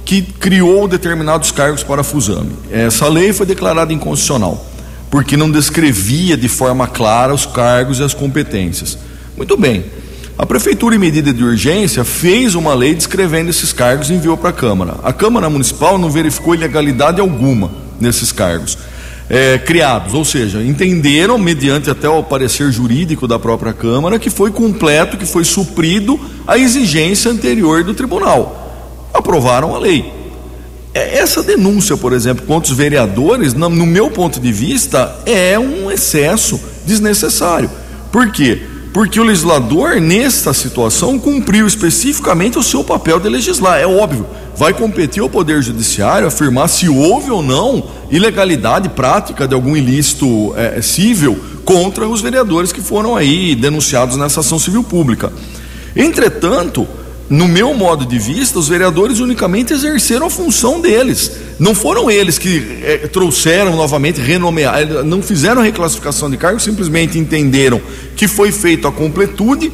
que 0.04 0.22
criou 0.22 0.88
determinados 0.88 1.52
cargos 1.52 1.82
para 1.82 2.00
a 2.00 2.04
Fusame. 2.04 2.52
Essa 2.70 3.08
lei 3.08 3.32
foi 3.32 3.46
declarada 3.46 3.92
inconstitucional 3.92 4.66
porque 5.10 5.36
não 5.36 5.50
descrevia 5.50 6.36
de 6.36 6.48
forma 6.48 6.86
clara 6.86 7.34
os 7.34 7.44
cargos 7.44 7.98
e 7.98 8.02
as 8.02 8.14
competências. 8.14 8.96
Muito 9.36 9.56
bem. 9.56 9.84
A 10.38 10.46
prefeitura, 10.46 10.94
em 10.94 10.98
medida 10.98 11.32
de 11.32 11.44
urgência, 11.44 12.04
fez 12.04 12.54
uma 12.54 12.72
lei 12.72 12.94
descrevendo 12.94 13.50
esses 13.50 13.72
cargos 13.72 14.08
e 14.08 14.14
enviou 14.14 14.36
para 14.36 14.50
a 14.50 14.52
Câmara. 14.52 14.94
A 15.02 15.12
Câmara 15.12 15.50
Municipal 15.50 15.98
não 15.98 16.08
verificou 16.08 16.54
ilegalidade 16.54 17.20
alguma 17.20 17.70
nesses 18.00 18.32
cargos 18.32 18.78
é, 19.28 19.58
criados, 19.58 20.12
ou 20.12 20.24
seja, 20.24 20.60
entenderam, 20.60 21.38
mediante 21.38 21.88
até 21.88 22.08
o 22.08 22.22
parecer 22.22 22.72
jurídico 22.72 23.28
da 23.28 23.38
própria 23.38 23.72
Câmara, 23.72 24.18
que 24.18 24.28
foi 24.28 24.50
completo, 24.50 25.16
que 25.16 25.24
foi 25.24 25.44
suprido 25.44 26.18
a 26.46 26.58
exigência 26.58 27.30
anterior 27.30 27.84
do 27.84 27.94
tribunal. 27.94 28.59
Aprovaram 29.12 29.74
a 29.74 29.78
lei. 29.78 30.12
É, 30.92 31.18
essa 31.18 31.42
denúncia, 31.42 31.96
por 31.96 32.12
exemplo, 32.12 32.46
contra 32.46 32.70
os 32.70 32.76
vereadores, 32.76 33.54
no 33.54 33.70
meu 33.70 34.10
ponto 34.10 34.40
de 34.40 34.52
vista, 34.52 35.20
é 35.24 35.58
um 35.58 35.90
excesso 35.90 36.60
desnecessário. 36.84 37.70
Por 38.10 38.30
quê? 38.32 38.62
Porque 38.92 39.20
o 39.20 39.24
legislador, 39.24 40.00
nesta 40.00 40.52
situação, 40.52 41.16
cumpriu 41.16 41.66
especificamente 41.66 42.58
o 42.58 42.62
seu 42.62 42.82
papel 42.82 43.20
de 43.20 43.28
legislar. 43.28 43.78
É 43.78 43.86
óbvio, 43.86 44.26
vai 44.56 44.74
competir 44.74 45.22
ao 45.22 45.30
Poder 45.30 45.62
Judiciário 45.62 46.26
afirmar 46.26 46.68
se 46.68 46.88
houve 46.88 47.30
ou 47.30 47.40
não 47.40 47.84
ilegalidade 48.10 48.88
prática 48.88 49.46
de 49.46 49.54
algum 49.54 49.76
ilícito 49.76 50.52
é, 50.56 50.82
civil 50.82 51.38
contra 51.64 52.08
os 52.08 52.20
vereadores 52.20 52.72
que 52.72 52.80
foram 52.80 53.14
aí 53.14 53.54
denunciados 53.54 54.16
nessa 54.16 54.40
ação 54.40 54.58
civil 54.58 54.82
pública. 54.82 55.32
Entretanto, 55.94 56.86
no 57.30 57.46
meu 57.46 57.72
modo 57.74 58.04
de 58.04 58.18
vista, 58.18 58.58
os 58.58 58.66
vereadores 58.66 59.20
unicamente 59.20 59.72
exerceram 59.72 60.26
a 60.26 60.30
função 60.30 60.80
deles. 60.80 61.30
Não 61.60 61.76
foram 61.76 62.10
eles 62.10 62.38
que 62.38 62.80
é, 62.82 63.06
trouxeram 63.06 63.76
novamente, 63.76 64.20
renomear, 64.20 64.80
eh, 64.80 65.04
não 65.04 65.22
fizeram 65.22 65.62
reclassificação 65.62 66.28
de 66.28 66.36
cargos, 66.36 66.64
simplesmente 66.64 67.20
entenderam 67.20 67.80
que 68.16 68.26
foi 68.26 68.50
feito 68.50 68.88
a 68.88 68.92
completude 68.92 69.70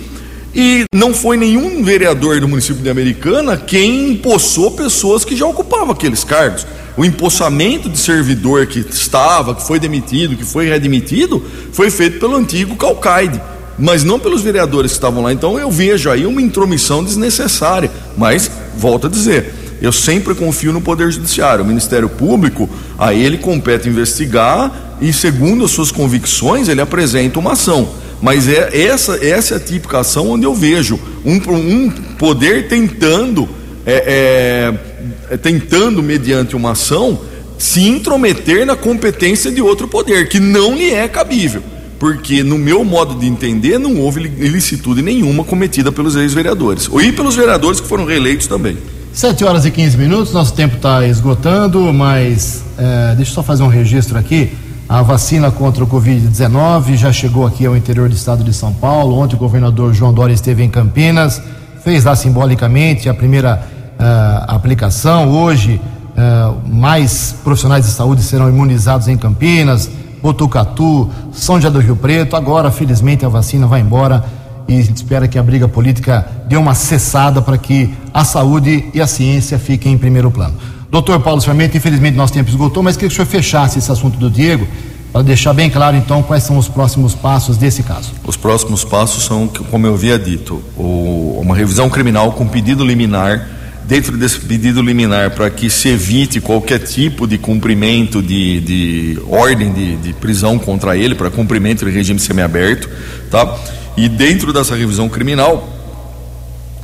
e 0.54 0.84
não 0.94 1.14
foi 1.14 1.38
nenhum 1.38 1.82
vereador 1.82 2.40
do 2.40 2.48
município 2.48 2.82
de 2.82 2.90
Americana 2.90 3.56
quem 3.56 4.10
empossou 4.10 4.72
pessoas 4.72 5.24
que 5.24 5.34
já 5.34 5.46
ocupavam 5.46 5.92
aqueles 5.92 6.24
cargos. 6.24 6.66
O 6.94 7.06
empossamento 7.06 7.88
de 7.88 7.96
servidor 7.96 8.66
que 8.66 8.80
estava, 8.80 9.54
que 9.54 9.66
foi 9.66 9.78
demitido, 9.78 10.36
que 10.36 10.44
foi 10.44 10.66
readmitido, 10.66 11.42
foi 11.72 11.90
feito 11.90 12.18
pelo 12.20 12.36
antigo 12.36 12.76
Calcaide 12.76 13.40
mas 13.78 14.04
não 14.04 14.18
pelos 14.18 14.42
vereadores 14.42 14.92
que 14.92 14.96
estavam 14.96 15.22
lá. 15.22 15.32
Então 15.32 15.58
eu 15.58 15.70
vejo 15.70 16.10
aí 16.10 16.26
uma 16.26 16.40
intromissão 16.40 17.04
desnecessária. 17.04 17.90
Mas, 18.16 18.50
volto 18.76 19.06
a 19.06 19.10
dizer, 19.10 19.52
eu 19.80 19.92
sempre 19.92 20.34
confio 20.34 20.72
no 20.72 20.80
Poder 20.80 21.10
Judiciário. 21.10 21.64
O 21.64 21.66
Ministério 21.66 22.08
Público, 22.08 22.68
a 22.98 23.12
ele 23.12 23.38
compete 23.38 23.88
investigar 23.88 24.96
e, 25.00 25.12
segundo 25.12 25.64
as 25.64 25.70
suas 25.70 25.90
convicções, 25.90 26.68
ele 26.68 26.80
apresenta 26.80 27.38
uma 27.38 27.52
ação. 27.52 27.88
Mas 28.20 28.48
é 28.48 28.70
essa, 28.86 29.24
essa 29.24 29.54
é 29.54 29.56
a 29.58 29.60
típica 29.60 30.00
ação 30.00 30.30
onde 30.30 30.44
eu 30.46 30.54
vejo 30.54 30.98
um, 31.24 31.34
um 31.34 31.90
poder 32.18 32.66
tentando, 32.66 33.46
é, 33.84 34.72
é, 35.30 35.34
é, 35.34 35.36
tentando, 35.36 36.02
mediante 36.02 36.56
uma 36.56 36.70
ação, 36.70 37.20
se 37.58 37.86
intrometer 37.86 38.64
na 38.64 38.74
competência 38.74 39.50
de 39.50 39.60
outro 39.60 39.86
poder, 39.86 40.28
que 40.28 40.40
não 40.40 40.74
lhe 40.74 40.90
é 40.90 41.06
cabível 41.08 41.62
porque, 41.98 42.42
no 42.42 42.58
meu 42.58 42.84
modo 42.84 43.14
de 43.14 43.26
entender, 43.26 43.78
não 43.78 43.98
houve 44.00 44.20
ilicitude 44.20 45.02
nenhuma 45.02 45.44
cometida 45.44 45.90
pelos 45.90 46.14
ex-vereadores, 46.16 46.88
e 47.02 47.12
pelos 47.12 47.34
vereadores 47.34 47.80
que 47.80 47.88
foram 47.88 48.04
reeleitos 48.04 48.46
também. 48.46 48.76
7 49.12 49.44
horas 49.44 49.64
e 49.64 49.70
15 49.70 49.96
minutos, 49.96 50.32
nosso 50.32 50.52
tempo 50.52 50.76
está 50.76 51.06
esgotando, 51.06 51.90
mas 51.92 52.62
é, 52.76 53.14
deixa 53.14 53.30
eu 53.30 53.34
só 53.36 53.42
fazer 53.42 53.62
um 53.62 53.68
registro 53.68 54.18
aqui. 54.18 54.52
A 54.88 55.02
vacina 55.02 55.50
contra 55.50 55.82
o 55.82 55.86
Covid-19 55.86 56.96
já 56.96 57.10
chegou 57.12 57.46
aqui 57.46 57.64
ao 57.66 57.76
interior 57.76 58.08
do 58.08 58.14
estado 58.14 58.44
de 58.44 58.52
São 58.52 58.72
Paulo. 58.74 59.16
Ontem 59.16 59.34
o 59.34 59.38
governador 59.38 59.92
João 59.94 60.12
Dória 60.12 60.34
esteve 60.34 60.62
em 60.62 60.68
Campinas, 60.68 61.40
fez 61.82 62.04
lá 62.04 62.14
simbolicamente 62.14 63.08
a 63.08 63.14
primeira 63.14 63.66
uh, 63.98 64.54
aplicação. 64.54 65.30
Hoje, 65.30 65.80
uh, 66.12 66.68
mais 66.68 67.34
profissionais 67.42 67.84
de 67.84 67.92
saúde 67.92 68.22
serão 68.22 68.48
imunizados 68.48 69.08
em 69.08 69.16
Campinas. 69.16 69.90
Botucatu, 70.26 71.08
São 71.32 71.54
José 71.60 71.70
do 71.70 71.78
Rio 71.78 71.94
Preto. 71.94 72.34
Agora, 72.34 72.72
felizmente, 72.72 73.24
a 73.24 73.28
vacina 73.28 73.64
vai 73.64 73.80
embora 73.80 74.24
e 74.66 74.76
a 74.76 74.82
gente 74.82 74.96
espera 74.96 75.28
que 75.28 75.38
a 75.38 75.42
briga 75.42 75.68
política 75.68 76.26
dê 76.48 76.56
uma 76.56 76.74
cessada 76.74 77.40
para 77.40 77.56
que 77.56 77.94
a 78.12 78.24
saúde 78.24 78.86
e 78.92 79.00
a 79.00 79.06
ciência 79.06 79.56
fiquem 79.56 79.92
em 79.92 79.98
primeiro 79.98 80.28
plano. 80.28 80.54
Doutor 80.90 81.20
Paulo 81.20 81.40
Sarmento, 81.40 81.76
infelizmente 81.76 82.16
nosso 82.16 82.32
tempo 82.32 82.50
esgotou, 82.50 82.82
mas 82.82 82.96
queria 82.96 83.08
que 83.08 83.12
o 83.12 83.16
senhor 83.16 83.28
fechasse 83.28 83.78
esse 83.78 83.92
assunto 83.92 84.18
do 84.18 84.28
Diego 84.28 84.66
para 85.12 85.22
deixar 85.22 85.52
bem 85.52 85.70
claro 85.70 85.96
então 85.96 86.24
quais 86.24 86.42
são 86.42 86.58
os 86.58 86.66
próximos 86.66 87.14
passos 87.14 87.56
desse 87.56 87.84
caso. 87.84 88.10
Os 88.26 88.36
próximos 88.36 88.82
passos 88.82 89.24
são, 89.24 89.46
como 89.70 89.86
eu 89.86 89.94
havia 89.94 90.18
dito, 90.18 90.60
uma 90.76 91.54
revisão 91.54 91.88
criminal 91.88 92.32
com 92.32 92.48
pedido 92.48 92.84
liminar 92.84 93.46
dentro 93.86 94.16
desse 94.16 94.40
pedido 94.40 94.82
liminar 94.82 95.30
para 95.30 95.48
que 95.48 95.70
se 95.70 95.88
evite 95.88 96.40
qualquer 96.40 96.80
tipo 96.80 97.26
de 97.26 97.38
cumprimento 97.38 98.20
de, 98.20 98.60
de 98.60 99.20
ordem 99.28 99.72
de, 99.72 99.96
de 99.96 100.12
prisão 100.12 100.58
contra 100.58 100.96
ele, 100.96 101.14
para 101.14 101.30
cumprimento 101.30 101.84
de 101.84 101.90
regime 101.90 102.18
semiaberto, 102.18 102.88
tá? 103.30 103.56
E 103.96 104.08
dentro 104.08 104.52
dessa 104.52 104.74
revisão 104.74 105.08
criminal, 105.08 105.72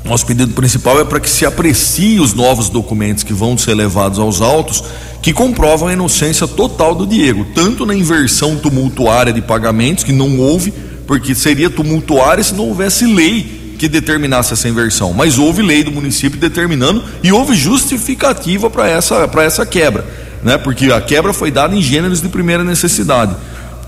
nosso 0.05 0.25
pedido 0.25 0.53
principal 0.55 1.01
é 1.01 1.05
para 1.05 1.21
que 1.21 1.29
se 1.29 1.45
aprecie 1.45 2.21
os 2.21 2.35
novos 2.35 2.69
documentos 2.69 3.25
que 3.25 3.33
vão 3.33 3.59
ser 3.59 3.75
levados 3.75 4.19
aos 4.19 4.41
autos, 4.41 4.83
que 5.21 5.33
comprovam 5.33 5.89
a 5.89 5.93
inocência 5.93 6.47
total 6.47 6.95
do 6.95 7.07
Diego, 7.07 7.47
tanto 7.55 7.85
na 7.85 7.95
inversão 7.95 8.57
tumultuária 8.57 9.33
de 9.33 9.43
pagamentos, 9.43 10.05
que 10.05 10.13
não 10.13 10.39
houve, 10.39 10.73
porque 11.07 11.35
seria 11.35 11.69
tumultuária 11.69 12.43
se 12.43 12.55
não 12.55 12.69
houvesse 12.69 13.07
lei 13.07 13.62
que 13.83 13.89
determinasse 13.89 14.53
essa 14.53 14.69
inversão, 14.69 15.13
mas 15.13 15.41
houve 15.41 15.61
lei 15.61 15.83
do 15.83 15.91
município 15.91 16.39
determinando 16.39 17.03
e 17.21 17.33
houve 17.33 17.57
justificativa 17.57 18.71
para 18.71 18.89
essa, 18.89 19.29
essa 19.39 19.67
quebra, 19.67 20.07
né? 20.41 20.57
porque 20.57 20.93
a 20.93 21.01
quebra 21.01 21.33
foi 21.33 21.51
dada 21.51 21.75
em 21.75 21.83
gêneros 21.83 22.23
de 22.23 22.29
primeira 22.29 22.63
necessidade. 22.63 23.35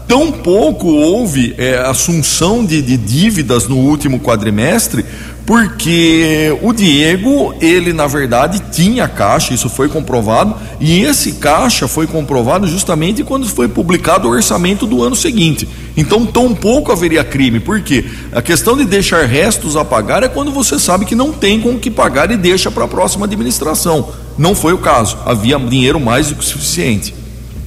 Tampouco 0.09 0.89
houve 0.89 1.55
é, 1.57 1.79
assunção 1.79 2.67
de, 2.67 2.83
de 2.83 2.97
dívidas 2.97 3.69
no 3.69 3.77
último 3.77 4.19
quadrimestre, 4.19 5.05
porque 5.47 6.57
o 6.63 6.73
Diego, 6.73 7.55
ele 7.61 7.93
na 7.93 8.07
verdade 8.07 8.63
tinha 8.73 9.07
caixa, 9.07 9.53
isso 9.53 9.69
foi 9.69 9.89
comprovado, 9.89 10.55
e 10.81 11.03
esse 11.03 11.33
caixa 11.33 11.87
foi 11.87 12.07
comprovado 12.07 12.67
justamente 12.67 13.23
quando 13.23 13.47
foi 13.47 13.69
publicado 13.69 14.27
o 14.27 14.31
orçamento 14.31 14.87
do 14.87 15.03
ano 15.03 15.15
seguinte. 15.15 15.69
Então, 15.97 16.25
tão 16.25 16.55
pouco 16.55 16.91
haveria 16.91 17.23
crime, 17.23 17.61
porque 17.61 18.05
a 18.33 18.41
questão 18.41 18.77
de 18.77 18.85
deixar 18.85 19.27
restos 19.27 19.77
a 19.77 19.85
pagar 19.85 20.23
é 20.23 20.29
quando 20.29 20.51
você 20.51 20.79
sabe 20.79 21.05
que 21.05 21.15
não 21.15 21.31
tem 21.31 21.61
com 21.61 21.73
o 21.73 21.79
que 21.79 21.91
pagar 21.91 22.31
e 22.31 22.37
deixa 22.37 22.71
para 22.71 22.85
a 22.85 22.89
próxima 22.89 23.27
administração. 23.27 24.09
Não 24.39 24.55
foi 24.55 24.73
o 24.73 24.79
caso, 24.79 25.19
havia 25.27 25.59
dinheiro 25.59 26.01
mais 26.01 26.29
do 26.29 26.37
que 26.37 26.45
suficiente. 26.45 27.15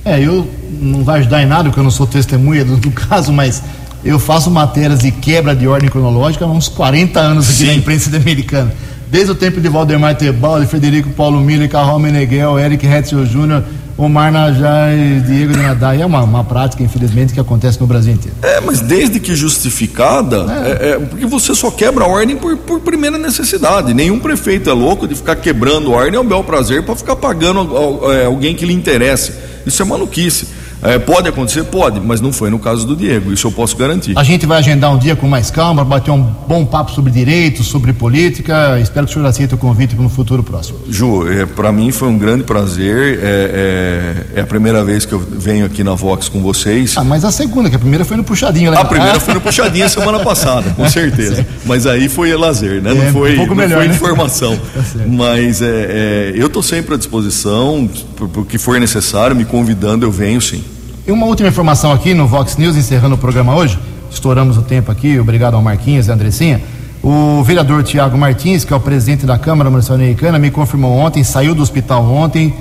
É, 0.03 0.19
eu 0.19 0.49
não 0.82 1.03
vai 1.03 1.19
ajudar 1.19 1.43
em 1.43 1.45
nada, 1.45 1.65
porque 1.65 1.80
eu 1.80 1.84
não 1.84 1.91
sou 1.91 2.07
testemunha 2.07 2.65
do, 2.65 2.75
do 2.78 2.91
caso, 2.91 3.32
mas 3.32 3.61
Eu 4.08 4.20
faço 4.20 4.49
matérias 4.49 4.99
de 4.99 5.12
quebra 5.12 5.53
de 5.53 5.68
ordem 5.68 5.89
cronológica 5.89 6.45
há 6.45 6.47
uns 6.47 6.70
40 6.70 7.20
anos 7.20 7.49
aqui 7.49 7.58
Sim. 7.58 7.66
na 7.68 7.74
imprensa 7.74 8.16
americana. 8.16 8.74
Desde 9.12 9.32
o 9.32 9.36
tempo 9.36 9.60
de 9.60 9.68
Valdemar 9.68 10.16
Tebaldi, 10.16 10.66
Frederico 10.66 11.10
Paulo 11.10 11.41
Miller, 11.41 11.70
Carol 11.70 11.99
Meneghel, 11.99 12.58
Eric 12.58 12.88
Hetzel 12.88 13.26
Jr., 13.26 13.64
Omar 13.97 14.32
Najar 14.32 14.93
e 14.93 15.20
Diego 15.20 15.51
de 15.51 15.60
Nadai. 15.60 16.01
É 16.01 16.05
uma, 16.05 16.24
uma 16.24 16.43
prática, 16.43 16.82
infelizmente, 16.82 17.34
que 17.34 17.39
acontece 17.39 17.82
no 17.82 17.88
Brasil 17.88 18.14
inteiro. 18.14 18.38
É, 18.41 18.62
mas 18.62 18.80
desde 18.80 19.20
que 19.20 19.36
justificada, 19.36 20.45
é. 20.66 20.91
é, 20.91 20.99
porque 20.99 21.26
você 21.26 21.53
só 21.53 21.70
quebra 21.70 22.05
a 22.05 22.08
ordem 22.08 22.38
por, 22.38 22.55
por 22.55 22.80
primeira 22.80 23.18
necessidade. 23.18 23.93
Nenhum 23.93 24.20
prefeito 24.20 24.70
é 24.70 24.74
louco 24.74 25.05
de 25.05 25.16
ficar 25.16 25.36
quebrando 25.36 25.93
a 25.93 25.97
ordem 25.97 26.18
ao 26.18 26.24
bel 26.24 26.45
prazer 26.45 26.84
para 26.84 26.95
ficar 26.95 27.18
pagando 27.18 28.10
é, 28.14 28.26
alguém 28.26 28.55
que 28.55 28.66
lhe 28.66 28.74
interesse. 28.74 29.34
Isso 29.66 29.82
é 29.82 29.86
maluquice. 29.86 30.47
É, 30.82 30.99
pode 30.99 31.28
acontecer? 31.28 31.63
Pode, 31.63 31.99
mas 31.99 32.21
não 32.21 32.32
foi 32.32 32.49
no 32.49 32.59
caso 32.59 32.86
do 32.86 32.95
Diego, 32.95 33.34
isso 33.34 33.47
eu 33.47 33.51
posso 33.51 33.75
garantir. 33.75 34.13
A 34.17 34.23
gente 34.23 34.45
vai 34.45 34.59
agendar 34.59 34.93
um 34.93 34.97
dia 34.97 35.15
com 35.15 35.28
mais 35.28 35.49
calma, 35.49 35.84
bater 35.84 36.11
um 36.11 36.21
bom 36.47 36.65
papo 36.65 36.91
sobre 36.91 37.11
direitos, 37.11 37.67
sobre 37.67 37.93
política. 37.93 38.80
Espero 38.80 39.05
que 39.05 39.11
o 39.11 39.13
senhor 39.13 39.25
aceite 39.28 39.55
o 39.55 39.57
convite 39.57 39.95
para 39.95 40.05
um 40.05 40.09
futuro 40.09 40.43
próximo. 40.43 40.80
Ju, 40.89 41.28
é, 41.32 41.45
para 41.45 41.71
mim 41.71 41.91
foi 41.91 42.07
um 42.07 42.17
grande 42.17 42.43
prazer. 42.43 43.19
É, 43.21 44.25
é- 44.34 44.39
é 44.39 44.41
a 44.41 44.45
primeira 44.45 44.84
vez 44.84 45.05
que 45.05 45.13
eu 45.13 45.19
venho 45.19 45.65
aqui 45.65 45.84
na 45.84 45.95
Vox 45.95 46.30
com 46.30 46.41
vocês. 46.41 46.95
Ah, 46.97 47.03
mas 47.03 47.25
a 47.25 47.32
segunda, 47.32 47.69
que 47.69 47.75
a 47.75 47.80
primeira 47.80 48.05
foi 48.05 48.15
no 48.17 48.23
puxadinho, 48.23 48.71
né? 48.71 48.78
A 48.80 48.86
primeira 48.86 49.19
foi 49.19 49.34
no 49.34 49.41
puxadinha 49.41 49.89
semana 49.89 50.19
passada, 50.19 50.69
com 50.71 50.88
certeza. 50.89 51.45
Mas 51.65 51.86
aí 51.88 52.07
foi 52.07 52.36
lazer, 52.36 52.82
né? 52.82 52.91
É, 52.91 52.93
Não 52.93 53.11
foi, 53.13 53.34
um 53.34 53.38
pouco 53.38 53.55
não 53.55 53.63
melhor, 53.63 53.80
foi 53.80 53.88
né? 53.88 53.93
informação. 53.95 54.57
Tá. 54.78 55.03
Mas 55.07 55.61
é, 55.61 55.65
é, 55.65 56.32
eu 56.36 56.47
estou 56.47 56.61
sempre 56.61 56.93
à 56.93 56.97
disposição, 56.97 57.89
para 58.15 58.41
o 58.41 58.45
que 58.45 58.57
for 58.57 58.80
necessário, 58.80 59.36
me 59.36 59.43
convidando, 59.43 60.05
eu 60.05 60.11
venho 60.11 60.39
sim. 60.39 60.63
E 61.08 61.12
uma 61.12 61.26
última 61.26 61.47
informação 61.47 61.93
aqui 61.93 62.14
no 62.14 62.28
Vox 62.28 62.58
News, 62.58 62.76
encerrando 62.76 63.16
o 63.16 63.18
programa 63.18 63.55
hoje. 63.55 63.80
Estouramos 64.12 64.58
o 64.58 64.62
tempo 64.62 64.91
aqui, 64.91 65.18
obrigado 65.18 65.53
ao 65.53 65.62
Marquinhos 65.62 66.10
e 66.10 66.12
Andressinha. 66.12 66.62
O 67.01 67.41
vereador 67.43 67.82
Tiago 67.82 68.18
Martins, 68.18 68.66
que 68.66 68.74
é 68.74 68.76
o 68.76 68.80
presidente 68.82 69.26
da 69.26 69.38
Câmara 69.38 69.70
Municipal 69.70 69.95
Americana, 69.95 70.38
me 70.38 70.51
confirmou 70.51 70.91
ontem, 70.91 71.24
saiu 71.24 71.55
do 71.55 71.64
hospital 71.64 72.03
ontem, 72.03 72.53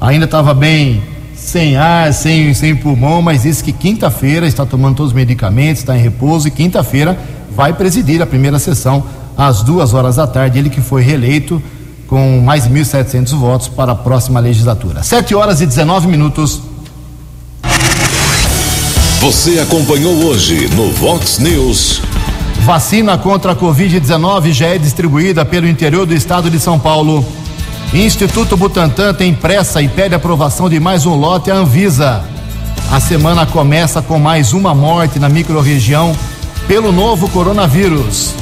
ainda 0.00 0.26
estava 0.26 0.54
bem 0.54 1.02
sem 1.34 1.76
ar, 1.76 2.14
sem, 2.14 2.54
sem 2.54 2.76
pulmão, 2.76 3.20
mas 3.20 3.42
disse 3.42 3.64
que 3.64 3.72
quinta-feira 3.72 4.46
está 4.46 4.64
tomando 4.64 4.98
todos 4.98 5.10
os 5.10 5.16
medicamentos, 5.16 5.80
está 5.80 5.98
em 5.98 6.00
repouso 6.00 6.46
e 6.46 6.52
quinta-feira 6.52 7.18
vai 7.50 7.72
presidir 7.72 8.22
a 8.22 8.26
primeira 8.26 8.60
sessão 8.60 9.02
às 9.36 9.64
duas 9.64 9.92
horas 9.92 10.14
da 10.14 10.26
tarde. 10.28 10.56
Ele 10.56 10.70
que 10.70 10.80
foi 10.80 11.02
reeleito 11.02 11.60
com 12.06 12.40
mais 12.42 12.62
de 12.62 12.70
1.700 12.70 13.34
votos 13.34 13.66
para 13.66 13.90
a 13.90 13.96
próxima 13.96 14.38
legislatura. 14.38 15.02
Sete 15.02 15.34
horas 15.34 15.60
e 15.60 15.66
19 15.66 16.06
minutos. 16.06 16.67
Você 19.20 19.58
acompanhou 19.58 20.14
hoje 20.26 20.68
no 20.76 20.92
Vox 20.92 21.40
News. 21.40 22.00
Vacina 22.60 23.18
contra 23.18 23.50
a 23.50 23.56
Covid-19 23.56 24.52
já 24.52 24.68
é 24.68 24.78
distribuída 24.78 25.44
pelo 25.44 25.66
interior 25.66 26.06
do 26.06 26.14
estado 26.14 26.48
de 26.48 26.60
São 26.60 26.78
Paulo. 26.78 27.26
Instituto 27.92 28.56
Butantan 28.56 29.12
tem 29.12 29.34
pressa 29.34 29.82
e 29.82 29.88
pede 29.88 30.14
aprovação 30.14 30.70
de 30.70 30.78
mais 30.78 31.04
um 31.04 31.16
lote 31.16 31.50
à 31.50 31.56
Anvisa. 31.56 32.22
A 32.92 33.00
semana 33.00 33.44
começa 33.44 34.00
com 34.00 34.20
mais 34.20 34.52
uma 34.52 34.72
morte 34.72 35.18
na 35.18 35.28
microrregião 35.28 36.16
pelo 36.68 36.92
novo 36.92 37.28
coronavírus. 37.28 38.34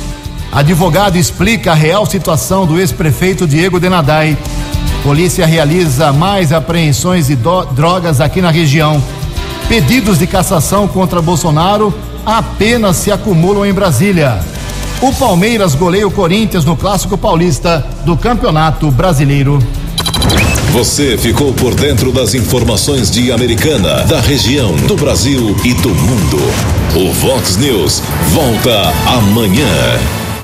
Advogado 0.52 1.16
explica 1.16 1.72
a 1.72 1.74
real 1.74 2.04
situação 2.04 2.66
do 2.66 2.78
ex-prefeito 2.78 3.46
Diego 3.46 3.80
Denadai. 3.80 4.36
Polícia 5.02 5.46
realiza 5.46 6.12
mais 6.12 6.52
apreensões 6.52 7.28
de 7.28 7.36
drogas 7.74 8.20
aqui 8.20 8.42
na 8.42 8.50
região. 8.50 9.02
Pedidos 9.68 10.18
de 10.18 10.28
cassação 10.28 10.86
contra 10.86 11.20
Bolsonaro 11.20 11.92
apenas 12.24 12.96
se 12.96 13.10
acumulam 13.10 13.66
em 13.66 13.72
Brasília. 13.72 14.38
O 15.02 15.12
Palmeiras 15.12 15.74
goleia 15.74 16.06
o 16.06 16.10
Corinthians 16.10 16.64
no 16.64 16.76
Clássico 16.76 17.18
Paulista 17.18 17.84
do 18.04 18.16
Campeonato 18.16 18.90
Brasileiro. 18.92 19.58
Você 20.72 21.18
ficou 21.18 21.52
por 21.52 21.74
dentro 21.74 22.12
das 22.12 22.34
informações 22.34 23.10
de 23.10 23.32
Americana, 23.32 24.04
da 24.04 24.20
região, 24.20 24.74
do 24.86 24.94
Brasil 24.94 25.56
e 25.64 25.74
do 25.74 25.88
mundo. 25.88 26.38
O 26.94 27.12
Vox 27.12 27.56
News 27.56 28.02
volta 28.32 28.92
amanhã. 29.06 30.25